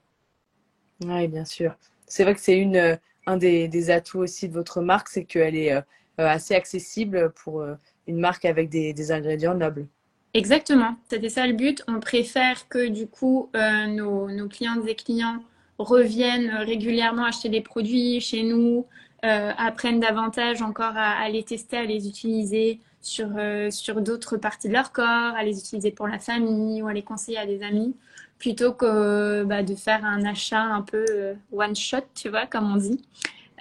Oui, 1.05 1.27
bien 1.27 1.45
sûr. 1.45 1.75
C'est 2.07 2.23
vrai 2.23 2.35
que 2.35 2.41
c'est 2.41 2.57
une 2.57 2.75
euh, 2.75 2.95
un 3.25 3.37
des, 3.37 3.67
des, 3.67 3.89
atouts 3.91 4.19
aussi 4.19 4.47
de 4.47 4.53
votre 4.53 4.81
marque, 4.81 5.07
c'est 5.09 5.23
qu'elle 5.23 5.55
est 5.55 5.73
euh, 5.73 5.81
euh, 6.19 6.27
assez 6.27 6.55
accessible 6.55 7.31
pour 7.43 7.63
une 8.07 8.19
marque 8.19 8.45
avec 8.45 8.69
des, 8.69 8.93
des 8.93 9.11
ingrédients 9.11 9.55
nobles. 9.55 9.87
Exactement, 10.33 10.95
c'était 11.09 11.29
ça 11.29 11.45
le 11.45 11.53
but. 11.53 11.83
On 11.87 11.99
préfère 11.99 12.67
que 12.67 12.87
du 12.87 13.07
coup 13.07 13.49
nos, 13.53 14.29
nos, 14.29 14.47
clientes 14.47 14.87
et 14.87 14.95
clients 14.95 15.43
reviennent 15.77 16.49
régulièrement 16.49 17.25
acheter 17.25 17.49
des 17.49 17.61
produits 17.61 18.21
chez 18.21 18.43
nous, 18.43 18.85
apprennent 19.23 19.99
davantage 19.99 20.61
encore 20.61 20.95
à, 20.95 21.19
à, 21.19 21.29
les 21.29 21.43
tester, 21.43 21.77
à 21.77 21.85
les 21.85 22.07
utiliser 22.07 22.79
sur, 23.01 23.29
sur 23.71 24.01
d'autres 24.01 24.37
parties 24.37 24.69
de 24.69 24.73
leur 24.73 24.91
corps, 24.91 25.05
à 25.35 25.43
les 25.43 25.59
utiliser 25.59 25.91
pour 25.91 26.07
la 26.07 26.19
famille 26.19 26.81
ou 26.81 26.87
à 26.87 26.93
les 26.93 27.03
conseiller 27.03 27.37
à 27.37 27.45
des 27.45 27.61
amis 27.61 27.95
plutôt 28.41 28.73
que 28.73 29.43
bah, 29.43 29.61
de 29.61 29.75
faire 29.75 30.03
un 30.03 30.25
achat 30.25 30.63
un 30.63 30.81
peu 30.81 31.05
euh, 31.11 31.35
one 31.51 31.75
shot, 31.75 32.07
tu 32.15 32.29
vois, 32.29 32.47
comme 32.47 32.73
on 32.73 32.77
dit. 32.77 33.07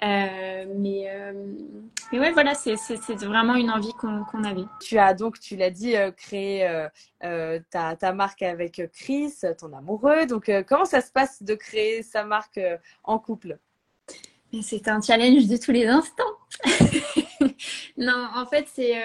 Euh, 0.03 0.65
mais, 0.75 1.05
euh, 1.07 1.33
mais 2.11 2.19
ouais, 2.19 2.31
voilà, 2.31 2.55
c'est 2.55 2.73
vraiment 3.23 3.53
une 3.53 3.69
envie 3.69 3.93
qu'on 3.93 4.43
avait. 4.43 4.65
Tu 4.79 4.97
as 4.97 5.13
donc, 5.13 5.39
tu 5.39 5.55
l'as 5.55 5.69
dit, 5.69 5.93
créé 6.17 6.87
ta, 7.69 7.95
ta, 7.95 8.11
marque 8.11 8.41
avec 8.41 8.81
Chris, 8.91 9.35
ton 9.59 9.71
amoureux. 9.73 10.25
Donc, 10.25 10.51
comment 10.67 10.85
ça 10.85 11.01
se 11.01 11.11
passe 11.11 11.43
de 11.43 11.53
créer 11.53 12.01
sa 12.01 12.23
marque 12.23 12.59
en 13.03 13.19
couple? 13.19 13.59
C'est 14.63 14.87
un 14.87 14.99
challenge 14.99 15.45
de 15.45 15.57
tous 15.57 15.71
les 15.71 15.85
instants. 15.85 16.23
non, 17.97 18.27
en 18.35 18.47
fait, 18.47 18.65
c'est 18.73 18.95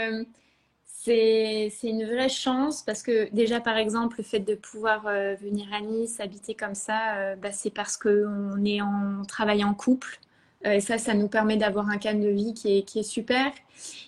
c'est 1.06 1.88
une 1.88 2.04
vraie 2.04 2.28
chance 2.28 2.82
parce 2.82 3.02
que 3.02 3.32
déjà, 3.32 3.60
par 3.60 3.76
exemple, 3.76 4.16
le 4.18 4.24
fait 4.24 4.40
de 4.40 4.54
pouvoir 4.54 5.06
euh, 5.06 5.34
venir 5.36 5.66
à 5.72 5.80
Nice, 5.80 6.18
habiter 6.20 6.54
comme 6.54 6.74
ça, 6.74 7.16
euh, 7.16 7.36
bah, 7.36 7.52
c'est 7.52 7.70
parce 7.70 7.96
qu'on 7.96 8.64
est 8.64 8.80
en 8.80 9.22
travail 9.26 9.62
en 9.62 9.74
couple. 9.74 10.18
Euh, 10.66 10.72
et 10.72 10.80
ça, 10.80 10.98
ça 10.98 11.14
nous 11.14 11.28
permet 11.28 11.56
d'avoir 11.56 11.88
un 11.90 11.98
cadre 11.98 12.20
de 12.20 12.28
vie 12.28 12.54
qui 12.54 12.78
est, 12.78 12.82
qui 12.82 12.98
est 13.00 13.04
super. 13.04 13.52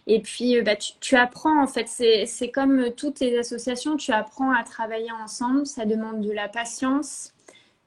Et 0.08 0.20
puis, 0.20 0.60
bah, 0.62 0.74
tu, 0.76 1.16
apprends, 1.16 1.62
en 1.62 1.68
fait, 1.68 1.86
c'est 1.88 2.50
comme 2.50 2.90
toutes 2.96 3.20
les 3.20 3.38
associations, 3.38 3.96
tu 3.96 4.10
apprends 4.12 4.50
à 4.50 4.64
travailler 4.64 5.12
ensemble. 5.12 5.66
Ça 5.66 5.84
demande 5.84 6.20
de 6.20 6.32
la 6.32 6.48
patience. 6.48 7.32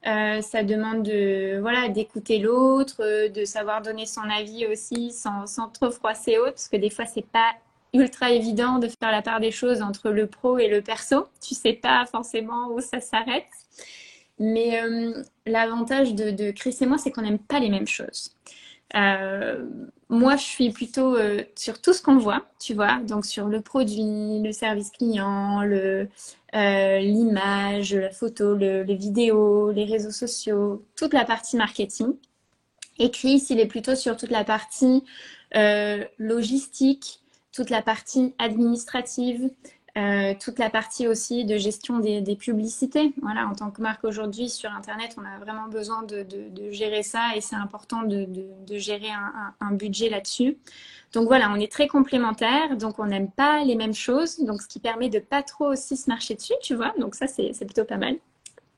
ça 0.04 0.62
demande 0.64 1.02
de 1.02 1.58
voilà 1.60 1.88
d'écouter 1.88 2.38
l'autre, 2.38 3.28
de 3.28 3.44
savoir 3.44 3.82
donner 3.82 4.06
son 4.06 4.22
avis 4.22 4.66
aussi 4.66 5.12
sans, 5.12 5.46
sans 5.46 5.68
trop 5.68 5.90
froisser 5.90 6.38
autre, 6.38 6.52
parce 6.52 6.68
que 6.68 6.76
des 6.76 6.90
fois 6.90 7.06
c'est 7.06 7.26
pas 7.26 7.52
ultra 7.92 8.30
évident 8.30 8.78
de 8.78 8.88
faire 8.88 9.10
la 9.10 9.22
part 9.22 9.40
des 9.40 9.50
choses 9.50 9.82
entre 9.82 10.10
le 10.10 10.26
pro 10.26 10.58
et 10.58 10.68
le 10.68 10.82
perso. 10.82 11.26
Tu 11.46 11.54
sais 11.54 11.74
pas 11.74 12.06
forcément 12.06 12.68
où 12.68 12.80
ça 12.80 13.00
s'arrête. 13.00 13.46
Mais 14.38 14.82
euh, 14.82 15.22
l'avantage 15.46 16.14
de, 16.14 16.50
Chris 16.50 16.76
et 16.80 16.86
moi, 16.86 16.98
c'est 16.98 17.10
qu'on 17.10 17.22
n'aime 17.22 17.38
pas 17.38 17.60
les 17.60 17.70
mêmes 17.70 17.86
choses. 17.86 18.32
Euh, 18.96 19.64
moi, 20.08 20.36
je 20.36 20.42
suis 20.42 20.70
plutôt 20.70 21.16
euh, 21.16 21.42
sur 21.54 21.80
tout 21.80 21.92
ce 21.92 22.02
qu'on 22.02 22.18
voit, 22.18 22.44
tu 22.58 22.74
vois, 22.74 22.98
donc 23.06 23.24
sur 23.24 23.46
le 23.46 23.60
produit, 23.60 24.42
le 24.42 24.52
service 24.52 24.90
client, 24.90 25.62
l'image, 26.52 27.94
la 27.94 28.10
photo, 28.10 28.54
le, 28.54 28.82
les 28.82 28.96
vidéos, 28.96 29.70
les 29.70 29.84
réseaux 29.84 30.10
sociaux, 30.10 30.84
toute 30.96 31.14
la 31.14 31.24
partie 31.24 31.56
marketing. 31.56 32.14
Et 32.98 33.10
Chris, 33.10 33.46
il 33.48 33.60
est 33.60 33.66
plutôt 33.66 33.94
sur 33.94 34.16
toute 34.16 34.30
la 34.30 34.44
partie 34.44 35.04
logistique, 36.18 37.21
toute 37.52 37.70
la 37.70 37.82
partie 37.82 38.34
administrative, 38.38 39.50
euh, 39.98 40.32
toute 40.40 40.58
la 40.58 40.70
partie 40.70 41.06
aussi 41.06 41.44
de 41.44 41.58
gestion 41.58 41.98
des, 41.98 42.36
publicités. 42.36 43.12
Voilà, 43.20 43.46
en 43.46 43.54
tant 43.54 43.70
que 43.70 43.82
marque 43.82 44.04
aujourd'hui 44.04 44.48
sur 44.48 44.70
Internet, 44.72 45.16
on 45.18 45.24
a 45.24 45.38
vraiment 45.38 45.68
besoin 45.68 46.02
de, 46.02 46.26
gérer 46.70 47.02
ça 47.02 47.36
et 47.36 47.42
c'est 47.42 47.56
important 47.56 48.02
de, 48.02 48.26
gérer 48.78 49.10
un, 49.60 49.72
budget 49.72 50.08
là-dessus. 50.08 50.56
Donc 51.12 51.26
voilà, 51.26 51.50
on 51.50 51.56
est 51.56 51.70
très 51.70 51.88
complémentaires, 51.88 52.78
donc 52.78 52.98
on 52.98 53.04
n'aime 53.04 53.30
pas 53.30 53.64
les 53.64 53.74
mêmes 53.74 53.92
choses, 53.92 54.38
donc 54.40 54.62
ce 54.62 54.66
qui 54.66 54.80
permet 54.80 55.10
de 55.10 55.18
pas 55.18 55.42
trop 55.42 55.66
aussi 55.66 55.98
se 55.98 56.08
marcher 56.08 56.34
dessus, 56.36 56.54
tu 56.62 56.74
vois. 56.74 56.94
Donc 56.98 57.14
ça, 57.14 57.26
c'est 57.26 57.52
plutôt 57.66 57.84
pas 57.84 57.98
mal. 57.98 58.16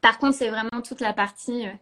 Par 0.01 0.19
contre, 0.19 0.37
c'est 0.37 0.51
vraiment 0.51 0.83
toute 0.83 1.01
la 1.01 1.13
partie 1.13 1.67
euh, 1.67 1.73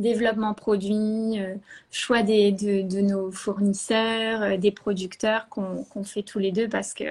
développement 0.00 0.54
produit, 0.54 1.40
euh, 1.40 1.54
choix 1.90 2.22
des, 2.22 2.52
de, 2.52 3.00
nos 3.00 3.30
fournisseurs, 3.30 4.42
euh, 4.42 4.56
des 4.56 4.70
producteurs 4.72 5.48
qu'on 5.48 6.04
fait 6.04 6.22
tous 6.22 6.38
les 6.38 6.52
deux 6.52 6.68
parce 6.68 6.94
que 6.94 7.04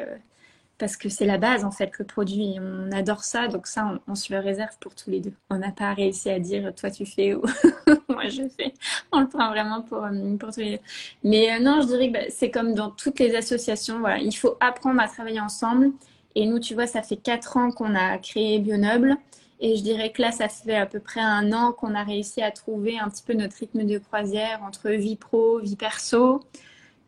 parce 0.78 0.96
que 0.96 1.10
c'est 1.10 1.26
la 1.26 1.38
base 1.38 1.66
en 1.66 1.72
fait 1.72 1.92
le 2.00 2.06
produit. 2.06 2.56
On 2.60 2.92
adore 2.94 3.24
ça, 3.24 3.50
donc 3.50 3.68
ça 3.68 4.00
on, 4.08 4.16
se 4.16 4.34
le 4.34 4.40
réserve 4.40 4.78
pour 4.80 4.96
tous 4.96 5.10
les 5.10 5.20
deux. 5.20 5.34
On 5.50 5.58
n'a 5.58 5.72
pas 5.72 5.94
réussi 5.94 6.30
à 6.30 6.40
dire 6.40 6.74
toi 6.74 6.90
tu 6.90 7.06
fais 7.06 7.36
ou 7.36 7.42
moi 8.10 8.28
je 8.30 8.44
fais. 8.58 8.74
On 9.12 9.20
le 9.20 9.28
prend 9.28 9.50
vraiment 9.50 9.82
pour, 9.82 10.06
euh, 10.06 10.38
pour 10.38 10.54
tous 10.54 10.62
les 10.62 10.78
deux. 10.78 10.84
Mais 11.24 11.60
non, 11.60 11.82
je 11.82 11.88
dirais 11.88 12.08
que 12.08 12.14
bah, 12.14 12.26
c'est 12.30 12.50
comme 12.50 12.74
dans 12.74 12.92
toutes 12.92 13.20
les 13.20 13.36
associations. 13.36 14.00
Voilà, 14.00 14.20
il 14.20 14.32
faut 14.32 14.58
apprendre 14.62 15.02
à 15.02 15.08
travailler 15.08 15.42
ensemble. 15.42 15.92
Et 16.36 16.46
nous, 16.46 16.60
tu 16.60 16.74
vois, 16.76 16.88
ça 16.88 17.02
fait 17.02 17.18
quatre 17.18 17.58
ans 17.58 17.72
qu'on 17.72 17.96
a 17.96 18.18
créé 18.18 18.60
Bionoble. 18.60 19.18
Et 19.62 19.76
je 19.76 19.84
dirais 19.84 20.12
que 20.12 20.22
là, 20.22 20.32
ça 20.32 20.48
fait 20.48 20.76
à 20.76 20.86
peu 20.86 21.00
près 21.00 21.20
un 21.20 21.52
an 21.52 21.74
qu'on 21.74 21.94
a 21.94 22.04
réussi 22.04 22.42
à 22.42 22.52
trouver 22.52 22.98
un 22.98 23.10
petit 23.10 23.24
peu 23.24 23.34
notre 23.34 23.58
rythme 23.58 23.86
de 23.86 23.98
croisière 23.98 24.62
entre 24.64 24.90
vie 24.90 25.18
pro, 25.18 25.60
vie 25.60 25.76
perso. 25.76 26.42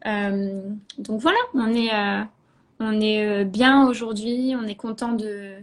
Euh, 0.06 0.62
donc 0.98 1.22
voilà, 1.22 1.38
on 1.54 1.74
est, 1.74 1.94
euh, 1.94 2.24
on 2.80 3.00
est 3.00 3.26
euh, 3.26 3.44
bien 3.46 3.88
aujourd'hui, 3.88 4.56
on 4.58 4.68
est 4.68 4.76
content 4.76 5.14
de, 5.14 5.56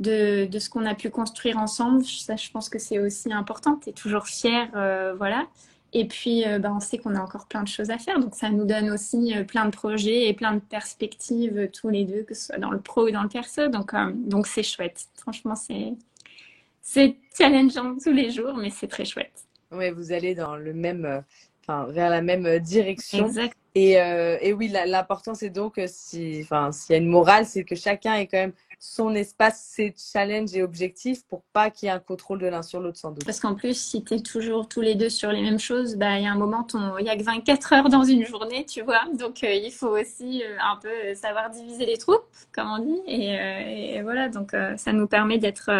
de, 0.00 0.58
ce 0.58 0.68
qu'on 0.68 0.84
a 0.84 0.94
pu 0.94 1.10
construire 1.10 1.58
ensemble. 1.58 2.04
Ça, 2.04 2.34
je 2.34 2.50
pense 2.50 2.68
que 2.68 2.78
c'est 2.80 2.98
aussi 2.98 3.32
important. 3.32 3.76
Tu 3.76 3.90
es 3.90 3.92
toujours 3.92 4.26
fier, 4.26 4.68
voilà. 5.16 5.46
Et 5.94 6.08
puis, 6.08 6.44
ben, 6.44 6.72
on 6.74 6.80
sait 6.80 6.96
qu'on 6.98 7.14
a 7.14 7.20
encore 7.20 7.46
plein 7.46 7.62
de 7.62 7.68
choses 7.68 7.90
à 7.90 7.98
faire. 7.98 8.18
Donc, 8.18 8.34
ça 8.34 8.48
nous 8.48 8.64
donne 8.64 8.90
aussi 8.90 9.34
plein 9.46 9.66
de 9.66 9.70
projets 9.70 10.26
et 10.26 10.32
plein 10.32 10.54
de 10.54 10.60
perspectives 10.60 11.68
tous 11.70 11.90
les 11.90 12.04
deux, 12.04 12.22
que 12.22 12.34
ce 12.34 12.46
soit 12.46 12.58
dans 12.58 12.70
le 12.70 12.80
pro 12.80 13.06
ou 13.06 13.10
dans 13.10 13.22
le 13.22 13.28
perso. 13.28 13.68
Donc, 13.68 13.92
donc 14.16 14.46
c'est 14.46 14.62
chouette. 14.62 15.06
Franchement, 15.14 15.54
c'est 15.54 15.94
c'est 16.82 17.16
challengeant 17.38 17.96
tous 18.02 18.12
les 18.12 18.30
jours, 18.30 18.54
mais 18.56 18.70
c'est 18.70 18.88
très 18.88 19.04
chouette. 19.04 19.46
Oui, 19.70 19.90
vous 19.90 20.12
allez 20.12 20.34
dans 20.34 20.56
le 20.56 20.74
même, 20.74 21.04
euh, 21.06 21.20
enfin, 21.62 21.86
vers 21.90 22.10
la 22.10 22.20
même 22.20 22.44
euh, 22.44 22.58
direction. 22.58 23.26
Exact. 23.26 23.56
Et, 23.74 23.98
euh, 23.98 24.36
et 24.42 24.52
oui, 24.52 24.68
l'important, 24.68 25.34
c'est 25.34 25.48
donc, 25.48 25.80
si, 25.86 26.40
enfin, 26.42 26.72
s'il 26.72 26.92
y 26.92 26.98
a 26.98 26.98
une 27.00 27.08
morale, 27.08 27.46
c'est 27.46 27.64
que 27.64 27.74
chacun 27.74 28.14
ait 28.16 28.26
quand 28.26 28.36
même 28.36 28.52
son 28.78 29.14
espace, 29.14 29.62
ses 29.62 29.94
challenges 29.96 30.54
et 30.54 30.62
objectifs 30.62 31.24
pour 31.26 31.42
pas 31.54 31.70
qu'il 31.70 31.86
y 31.86 31.88
ait 31.88 31.94
un 31.94 32.00
contrôle 32.00 32.40
de 32.40 32.48
l'un 32.48 32.62
sur 32.62 32.80
l'autre, 32.80 32.98
sans 32.98 33.12
doute. 33.12 33.24
Parce 33.24 33.40
qu'en 33.40 33.54
plus, 33.54 33.80
si 33.80 34.04
tu 34.04 34.14
es 34.14 34.20
toujours 34.20 34.68
tous 34.68 34.82
les 34.82 34.94
deux 34.96 35.08
sur 35.08 35.30
les 35.30 35.40
mêmes 35.40 35.60
choses, 35.60 35.96
bah, 35.96 36.18
il 36.18 36.24
y 36.24 36.26
a 36.26 36.32
un 36.32 36.36
moment, 36.36 36.66
il 36.98 37.04
n'y 37.04 37.08
a 37.08 37.16
que 37.16 37.22
24 37.22 37.72
heures 37.72 37.88
dans 37.88 38.02
une 38.02 38.26
journée, 38.26 38.66
tu 38.66 38.82
vois. 38.82 39.04
Donc, 39.14 39.42
il 39.42 39.70
faut 39.70 39.96
aussi 39.98 40.42
un 40.60 40.76
peu 40.76 41.14
savoir 41.14 41.48
diviser 41.48 41.86
les 41.86 41.96
troupes, 41.96 42.26
comme 42.52 42.68
on 42.68 42.78
dit. 42.80 43.00
Et, 43.06 43.94
et 43.94 44.02
voilà, 44.02 44.28
donc 44.28 44.54
ça 44.76 44.92
nous 44.92 45.06
permet 45.06 45.38
d'être 45.38 45.70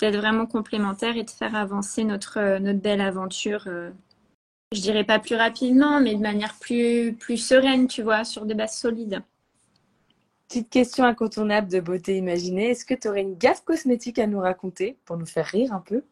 d'être 0.00 0.16
vraiment 0.16 0.46
complémentaires 0.46 1.16
et 1.16 1.24
de 1.24 1.30
faire 1.30 1.54
avancer 1.54 2.04
notre, 2.04 2.38
euh, 2.38 2.58
notre 2.58 2.80
belle 2.80 3.00
aventure. 3.00 3.64
Euh, 3.66 3.90
je 4.72 4.80
dirais 4.80 5.04
pas 5.04 5.18
plus 5.18 5.36
rapidement, 5.36 6.00
mais 6.00 6.14
de 6.14 6.20
manière 6.20 6.54
plus, 6.60 7.14
plus 7.14 7.36
sereine, 7.36 7.86
tu 7.86 8.02
vois, 8.02 8.24
sur 8.24 8.46
des 8.46 8.54
bases 8.54 8.76
solides. 8.76 9.22
Petite 10.48 10.70
question 10.70 11.04
incontournable 11.04 11.68
de 11.68 11.80
beauté 11.80 12.16
imaginée. 12.16 12.70
Est-ce 12.70 12.84
que 12.84 12.94
tu 12.94 13.08
aurais 13.08 13.22
une 13.22 13.36
gaffe 13.36 13.64
cosmétique 13.64 14.18
à 14.18 14.26
nous 14.26 14.40
raconter 14.40 14.96
pour 15.04 15.16
nous 15.16 15.26
faire 15.26 15.46
rire 15.46 15.72
un 15.72 15.80
peu? 15.80 16.02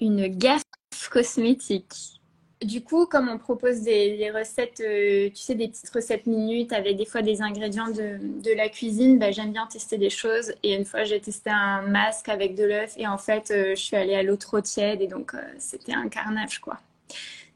Une 0.00 0.26
gaffe 0.28 0.62
cosmétique. 1.10 2.15
Du 2.62 2.82
coup, 2.82 3.04
comme 3.04 3.28
on 3.28 3.36
propose 3.36 3.82
des, 3.82 4.30
recettes, 4.34 4.80
euh, 4.80 5.28
tu 5.28 5.36
sais, 5.42 5.54
des 5.54 5.68
petites 5.68 5.90
recettes 5.90 6.26
minutes 6.26 6.72
avec 6.72 6.96
des 6.96 7.04
fois 7.04 7.20
des 7.20 7.42
ingrédients 7.42 7.88
de, 7.90 8.18
de 8.18 8.56
la 8.56 8.70
cuisine, 8.70 9.18
bah, 9.18 9.30
j'aime 9.30 9.52
bien 9.52 9.66
tester 9.66 9.98
des 9.98 10.08
choses. 10.08 10.54
Et 10.62 10.74
une 10.74 10.86
fois, 10.86 11.04
j'ai 11.04 11.20
testé 11.20 11.50
un 11.50 11.82
masque 11.82 12.30
avec 12.30 12.54
de 12.54 12.64
l'œuf 12.64 12.94
et 12.96 13.06
en 13.06 13.18
fait, 13.18 13.50
euh, 13.50 13.70
je 13.76 13.82
suis 13.82 13.96
allée 13.96 14.14
à 14.14 14.22
l'eau 14.22 14.36
trop 14.36 14.62
tiède 14.62 15.02
et 15.02 15.06
donc 15.06 15.34
euh, 15.34 15.38
c'était 15.58 15.92
un 15.92 16.08
carnage, 16.08 16.58
quoi. 16.60 16.78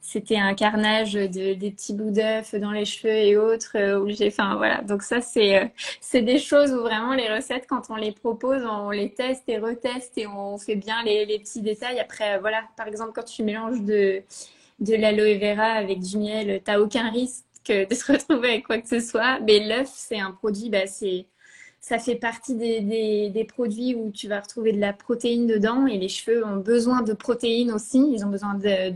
c'était 0.02 0.36
un 0.36 0.54
carnage 0.54 1.14
de 1.14 1.54
des 1.54 1.70
petits 1.70 1.94
bouts 1.94 2.10
d'œufs 2.10 2.54
dans 2.56 2.72
les 2.72 2.84
cheveux 2.84 3.14
et 3.14 3.36
autres 3.36 3.76
où 3.98 4.08
j'ai 4.10 4.28
enfin 4.28 4.56
voilà 4.56 4.82
donc 4.82 5.02
ça 5.02 5.20
c'est 5.20 5.72
c'est 6.00 6.22
des 6.22 6.38
choses 6.38 6.72
où 6.72 6.80
vraiment 6.80 7.14
les 7.14 7.28
recettes 7.32 7.66
quand 7.68 7.90
on 7.90 7.96
les 7.96 8.12
propose 8.12 8.62
on 8.64 8.90
les 8.90 9.10
teste 9.12 9.44
et 9.48 9.58
reteste 9.58 10.18
et 10.18 10.26
on 10.26 10.58
fait 10.58 10.76
bien 10.76 11.02
les, 11.04 11.26
les 11.26 11.38
petits 11.38 11.60
détails 11.62 12.00
après 12.00 12.38
voilà 12.40 12.62
par 12.76 12.88
exemple 12.88 13.12
quand 13.14 13.24
tu 13.24 13.42
mélanges 13.44 13.82
de 13.82 14.22
de 14.80 14.94
l'aloe 14.94 15.38
vera 15.38 15.72
avec 15.72 16.00
du 16.00 16.18
miel 16.18 16.60
t'as 16.64 16.78
aucun 16.78 17.10
risque 17.10 17.44
de 17.68 17.94
se 17.94 18.12
retrouver 18.12 18.48
avec 18.48 18.66
quoi 18.66 18.78
que 18.78 18.88
ce 18.88 19.00
soit 19.00 19.40
mais 19.40 19.66
l'œuf 19.66 19.90
c'est 19.92 20.18
un 20.18 20.32
produit 20.32 20.70
bah 20.70 20.86
ça 21.80 21.98
fait 21.98 22.16
partie 22.16 22.54
des, 22.54 22.82
des, 22.82 23.30
des, 23.30 23.44
produits 23.44 23.94
où 23.94 24.10
tu 24.10 24.28
vas 24.28 24.40
retrouver 24.40 24.72
de 24.72 24.80
la 24.80 24.92
protéine 24.92 25.46
dedans 25.46 25.86
et 25.86 25.96
les 25.96 26.08
cheveux 26.08 26.44
ont 26.44 26.58
besoin 26.58 27.00
de 27.00 27.14
protéines 27.14 27.72
aussi. 27.72 28.06
Ils 28.12 28.22
ont 28.24 28.28
besoin 28.28 28.54
de, 28.54 28.90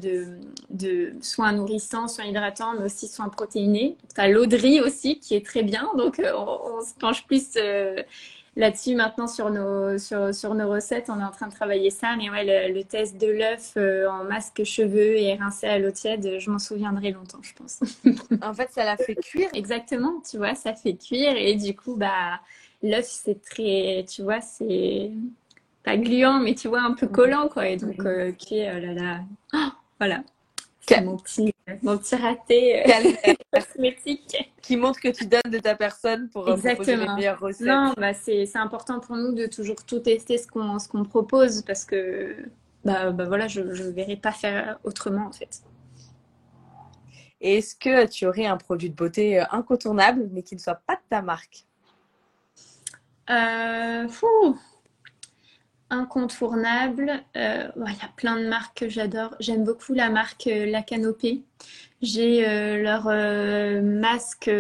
de, 0.69 1.15
soins 1.23 1.53
nourrissants, 1.53 2.09
soins 2.09 2.27
hydratants, 2.27 2.75
mais 2.79 2.85
aussi 2.85 3.09
soins 3.09 3.31
protéinés. 3.31 3.97
Tu 4.15 4.21
as 4.21 4.29
l'eau 4.29 4.45
de 4.45 4.57
riz 4.57 4.81
aussi 4.83 5.19
qui 5.19 5.35
est 5.35 5.45
très 5.45 5.63
bien. 5.63 5.89
Donc, 5.97 6.19
euh, 6.19 6.33
on, 6.37 6.85
se 6.85 6.93
penche 7.01 7.25
plus 7.27 7.53
euh, 7.57 8.03
là-dessus 8.57 8.95
maintenant 8.95 9.27
sur 9.27 9.51
nos, 9.51 9.99
sur, 9.99 10.35
sur, 10.35 10.55
nos 10.55 10.71
recettes. 10.71 11.07
On 11.09 11.21
est 11.21 11.25
en 11.25 11.31
train 11.31 11.49
de 11.49 11.55
travailler 11.55 11.91
ça. 11.91 12.17
Mais 12.17 12.31
ouais, 12.31 12.73
le, 12.73 12.83
test 12.85 13.21
de 13.21 13.27
l'œuf 13.27 13.73
euh, 13.77 14.09
en 14.09 14.25
masque 14.25 14.65
cheveux 14.65 15.17
et 15.17 15.35
rincé 15.35 15.67
à 15.67 15.79
l'eau 15.79 15.91
tiède, 15.91 16.39
je 16.39 16.51
m'en 16.51 16.59
souviendrai 16.59 17.11
longtemps, 17.11 17.41
je 17.43 17.53
pense. 17.55 17.81
en 18.43 18.55
fait, 18.55 18.71
ça 18.71 18.85
l'a 18.85 18.97
fait 18.97 19.17
cuire. 19.17 19.49
Exactement, 19.55 20.23
tu 20.29 20.39
vois, 20.39 20.55
ça 20.55 20.75
fait 20.75 20.95
cuire. 20.95 21.37
Et 21.37 21.55
du 21.55 21.75
coup, 21.75 21.97
bah 21.97 22.41
l'œuf, 22.83 23.07
c'est 23.07 23.43
très, 23.43 24.05
tu 24.09 24.23
vois, 24.23 24.41
c'est 24.41 25.11
pas 25.83 25.97
gluant, 25.97 26.41
mais 26.41 26.55
tu 26.55 26.69
vois, 26.69 26.83
un 26.83 26.95
peu 26.95 27.07
collant, 27.07 27.49
quoi. 27.49 27.69
Et 27.69 27.77
donc, 27.77 28.01
euh, 28.01 28.33
qui 28.33 28.59
est, 28.59 28.73
oh 28.75 28.81
là 28.81 28.93
là, 28.93 29.21
oh, 29.55 29.73
voilà. 29.99 30.23
C'est 30.87 31.01
mon 31.01 31.17
petit, 31.17 31.55
mon 31.83 31.99
petit 31.99 32.17
raté 32.17 32.85
euh, 32.85 33.35
cosmétique. 33.53 34.53
Qui 34.61 34.77
montre 34.77 35.01
que 35.01 35.09
tu 35.09 35.27
donnes 35.27 35.51
de 35.51 35.59
ta 35.59 35.75
personne 35.75 36.29
pour 36.31 36.49
euh, 36.49 36.57
proposer 36.57 36.97
les 36.97 37.07
meilleures 37.07 37.41
recettes. 37.41 37.67
Non, 37.67 37.95
bah 37.97 38.15
c'est 38.15 38.49
important 38.57 39.01
pour 39.01 39.17
nous 39.17 39.33
de 39.33 39.47
toujours 39.47 39.85
tout 39.85 40.01
tester 40.01 40.39
ce 40.39 40.47
qu'on 40.47 40.79
qu'on 40.79 41.05
propose 41.05 41.63
parce 41.63 41.85
que 41.85 42.37
bah, 42.85 43.11
bah 43.11 43.25
voilà, 43.25 43.49
je 43.49 43.61
ne 43.61 43.91
verrai 43.91 44.17
pas 44.17 44.33
faire 44.33 44.79
autrement 44.85 45.27
en 45.27 45.33
fait. 45.33 45.63
Est-ce 47.41 47.75
que 47.75 48.07
tu 48.07 48.27
aurais 48.27 48.47
un 48.47 48.57
produit 48.57 48.91
de 48.91 48.95
beauté 48.95 49.39
incontournable 49.51 50.29
mais 50.33 50.43
qui 50.43 50.55
ne 50.55 50.61
soit 50.61 50.81
pas 50.87 50.97
de 50.97 51.03
ta 51.11 51.21
marque? 51.23 51.67
Euh, 53.31 54.07
Incontournable. 55.91 57.23
Euh, 57.37 57.69
il 57.77 57.83
y 57.83 58.05
a 58.05 58.11
plein 58.17 58.37
de 58.37 58.49
marques 58.49 58.79
que 58.79 58.89
j'adore. 58.89 59.35
J'aime 59.41 59.65
beaucoup 59.65 59.93
la 59.95 60.11
marque 60.11 60.47
euh, 60.47 60.67
La 60.67 60.83
Canopée. 60.83 61.43
J'ai 62.03 62.47
euh, 62.47 62.83
leur 62.83 63.05
masque 63.83 64.51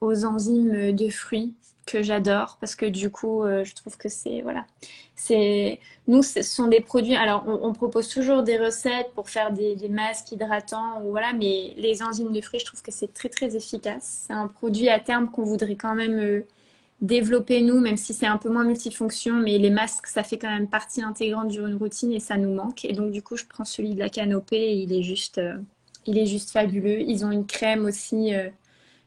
aux 0.00 0.24
enzymes 0.24 0.92
de 0.92 1.08
fruits 1.08 1.54
que 1.86 2.02
j'adore 2.02 2.56
parce 2.60 2.74
que 2.74 2.86
du 2.86 3.10
coup, 3.10 3.44
je 3.44 3.74
trouve 3.74 3.96
que 3.96 4.08
c'est 4.08 4.42
voilà, 4.42 4.64
c'est 5.14 5.78
nous, 6.08 6.22
ce 6.22 6.42
sont 6.42 6.66
des 6.66 6.80
produits. 6.80 7.14
Alors, 7.14 7.44
on, 7.46 7.72
propose 7.72 8.08
toujours 8.08 8.42
des 8.42 8.58
recettes 8.58 9.12
pour 9.14 9.30
faire 9.30 9.52
des, 9.52 9.76
des, 9.76 9.88
masques 9.88 10.32
hydratants 10.32 11.00
voilà, 11.04 11.32
mais 11.32 11.74
les 11.76 12.02
enzymes 12.02 12.32
de 12.32 12.40
fruits, 12.40 12.60
je 12.60 12.64
trouve 12.64 12.82
que 12.82 12.92
c'est 12.92 13.12
très 13.12 13.28
très 13.28 13.54
efficace. 13.54 14.24
C'est 14.26 14.32
un 14.32 14.48
produit 14.48 14.88
à 14.88 14.98
terme 14.98 15.30
qu'on 15.30 15.44
voudrait 15.44 15.76
quand 15.76 15.94
même 15.94 16.42
développer 17.00 17.62
nous, 17.62 17.80
même 17.80 17.96
si 17.96 18.12
c'est 18.12 18.26
un 18.26 18.36
peu 18.36 18.50
moins 18.50 18.64
multifonction, 18.64 19.34
mais 19.34 19.58
les 19.58 19.70
masques, 19.70 20.06
ça 20.06 20.22
fait 20.22 20.38
quand 20.38 20.50
même 20.50 20.68
partie 20.68 21.02
intégrante 21.02 21.48
d'une 21.48 21.76
routine 21.76 22.12
et 22.12 22.20
ça 22.20 22.36
nous 22.36 22.52
manque. 22.52 22.84
Et 22.84 22.92
donc 22.92 23.10
du 23.10 23.22
coup, 23.22 23.36
je 23.36 23.44
prends 23.46 23.64
celui 23.64 23.94
de 23.94 23.98
la 23.98 24.10
canopée 24.10 24.56
et 24.56 24.74
il 24.74 24.92
est 24.92 25.02
juste, 25.02 25.38
euh, 25.38 25.56
il 26.06 26.18
est 26.18 26.26
juste 26.26 26.50
fabuleux. 26.50 27.00
Ils 27.00 27.24
ont 27.24 27.30
une 27.30 27.46
crème 27.46 27.86
aussi 27.86 28.34
euh, 28.34 28.50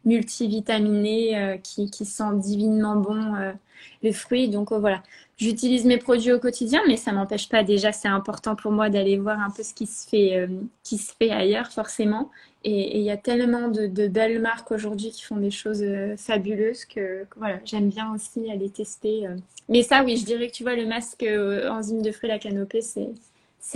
multivitaminée 0.06 1.38
euh, 1.38 1.58
qui, 1.58 1.88
sent 2.06 2.36
divinement 2.36 2.96
bon 2.96 3.54
le 4.02 4.12
fruit. 4.12 4.50
Donc 4.50 4.72
voilà, 4.74 5.04
j'utilise 5.44 5.86
mes 5.86 5.98
produits 5.98 6.32
au 6.32 6.40
quotidien, 6.40 6.82
mais 6.88 6.98
ça 6.98 7.12
m'empêche 7.12 7.50
pas 7.50 7.64
déjà, 7.64 7.92
c'est 7.92 8.08
important 8.08 8.56
pour 8.56 8.72
moi 8.72 8.90
d'aller 8.90 9.18
voir 9.18 9.40
un 9.40 9.50
peu 9.50 9.64
ce 9.64 9.74
qui 9.74 9.86
se 9.86 10.08
fait, 10.08 10.48
qui 10.84 10.98
se 10.98 11.14
fait 11.20 11.30
ailleurs 11.30 11.72
forcément. 11.72 12.32
Et 12.66 12.98
il 13.00 13.04
y 13.04 13.12
a 13.12 13.18
tellement 13.18 13.68
de, 13.68 14.08
belles 14.08 14.40
marques 14.40 14.72
aujourd'hui 14.72 15.12
qui 15.12 15.24
font 15.24 15.36
des 15.36 15.52
choses 15.52 15.84
euh, 15.84 16.16
fabuleuses 16.16 16.86
que, 16.86 17.26
voilà, 17.36 17.60
j'aime 17.66 17.90
bien 17.90 18.14
aussi 18.14 18.50
aller 18.50 18.70
tester. 18.70 19.28
Euh. 19.28 19.36
Mais 19.68 19.84
ça, 19.84 20.04
oui, 20.04 20.16
je 20.16 20.26
dirais 20.26 20.48
que 20.48 20.54
tu 20.54 20.64
vois, 20.64 20.76
le 20.76 20.86
masque 20.86 21.24
euh, 21.24 21.70
enzyme 21.70 22.02
de 22.02 22.12
fruits, 22.12 22.30
la 22.30 22.40
canopée, 22.40 22.82
c'est 22.82 23.10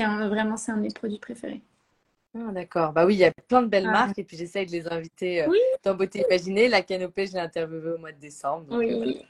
vraiment 0.03 0.55
c'est 0.55 0.71
un 0.71 0.77
de 0.77 0.83
mes 0.83 0.89
produits 0.89 1.19
préférés. 1.19 1.61
Ah, 2.37 2.51
d'accord. 2.51 2.93
Bah 2.93 3.05
oui, 3.05 3.15
il 3.15 3.19
y 3.19 3.25
a 3.25 3.31
plein 3.31 3.61
de 3.61 3.67
belles 3.67 3.89
marques 3.89 4.19
et 4.19 4.23
puis 4.23 4.37
j'essaie 4.37 4.65
de 4.65 4.71
les 4.71 4.87
inviter 4.87 5.45
dans 5.83 5.95
Beauté 5.95 6.23
Imaginée. 6.27 6.67
La 6.67 6.81
canopée, 6.81 7.25
je 7.25 7.33
l'ai 7.33 7.39
interviewée 7.39 7.91
au 7.91 7.97
mois 7.97 8.11
de 8.11 8.19
décembre. 8.19 8.65
oui. 8.71 9.21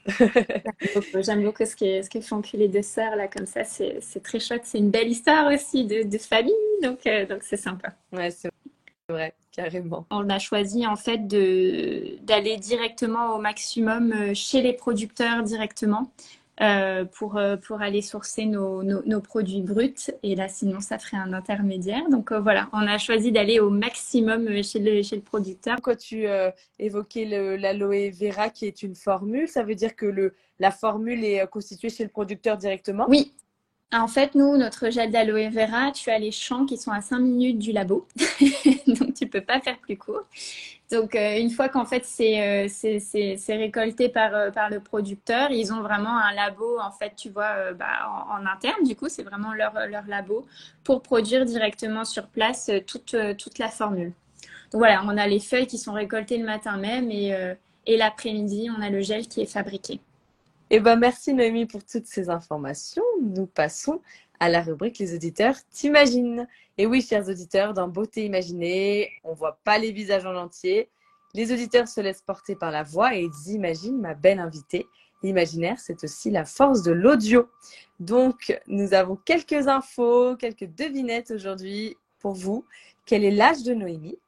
J'aime 1.20 1.44
beaucoup 1.44 1.64
ce 1.64 1.76
que, 1.76 2.02
ce 2.02 2.10
que 2.10 2.20
font 2.20 2.42
les 2.52 2.68
deux 2.68 2.82
sœurs 2.82 3.16
là 3.16 3.28
comme 3.28 3.46
ça. 3.46 3.64
C'est, 3.64 4.00
très 4.22 4.40
chouette. 4.40 4.62
C'est 4.64 4.78
une 4.78 4.90
belle 4.90 5.08
histoire 5.08 5.52
aussi 5.52 5.84
de, 5.84 6.02
de 6.02 6.18
famille. 6.18 6.52
Donc, 6.82 7.04
donc 7.28 7.42
c'est 7.42 7.56
sympa. 7.56 7.94
Ouais, 8.12 8.30
c'est 8.30 8.50
vrai. 9.08 9.34
Carrément. 9.58 10.06
On 10.10 10.30
a 10.30 10.38
choisi 10.38 10.86
en 10.86 10.94
fait 10.94 11.26
d'aller 11.26 12.58
directement 12.58 13.34
au 13.34 13.40
maximum 13.40 14.12
euh, 14.12 14.32
chez 14.32 14.62
les 14.62 14.72
producteurs 14.72 15.42
directement 15.42 16.12
euh, 16.60 17.04
pour, 17.04 17.36
euh, 17.36 17.56
pour 17.56 17.80
aller 17.80 18.02
sourcer 18.02 18.46
nos, 18.46 18.82
nos, 18.82 19.20
produits 19.20 19.62
bruts. 19.62 20.10
Et 20.22 20.34
là, 20.34 20.48
sinon, 20.48 20.80
ça 20.80 20.98
ferait 20.98 21.16
un 21.16 21.32
intermédiaire. 21.32 22.08
Donc 22.10 22.32
voilà, 22.32 22.68
on 22.72 22.86
a 22.86 22.98
choisi 22.98 23.32
d'aller 23.32 23.60
au 23.60 23.70
maximum 23.70 24.62
chez 24.62 24.78
le, 24.78 25.02
chez 25.02 25.16
le 25.16 25.22
producteur. 25.22 25.78
Quand 25.82 25.96
tu 25.96 26.26
évoquais 26.78 27.56
l'aloe 27.58 28.10
vera 28.10 28.50
qui 28.50 28.66
est 28.66 28.82
une 28.82 28.94
formule, 28.94 29.48
ça 29.48 29.62
veut 29.62 29.74
dire 29.74 29.94
que 29.94 30.06
le, 30.06 30.34
la 30.58 30.70
formule 30.70 31.24
est 31.24 31.46
constituée 31.48 31.90
chez 31.90 32.04
le 32.04 32.10
producteur 32.10 32.56
directement? 32.56 33.06
Oui, 33.08 33.32
en 33.92 34.08
fait, 34.08 34.34
nous, 34.34 34.56
notre 34.56 34.90
gel 34.90 35.10
d'aloe 35.10 35.48
vera, 35.50 35.92
tu 35.92 36.10
as 36.10 36.18
les 36.18 36.30
champs 36.30 36.66
qui 36.66 36.76
sont 36.76 36.90
à 36.90 37.00
5 37.00 37.20
minutes 37.20 37.58
du 37.58 37.72
labo. 37.72 38.06
Donc, 38.86 39.14
tu 39.14 39.26
peux 39.26 39.40
pas 39.40 39.60
faire 39.60 39.78
plus 39.78 39.96
court. 39.96 40.24
Donc, 40.90 41.14
euh, 41.14 41.38
une 41.38 41.50
fois 41.50 41.68
qu'en 41.68 41.84
fait, 41.84 42.04
c'est 42.04 42.66
euh, 42.66 43.56
récolté 43.56 44.08
par, 44.08 44.34
euh, 44.34 44.50
par 44.50 44.70
le 44.70 44.80
producteur, 44.80 45.50
ils 45.50 45.72
ont 45.72 45.80
vraiment 45.80 46.16
un 46.18 46.32
labo, 46.32 46.78
en 46.80 46.90
fait, 46.90 47.14
tu 47.16 47.30
vois, 47.30 47.72
bah, 47.72 48.26
en, 48.30 48.44
interne. 48.46 48.84
Du 48.84 48.94
coup, 48.94 49.08
c'est 49.08 49.22
vraiment 49.22 49.52
leur, 49.54 49.72
leur 49.88 50.06
labo 50.06 50.46
pour 50.84 51.02
produire 51.02 51.44
directement 51.46 52.04
sur 52.04 52.26
place 52.28 52.70
toute, 52.86 53.16
toute 53.38 53.58
la 53.58 53.68
formule. 53.68 54.12
Donc, 54.72 54.80
voilà, 54.80 55.02
on 55.06 55.16
a 55.16 55.26
les 55.26 55.40
feuilles 55.40 55.66
qui 55.66 55.78
sont 55.78 55.92
récoltées 55.92 56.36
le 56.36 56.44
matin 56.44 56.76
même 56.76 57.10
et, 57.10 57.34
et 57.86 57.96
l'après-midi, 57.96 58.68
on 58.76 58.82
a 58.82 58.90
le 58.90 59.00
gel 59.00 59.28
qui 59.28 59.40
est 59.40 59.50
fabriqué. 59.50 60.00
Eh 60.70 60.80
ben, 60.80 60.96
merci 60.96 61.32
Noémie 61.32 61.64
pour 61.64 61.82
toutes 61.82 62.06
ces 62.06 62.28
informations. 62.28 63.02
Nous 63.22 63.46
passons 63.46 64.02
à 64.38 64.50
la 64.50 64.60
rubrique 64.60 64.98
Les 64.98 65.14
auditeurs 65.14 65.56
t'imaginent. 65.70 66.46
Et 66.76 66.84
oui, 66.84 67.00
chers 67.00 67.26
auditeurs, 67.26 67.72
dans 67.72 67.88
Beauté 67.88 68.26
imaginée, 68.26 69.10
on 69.24 69.32
voit 69.32 69.58
pas 69.64 69.78
les 69.78 69.92
visages 69.92 70.26
en 70.26 70.36
entier. 70.36 70.90
Les 71.32 71.52
auditeurs 71.52 71.88
se 71.88 72.02
laissent 72.02 72.20
porter 72.20 72.54
par 72.54 72.70
la 72.70 72.82
voix 72.82 73.14
et 73.14 73.22
ils 73.22 73.52
imaginent 73.54 73.98
ma 73.98 74.12
belle 74.12 74.40
invitée. 74.40 74.86
L'imaginaire, 75.22 75.80
c'est 75.80 76.04
aussi 76.04 76.30
la 76.30 76.44
force 76.44 76.82
de 76.82 76.92
l'audio. 76.92 77.48
Donc, 77.98 78.60
nous 78.66 78.92
avons 78.92 79.16
quelques 79.16 79.68
infos, 79.68 80.36
quelques 80.36 80.68
devinettes 80.74 81.30
aujourd'hui 81.30 81.96
pour 82.18 82.34
vous. 82.34 82.66
Quel 83.06 83.24
est 83.24 83.30
l'âge 83.30 83.62
de 83.62 83.72
Noémie? 83.72 84.18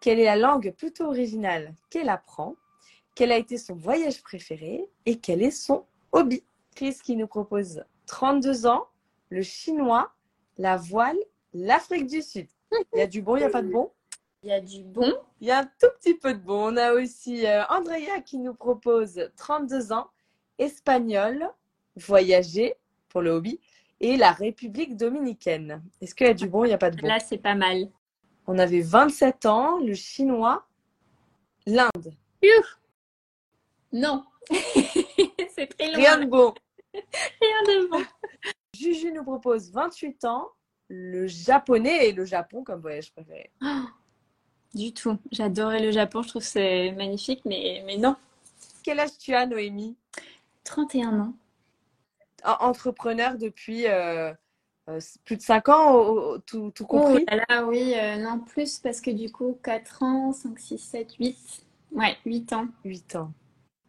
Quelle 0.00 0.18
est 0.18 0.24
la 0.24 0.36
langue 0.36 0.74
plutôt 0.76 1.04
originale 1.04 1.72
qu'elle 1.88 2.08
apprend? 2.08 2.56
Quel 3.18 3.32
a 3.32 3.36
été 3.36 3.58
son 3.58 3.74
voyage 3.74 4.22
préféré 4.22 4.88
et 5.04 5.18
quel 5.18 5.42
est 5.42 5.50
son 5.50 5.84
hobby. 6.12 6.44
Chris 6.76 6.98
qui 7.02 7.16
nous 7.16 7.26
propose 7.26 7.82
32 8.06 8.66
ans, 8.68 8.86
le 9.28 9.42
chinois, 9.42 10.14
la 10.56 10.76
voile, 10.76 11.18
l'Afrique 11.52 12.06
du 12.06 12.22
Sud. 12.22 12.46
Il 12.94 13.00
y 13.00 13.02
a 13.02 13.08
du 13.08 13.20
bon, 13.20 13.34
il 13.34 13.40
n'y 13.40 13.44
a 13.46 13.50
pas 13.50 13.62
de 13.62 13.72
bon? 13.72 13.90
Il 14.44 14.50
y 14.50 14.52
a 14.52 14.60
du 14.60 14.84
bon. 14.84 15.12
Il 15.40 15.48
y 15.48 15.50
a 15.50 15.58
un 15.58 15.64
tout 15.64 15.88
petit 15.98 16.14
peu 16.14 16.32
de 16.32 16.38
bon. 16.38 16.72
On 16.72 16.76
a 16.76 16.92
aussi 16.92 17.44
euh, 17.44 17.64
Andrea 17.70 18.20
qui 18.24 18.38
nous 18.38 18.54
propose 18.54 19.28
32 19.36 19.90
ans, 19.90 20.06
espagnol, 20.60 21.50
voyager 21.96 22.76
pour 23.08 23.20
le 23.20 23.30
hobby 23.30 23.58
et 23.98 24.16
la 24.16 24.30
République 24.30 24.96
dominicaine. 24.96 25.82
Est-ce 26.00 26.14
qu'il 26.14 26.28
y 26.28 26.30
a 26.30 26.34
du 26.34 26.48
bon, 26.48 26.62
il 26.62 26.68
n'y 26.68 26.74
a 26.74 26.78
pas 26.78 26.92
de 26.92 27.00
bon? 27.00 27.08
Là, 27.08 27.18
c'est 27.18 27.38
pas 27.38 27.56
mal. 27.56 27.88
On 28.46 28.60
avait 28.60 28.80
27 28.80 29.44
ans, 29.46 29.80
le 29.80 29.94
chinois, 29.94 30.68
l'Inde. 31.66 32.14
Non. 33.92 34.24
c'est 34.50 35.66
très 35.66 35.90
loin. 35.92 35.96
Rien 35.96 36.18
de 36.18 36.26
bon. 36.26 36.54
Rien 36.94 37.62
de 37.66 37.88
bon. 37.88 38.04
Juju 38.74 39.12
nous 39.12 39.24
propose 39.24 39.70
28 39.70 40.24
ans, 40.24 40.48
le 40.88 41.26
japonais 41.26 42.08
et 42.08 42.12
le 42.12 42.24
Japon 42.24 42.62
comme 42.62 42.80
voyage 42.80 43.12
préféré. 43.12 43.50
du 44.74 44.92
tout. 44.92 45.18
J'adorais 45.32 45.80
le 45.80 45.90
Japon, 45.90 46.22
je 46.22 46.28
trouve 46.28 46.42
que 46.42 46.48
c'est 46.48 46.92
magnifique, 46.92 47.42
mais, 47.44 47.82
mais 47.86 47.96
non. 47.96 48.16
Quel 48.82 49.00
âge 49.00 49.18
tu 49.18 49.34
as, 49.34 49.46
Noémie? 49.46 49.96
31 50.64 51.20
ans. 51.20 51.34
Entrepreneur 52.44 53.36
depuis, 53.36 53.86
euh, 53.86 54.32
plus 55.24 55.36
de 55.36 55.42
5 55.42 55.68
ans, 55.68 56.38
tout, 56.46 56.70
tout 56.70 56.86
compris? 56.86 57.26
oh, 57.30 57.36
là, 57.48 57.66
oui, 57.66 57.94
non, 58.18 58.38
plus 58.38 58.78
parce 58.78 59.00
que 59.00 59.10
du 59.10 59.32
coup, 59.32 59.58
4 59.62 60.02
ans, 60.02 60.32
5, 60.32 60.58
6, 60.58 60.78
7, 60.78 61.14
8. 61.14 61.36
Ouais, 61.92 62.16
8 62.24 62.52
ans. 62.52 62.68
8 62.84 63.16
ans. 63.16 63.32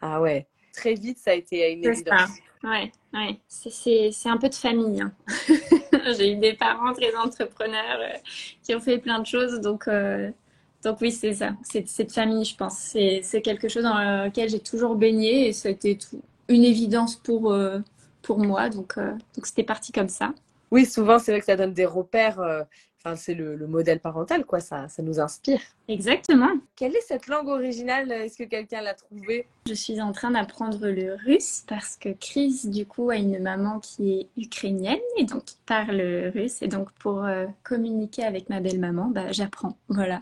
Ah 0.01 0.21
ouais. 0.21 0.47
Très 0.73 0.93
vite, 0.93 1.17
ça 1.17 1.31
a 1.31 1.33
été 1.33 1.71
une 1.73 1.85
évidence. 1.85 2.29
Ouais, 2.63 2.91
ouais. 3.13 3.39
C'est 3.47 4.29
un 4.29 4.37
peu 4.37 4.49
de 4.49 4.55
famille. 4.55 5.01
Hein. 5.01 5.13
J'ai 6.17 6.33
eu 6.33 6.35
des 6.35 6.53
parents 6.53 6.93
très 6.93 7.15
entrepreneurs 7.15 7.99
euh, 7.99 8.17
qui 8.63 8.75
ont 8.75 8.79
fait 8.79 8.97
plein 8.97 9.19
de 9.19 9.25
choses. 9.25 9.59
Donc, 9.61 9.87
euh, 9.87 10.29
donc 10.83 10.99
oui, 11.01 11.11
c'est 11.11 11.33
ça. 11.33 11.51
C'est 11.63 12.03
de 12.03 12.11
famille, 12.11 12.43
je 12.43 12.55
pense. 12.55 12.77
C'est 12.77 13.41
quelque 13.41 13.67
chose 13.67 13.83
dans 13.83 14.25
lequel 14.25 14.49
j'ai 14.49 14.59
toujours 14.59 14.95
baigné 14.95 15.47
et 15.47 15.53
ça 15.53 15.69
a 15.69 15.71
été 15.71 15.97
tout, 15.97 16.21
une 16.47 16.63
évidence 16.63 17.15
pour, 17.15 17.51
euh, 17.51 17.79
pour 18.21 18.39
moi. 18.39 18.69
Donc 18.69 18.97
donc 18.97 19.45
c'était 19.45 19.63
parti 19.63 19.91
comme 19.91 20.09
ça. 20.09 20.33
Oui, 20.71 20.85
souvent, 20.85 21.17
c'est 21.17 21.31
vrai 21.31 21.39
que 21.39 21.45
ça 21.45 21.55
donne 21.55 21.73
des 21.73 21.85
repères 21.85 22.65
Enfin, 23.01 23.15
c'est 23.15 23.33
le, 23.33 23.55
modèle 23.65 24.01
parental, 24.01 24.43
quoi. 24.43 24.59
Ça, 24.59 24.89
ça 24.89 25.01
nous 25.01 25.21
inspire. 25.21 25.61
Exactement. 25.87 26.49
Quelle 26.75 26.93
est 26.95 27.01
cette 27.01 27.27
langue 27.27 27.47
originale 27.47 28.11
Est-ce 28.11 28.37
que 28.37 28.43
quelqu'un 28.43 28.81
l'a 28.81 28.93
trouvée? 28.93 29.47
Je 29.67 29.73
suis 29.73 30.01
en 30.01 30.11
train 30.11 30.31
d'apprendre 30.31 30.85
le 30.85 31.15
russe 31.25 31.63
parce 31.65 31.95
que 31.95 32.09
Chris, 32.09 32.61
du 32.65 32.85
coup, 32.85 33.09
a 33.09 33.15
une 33.15 33.39
maman 33.39 33.79
qui 33.79 34.19
est 34.19 34.27
ukrainienne 34.35 34.99
et 35.15 35.23
donc 35.23 35.45
qui 35.45 35.57
parle 35.65 36.01
russe. 36.33 36.61
Et 36.61 36.67
donc, 36.67 36.91
pour 36.99 37.23
euh, 37.23 37.45
communiquer 37.63 38.23
avec 38.23 38.49
ma 38.49 38.59
belle-maman, 38.59 39.11
bah, 39.13 39.31
j'apprends. 39.31 39.77
Voilà. 39.87 40.19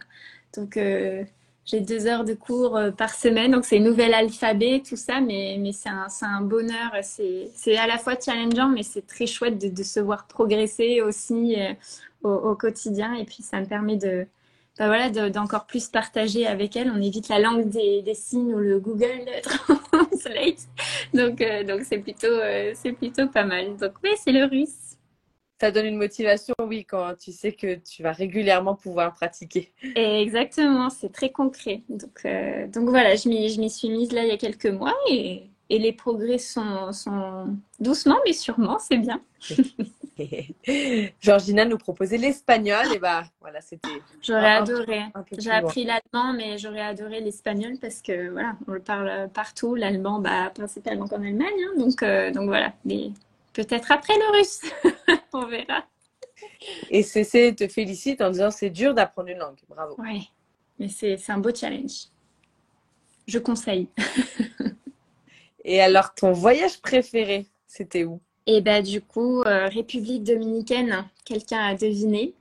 Donc, 0.55 0.77
euh, 0.77 1.23
j'ai 1.65 1.81
deux 1.81 2.05
heures 2.05 2.25
de 2.25 2.35
cours 2.35 2.77
euh, 2.77 2.91
par 2.91 3.15
semaine. 3.15 3.53
Donc, 3.53 3.65
c'est 3.65 3.79
nouvel 3.79 4.13
alphabet, 4.13 4.83
tout 4.87 4.97
ça. 4.97 5.19
Mais, 5.19 5.57
mais 5.59 5.71
c'est 5.71 5.89
un, 5.89 6.05
un, 6.21 6.41
bonheur. 6.41 6.91
C'est 7.01 7.75
à 7.75 7.87
la 7.87 7.97
fois 7.97 8.13
challengeant, 8.23 8.69
mais 8.69 8.83
c'est 8.83 9.07
très 9.07 9.25
chouette 9.25 9.57
de, 9.57 9.67
de, 9.67 9.83
se 9.83 9.99
voir 9.99 10.27
progresser 10.27 11.01
aussi 11.01 11.55
au, 12.23 12.55
quotidien. 12.55 13.13
Et 13.13 13.25
puis, 13.25 13.43
ça 13.43 13.59
me 13.59 13.65
permet 13.65 13.95
de, 13.97 14.27
bah 14.77 14.87
voilà, 14.87 15.09
d'encore 15.29 15.65
plus 15.65 15.87
partager 15.87 16.45
avec 16.45 16.75
elle. 16.75 16.91
On 16.91 17.01
évite 17.01 17.29
la 17.29 17.39
langue 17.39 17.69
des, 17.69 18.01
des 18.01 18.13
signes 18.13 18.53
ou 18.53 18.59
le 18.59 18.79
Google 18.79 19.25
Translate. 19.91 20.67
Donc, 21.13 21.41
euh, 21.41 21.63
donc 21.63 21.81
c'est 21.81 21.99
plutôt, 21.99 22.27
euh, 22.27 22.71
c'est 22.75 22.93
plutôt 22.93 23.27
pas 23.27 23.43
mal. 23.43 23.77
Donc, 23.77 23.93
oui, 24.03 24.11
c'est 24.23 24.31
le 24.31 24.45
russe. 24.45 24.97
Ça 25.59 25.71
donne 25.71 25.87
une 25.87 25.97
motivation, 25.97 26.53
oui, 26.61 26.85
quand 26.85 27.15
tu 27.17 27.31
sais 27.31 27.51
que 27.51 27.75
tu 27.75 28.03
vas 28.03 28.11
régulièrement 28.11 28.75
pouvoir 28.75 29.15
pratiquer. 29.15 29.71
exactement, 29.95 30.91
c'est 30.91 31.11
très 31.11 31.31
concret. 31.31 31.81
Donc, 31.89 32.21
euh, 32.25 32.67
donc 32.67 32.89
voilà, 32.89 33.15
je 33.15 33.27
m'y 33.27 33.69
suis 33.71 33.89
mise 33.89 34.11
là 34.11 34.23
il 34.23 34.29
y 34.29 34.31
a 34.31 34.37
quelques 34.37 34.67
mois 34.67 34.93
et, 35.09 35.49
et 35.71 35.79
les 35.79 35.93
progrès 35.93 36.37
sont, 36.37 36.91
sont 36.91 37.57
doucement 37.79 38.17
mais 38.23 38.33
sûrement, 38.33 38.77
c'est 38.77 38.97
bien. 38.97 39.19
Georgina 41.21 41.65
nous 41.65 41.77
proposait 41.77 42.17
l'espagnol 42.17 42.93
et 42.93 42.99
bah 42.99 43.23
voilà, 43.41 43.61
c'était. 43.61 44.01
J'aurais 44.21 44.55
adoré. 44.55 45.01
J'ai 45.37 45.51
appris 45.51 45.83
l'allemand, 45.83 46.33
mais 46.33 46.57
j'aurais 46.57 46.81
adoré 46.81 47.21
l'espagnol 47.21 47.77
parce 47.79 48.01
que 48.01 48.29
voilà, 48.29 48.55
on 48.67 48.71
le 48.73 48.79
parle 48.79 49.29
partout. 49.33 49.75
L'allemand, 49.75 50.19
bah 50.19 50.51
principalement 50.53 51.07
qu'en 51.07 51.21
Allemagne, 51.21 51.47
hein. 51.47 51.77
donc 51.77 52.03
euh, 52.03 52.31
donc 52.31 52.45
voilà. 52.45 52.73
Mais 52.85 53.11
peut-être 53.53 53.91
après 53.91 54.13
le 54.15 54.37
russe, 54.37 54.61
on 55.33 55.45
verra. 55.45 55.85
Et 56.89 57.03
CC 57.03 57.55
te 57.55 57.67
félicite 57.67 58.21
en 58.21 58.29
disant 58.29 58.51
c'est 58.51 58.69
dur 58.69 58.93
d'apprendre 58.93 59.29
une 59.29 59.39
langue. 59.39 59.57
Bravo. 59.69 59.95
Oui, 59.99 60.31
mais 60.79 60.89
c'est 60.89 61.17
un 61.29 61.37
beau 61.39 61.53
challenge. 61.53 62.07
Je 63.27 63.39
conseille. 63.39 63.89
et 65.65 65.81
alors, 65.81 66.13
ton 66.13 66.31
voyage 66.31 66.81
préféré, 66.81 67.47
c'était 67.67 68.05
où? 68.05 68.21
Et 68.47 68.61
bah, 68.61 68.81
du 68.81 69.01
coup, 69.01 69.41
euh, 69.41 69.67
République 69.67 70.23
dominicaine, 70.23 71.05
quelqu'un 71.25 71.59
a 71.59 71.75
deviné. 71.75 72.33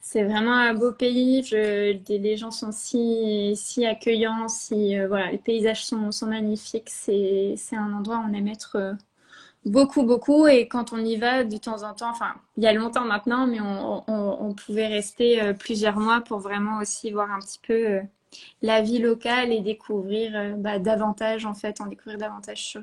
C'est 0.00 0.24
vraiment 0.24 0.54
un 0.54 0.74
beau 0.74 0.92
pays. 0.92 1.42
les 1.52 2.36
gens 2.36 2.50
sont 2.50 2.72
si, 2.72 3.54
accueillants, 3.86 4.48
si, 4.48 4.98
euh, 4.98 5.06
voilà, 5.06 5.30
les 5.30 5.38
paysages 5.38 5.84
sont, 5.84 6.10
sont 6.10 6.26
magnifiques. 6.26 6.90
C'est, 6.90 7.54
un 7.72 7.92
endroit 7.92 8.16
où 8.16 8.28
on 8.28 8.34
aime 8.34 8.48
être 8.48 8.76
euh, 8.76 8.92
beaucoup, 9.64 10.02
beaucoup. 10.02 10.48
Et 10.48 10.66
quand 10.66 10.92
on 10.92 10.98
y 10.98 11.16
va 11.16 11.44
de 11.44 11.56
temps 11.56 11.84
en 11.84 11.94
temps, 11.94 12.10
enfin, 12.10 12.34
il 12.56 12.64
y 12.64 12.66
a 12.66 12.72
longtemps 12.72 13.04
maintenant, 13.04 13.46
mais 13.46 13.60
on, 13.60 14.54
pouvait 14.54 14.88
rester 14.88 15.54
plusieurs 15.54 15.98
mois 16.00 16.20
pour 16.20 16.40
vraiment 16.40 16.78
aussi 16.80 17.12
voir 17.12 17.30
un 17.30 17.38
petit 17.38 17.60
peu 17.64 18.00
la 18.62 18.82
vie 18.82 18.98
locale 18.98 19.52
et 19.52 19.60
découvrir 19.60 20.56
bah, 20.58 20.80
davantage, 20.80 21.46
en 21.46 21.54
fait, 21.54 21.80
en 21.80 21.86
découvrir 21.86 22.18
davantage 22.18 22.64
sur, 22.64 22.82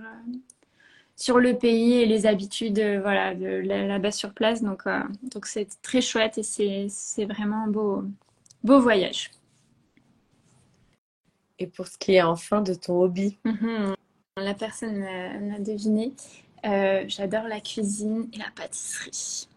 sur 1.18 1.40
le 1.40 1.58
pays 1.58 1.94
et 1.94 2.06
les 2.06 2.28
habitudes 2.28 2.80
euh, 2.80 3.02
voilà, 3.02 3.34
de 3.34 3.48
là-bas 3.48 4.12
sur 4.12 4.34
place. 4.34 4.62
Donc, 4.62 4.84
euh, 4.86 5.02
donc 5.24 5.48
c'est 5.48 5.68
très 5.82 6.00
chouette 6.00 6.38
et 6.38 6.88
c'est 6.90 7.26
vraiment 7.26 7.64
un 7.64 7.68
beau, 7.68 8.04
beau 8.64 8.80
voyage. 8.80 9.32
Et 11.60 11.66
pour 11.66 11.88
ce 11.88 11.98
qui 11.98 12.14
est 12.14 12.22
enfin 12.22 12.62
de 12.62 12.76
ton 12.76 13.02
hobby? 13.02 13.36
Mhm. 13.44 13.96
La 14.38 14.54
personne 14.54 15.00
m'a 15.00 15.60
deviné. 15.60 16.14
Euh, 16.66 17.04
j'adore 17.08 17.48
la 17.48 17.60
cuisine 17.60 18.30
et 18.32 18.38
la 18.38 18.52
pâtisserie. 18.56 19.48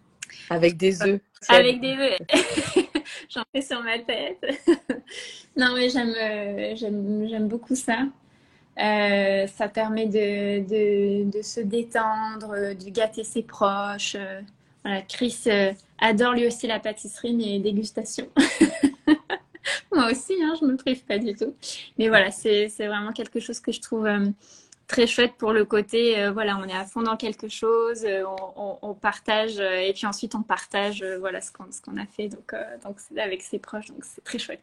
Avec 0.48 0.78
des 0.78 1.02
œufs. 1.02 1.20
Avec 1.48 1.80
des 1.82 1.94
œufs. 1.94 2.18
J'en 3.28 3.42
fais 3.54 3.60
sur 3.60 3.82
ma 3.82 3.98
tête. 3.98 4.42
non, 5.56 5.74
mais 5.74 5.90
j'aime 5.90 7.48
beaucoup 7.48 7.74
ça. 7.74 8.06
Euh, 8.80 9.46
ça 9.46 9.68
permet 9.68 10.06
de, 10.06 11.42
se 11.42 11.60
détendre, 11.60 12.74
de 12.74 12.90
gâter 12.90 13.24
ses 13.24 13.42
proches. 13.42 14.16
Euh, 14.16 15.00
Chris 15.08 15.42
euh, 15.46 15.72
adore 16.00 16.32
lui 16.32 16.46
aussi 16.46 16.66
la 16.66 16.80
pâtisserie, 16.80 17.34
mais 17.34 17.58
dégustation. 17.58 18.28
Moi 19.92 20.10
aussi, 20.10 20.34
hein, 20.42 20.54
je 20.58 20.64
ne 20.64 20.72
me 20.72 20.76
prive 20.76 21.04
pas 21.04 21.18
du 21.18 21.34
tout. 21.34 21.54
Mais 21.98 22.08
voilà, 22.08 22.30
c'est 22.30 22.68
vraiment 22.78 23.12
quelque 23.12 23.40
chose 23.40 23.60
que 23.60 23.72
je 23.72 23.80
trouve 23.80 24.08
très 24.86 25.06
chouette 25.06 25.34
pour 25.36 25.52
le 25.52 25.64
côté, 25.64 26.30
voilà, 26.30 26.56
on 26.56 26.64
est 26.66 26.74
à 26.74 26.84
fond 26.84 27.02
dans 27.02 27.16
quelque 27.16 27.48
chose, 27.48 28.04
on, 28.82 28.94
partage, 28.94 29.60
et 29.60 29.92
puis 29.94 30.06
ensuite 30.06 30.34
on 30.34 30.42
partage 30.42 31.04
voilà, 31.20 31.40
ce 31.40 31.52
qu'on 31.52 31.96
a 31.96 32.06
fait 32.06 32.28
donc 32.28 32.54
avec 33.16 33.42
ses 33.42 33.58
proches, 33.60 33.88
donc 33.88 34.04
c'est 34.04 34.24
très 34.24 34.38
chouette. 34.38 34.62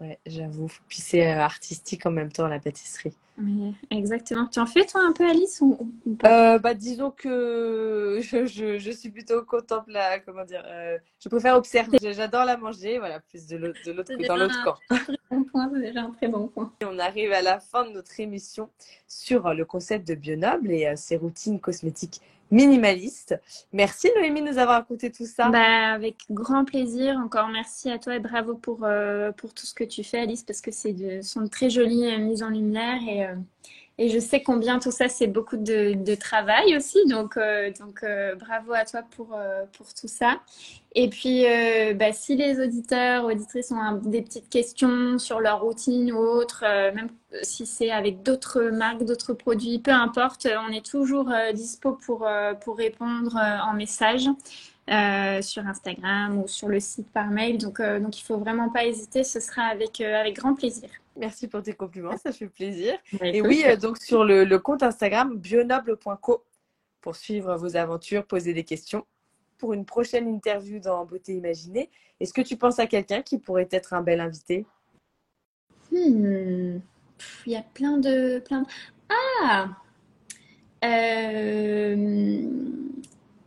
Ouais, 0.00 0.18
j'avoue. 0.26 0.70
Puis 0.88 0.98
c'est 0.98 1.26
euh, 1.26 1.40
artistique 1.40 2.04
en 2.04 2.10
même 2.10 2.30
temps, 2.30 2.48
la 2.48 2.58
pâtisserie. 2.58 3.16
Oui, 3.38 3.74
exactement. 3.90 4.46
Tu 4.46 4.60
en 4.60 4.66
fais 4.66 4.84
toi 4.84 5.02
un 5.02 5.12
peu 5.12 5.28
Alice 5.28 5.58
ou, 5.62 5.90
pas? 6.18 6.54
Euh, 6.54 6.58
bah, 6.58 6.74
Disons 6.74 7.10
que 7.10 8.18
je, 8.22 8.46
je, 8.46 8.78
je 8.78 8.90
suis 8.90 9.10
plutôt 9.10 9.42
contemplative, 9.42 10.22
comment 10.26 10.44
dire, 10.44 10.62
euh, 10.66 10.98
je 11.18 11.28
préfère 11.30 11.56
observer. 11.56 11.98
J'adore 12.12 12.44
la 12.44 12.58
manger, 12.58 12.98
voilà, 12.98 13.20
plus 13.20 13.46
de 13.46 13.56
l'autre, 13.56 13.80
dans 14.26 14.36
l'autre 14.36 14.64
camp. 14.64 14.76
Bon 15.30 15.44
point, 15.44 15.70
c'est 15.72 15.80
déjà 15.80 16.02
un 16.02 16.10
très 16.10 16.28
bon 16.28 16.48
point. 16.48 16.72
on 16.82 16.98
arrive 16.98 17.32
à 17.32 17.42
la 17.42 17.58
fin 17.58 17.84
de 17.86 17.92
notre 17.92 18.20
émission 18.20 18.68
sur 19.08 19.52
le 19.54 19.64
concept 19.64 20.06
de 20.06 20.14
Bionoble 20.14 20.70
et 20.70 20.94
ses 20.96 21.16
routines 21.16 21.58
cosmétiques 21.58 22.20
minimaliste. 22.50 23.40
Merci 23.72 24.10
Noémie 24.16 24.42
de 24.42 24.50
nous 24.50 24.58
avoir 24.58 24.78
raconté 24.78 25.10
tout 25.10 25.26
ça. 25.26 25.48
Bah, 25.48 25.92
avec 25.92 26.16
grand 26.30 26.64
plaisir. 26.64 27.16
Encore 27.18 27.48
merci 27.48 27.90
à 27.90 27.98
toi 27.98 28.16
et 28.16 28.20
bravo 28.20 28.54
pour, 28.54 28.84
euh, 28.84 29.32
pour 29.32 29.54
tout 29.54 29.66
ce 29.66 29.74
que 29.74 29.84
tu 29.84 30.04
fais 30.04 30.18
Alice 30.18 30.42
parce 30.42 30.60
que 30.60 30.70
c'est 30.70 30.92
de, 30.92 31.22
sont 31.22 31.42
de 31.42 31.48
très 31.48 31.70
jolies 31.70 32.06
euh, 32.06 32.18
mises 32.18 32.42
en 32.42 32.50
lumière 32.50 33.00
et, 33.08 33.26
euh, 33.26 33.34
et 33.98 34.08
je 34.08 34.18
sais 34.18 34.42
combien 34.42 34.78
tout 34.78 34.90
ça 34.90 35.08
c'est 35.08 35.26
beaucoup 35.26 35.56
de, 35.56 36.14
travail 36.14 36.76
aussi. 36.76 36.98
Donc, 37.06 37.38
donc 37.78 38.04
bravo 38.38 38.72
à 38.72 38.84
toi 38.84 39.02
pour, 39.16 39.28
pour 39.76 39.94
tout 39.94 40.08
ça. 40.08 40.40
Et 40.94 41.08
puis, 41.08 41.44
bah, 41.94 42.12
si 42.12 42.36
les 42.36 42.60
auditeurs, 42.60 43.24
auditrices 43.24 43.72
ont 43.72 43.96
des 44.02 44.22
petites 44.22 44.48
questions 44.48 45.18
sur 45.18 45.40
leur 45.40 45.60
routine 45.62 46.12
ou 46.12 46.18
autre, 46.18 46.64
même 46.94 47.08
si 47.42 47.66
c'est 47.66 47.90
avec 47.90 48.22
d'autres 48.22 48.62
marques, 48.62 49.04
d'autres 49.04 49.34
produits, 49.34 49.78
peu 49.78 49.90
importe, 49.90 50.46
on 50.68 50.72
est 50.72 50.84
toujours 50.84 51.30
euh, 51.30 51.52
dispo 51.52 51.92
pour, 51.92 52.26
euh, 52.26 52.54
pour 52.54 52.76
répondre 52.76 53.36
euh, 53.36 53.70
en 53.70 53.74
message 53.74 54.28
sur 54.88 55.66
Instagram 55.66 56.38
ou 56.38 56.48
sur 56.48 56.68
le 56.68 56.80
site 56.80 57.10
par 57.10 57.28
mail. 57.28 57.58
Donc, 57.58 57.80
donc 57.80 58.18
il 58.18 58.22
faut 58.22 58.38
vraiment 58.38 58.68
pas 58.70 58.84
hésiter, 58.84 59.24
ce 59.24 59.40
sera 59.40 59.62
avec, 59.62 60.00
avec 60.00 60.36
grand 60.36 60.54
plaisir. 60.54 60.88
Merci 61.16 61.48
pour 61.48 61.62
tes 61.62 61.72
compliments, 61.72 62.16
ça 62.18 62.30
fait 62.30 62.46
plaisir. 62.46 62.94
Bah, 63.14 63.26
Et 63.26 63.40
oui, 63.40 63.64
donc 63.80 63.98
sur 63.98 64.24
le, 64.24 64.44
le 64.44 64.58
compte 64.58 64.82
Instagram 64.82 65.36
bionoble.co 65.36 66.44
pour 67.00 67.16
suivre 67.16 67.56
vos 67.56 67.76
aventures, 67.76 68.26
poser 68.26 68.52
des 68.52 68.64
questions. 68.64 69.06
Pour 69.58 69.72
une 69.72 69.86
prochaine 69.86 70.28
interview 70.28 70.78
dans 70.78 71.04
Beauté 71.06 71.34
Imaginée, 71.34 71.90
est-ce 72.20 72.34
que 72.34 72.42
tu 72.42 72.56
penses 72.56 72.78
à 72.78 72.86
quelqu'un 72.86 73.22
qui 73.22 73.38
pourrait 73.38 73.68
être 73.70 73.94
un 73.94 74.02
bel 74.02 74.20
invité? 74.20 74.66
Hmm 75.90 76.78
il 77.46 77.52
y 77.52 77.56
a 77.56 77.62
plein 77.62 77.98
de. 77.98 78.40
Plein 78.40 78.64
Ah 79.48 79.68
euh, 80.84 82.42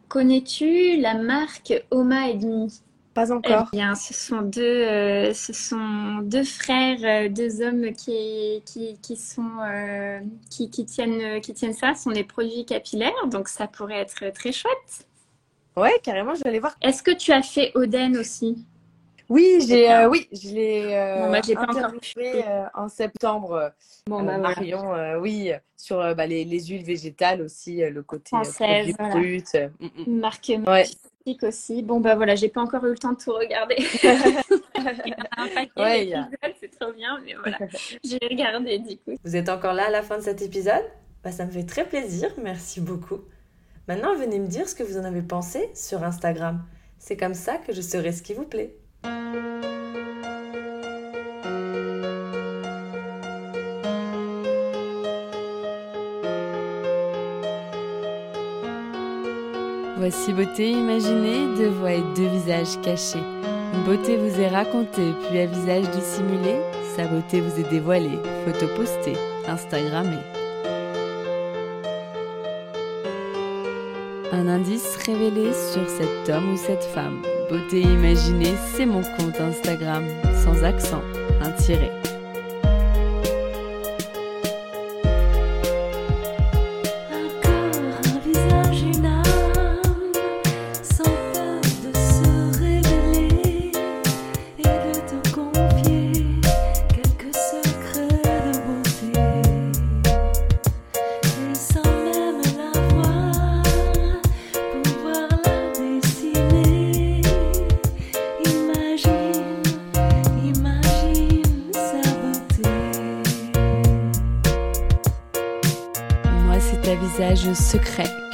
Connais-tu 0.10 0.97
la 0.97 1.14
marque 1.14 1.74
Oma 1.91 2.30
et 2.30 2.36
demi? 2.36 2.82
Pas 3.14 3.32
encore. 3.32 3.70
Eh 3.74 3.78
bien, 3.78 3.95
ce 3.95 4.14
sont 4.14 4.41
deux, 4.41 4.62
euh, 4.62 5.34
ce 5.34 5.53
sont 5.53 6.20
deux 6.24 6.43
frères, 6.43 6.99
euh, 7.03 7.30
deux 7.30 7.62
hommes 7.62 7.91
qui, 7.93 8.62
qui, 8.66 8.97
qui 9.01 9.16
sont, 9.16 9.60
euh, 9.62 10.20
qui, 10.49 10.70
qui 10.70 10.86
tiennent, 10.86 11.41
qui 11.41 11.53
tiennent 11.53 11.74
ça. 11.74 11.93
Ce 11.93 12.03
sont 12.03 12.12
des 12.12 12.24
produits 12.24 12.66
capillaires, 12.66 13.28
donc 13.28 13.47
ça 13.47 13.68
pourrait 13.68 13.99
être 13.99 14.32
très 14.34 14.51
chouette. 14.51 15.07
Ouais, 15.78 15.99
carrément, 16.03 16.34
je 16.36 16.41
vais 16.41 16.49
aller 16.49 16.60
voir. 16.60 16.76
Est-ce 16.82 17.03
que 17.03 17.12
tu 17.12 17.32
as 17.32 17.41
fait 17.41 17.72
Oden 17.76 18.18
aussi? 18.18 18.66
Oui, 19.30 19.64
j'ai, 19.68 19.92
euh, 19.92 20.10
oui, 20.10 20.28
je 20.32 20.50
l'ai 20.50 20.94
euh, 20.94 21.26
Bon, 21.26 21.32
bah, 21.32 21.42
j'ai 21.46 21.54
pas 21.54 21.62
encore 21.64 21.78
interviewé 21.78 22.44
euh, 22.48 22.66
en 22.74 22.90
septembre. 22.90 23.72
Bon, 24.08 24.22
euh, 24.22 24.24
bah, 24.24 24.38
voilà. 24.40 24.56
Marion, 24.56 24.94
euh, 24.94 25.20
oui, 25.20 25.52
sur 25.78 26.00
euh, 26.02 26.16
bah, 26.16 26.26
les, 26.26 26.44
les 26.46 26.60
huiles 26.66 26.84
végétales 26.84 27.42
aussi, 27.42 27.84
euh, 27.84 27.92
le 27.92 28.02
côté 28.02 28.36
euh, 28.36 28.44
Française, 28.44 28.96
voilà. 28.98 29.14
bruts. 29.14 29.44
euh, 29.56 29.70
mm, 29.80 29.88
mm. 30.08 30.20
Marque 30.20 30.52
Ouais. 30.68 30.86
aussi. 31.44 31.84
Bon, 31.84 32.00
bah 32.00 32.16
voilà, 32.16 32.36
j'ai 32.36 32.50
pas 32.50 32.62
encore 32.62 32.84
eu 32.86 32.90
le 32.90 32.98
temps 32.98 33.12
de 33.14 33.18
tout 33.18 33.32
regarder. 33.34 33.76
Il 35.06 35.10
y 35.10 35.14
a 35.14 35.28
un 35.38 35.48
paquet 35.48 35.72
Ouais, 35.78 36.54
c'est 36.60 36.80
trop 36.80 36.92
bien, 36.92 37.20
mais 37.24 37.36
voilà, 37.36 37.58
je 38.04 38.18
vais 38.20 38.28
regarder 38.28 38.80
du 38.80 38.98
coup. 38.98 39.14
Vous 39.24 39.36
êtes 39.36 39.50
encore 39.50 39.74
là 39.74 39.86
à 39.88 39.92
la 39.92 40.02
fin 40.02 40.18
de 40.18 40.24
cet 40.24 40.42
épisode? 40.42 40.84
Bah, 41.24 41.32
Ça 41.32 41.46
me 41.46 41.52
fait 41.52 41.66
très 41.66 41.86
plaisir, 41.88 42.32
merci 42.42 42.82
beaucoup. 42.82 43.20
Maintenant, 43.88 44.16
venez 44.16 44.40
me 44.40 44.48
dire 44.48 44.68
ce 44.68 44.74
que 44.76 44.84
vous 44.84 44.98
en 44.98 45.04
avez 45.04 45.22
pensé 45.22 45.70
sur 45.76 46.04
Instagram. 46.04 46.64
C'est 46.98 47.18
comme 47.18 47.34
ça 47.34 47.58
que 47.58 47.74
je 47.74 47.82
saurai 47.82 48.12
ce 48.12 48.22
qui 48.24 48.34
vous 48.34 48.46
plaît. 48.46 48.76
Voici 60.00 60.32
beauté 60.32 60.72
imaginée, 60.72 61.56
deux 61.58 61.70
voix 61.70 61.91
et 61.91 62.04
deux 62.16 62.28
visages 62.28 62.80
cachés. 62.82 63.20
Une 63.74 63.84
beauté 63.84 64.16
vous 64.16 64.39
est 64.39 64.47
racontée, 64.47 65.12
puis 65.28 65.39
un 65.39 65.45
visage 65.45 65.89
dissimulé. 65.91 66.56
Sa 66.95 67.06
beauté 67.06 67.41
vous 67.41 67.60
est 67.60 67.70
dévoilée, 67.70 68.18
photo 68.45 68.68
postée, 68.76 69.18
Instagrammée. 69.47 70.24
Un 74.32 74.47
indice 74.47 74.95
révélé 75.06 75.52
sur 75.54 75.88
cet 75.89 76.30
homme 76.30 76.54
ou 76.54 76.58
cette 76.58 76.84
femme. 76.84 77.22
Beauté 77.50 77.82
imaginée, 77.82 78.54
c'est 78.76 78.86
mon 78.86 79.02
compte 79.02 79.41
Instagram, 79.41 80.06
sans 80.43 80.64
accent, 80.64 81.02
un 81.41 81.52
tiret. 81.52 81.91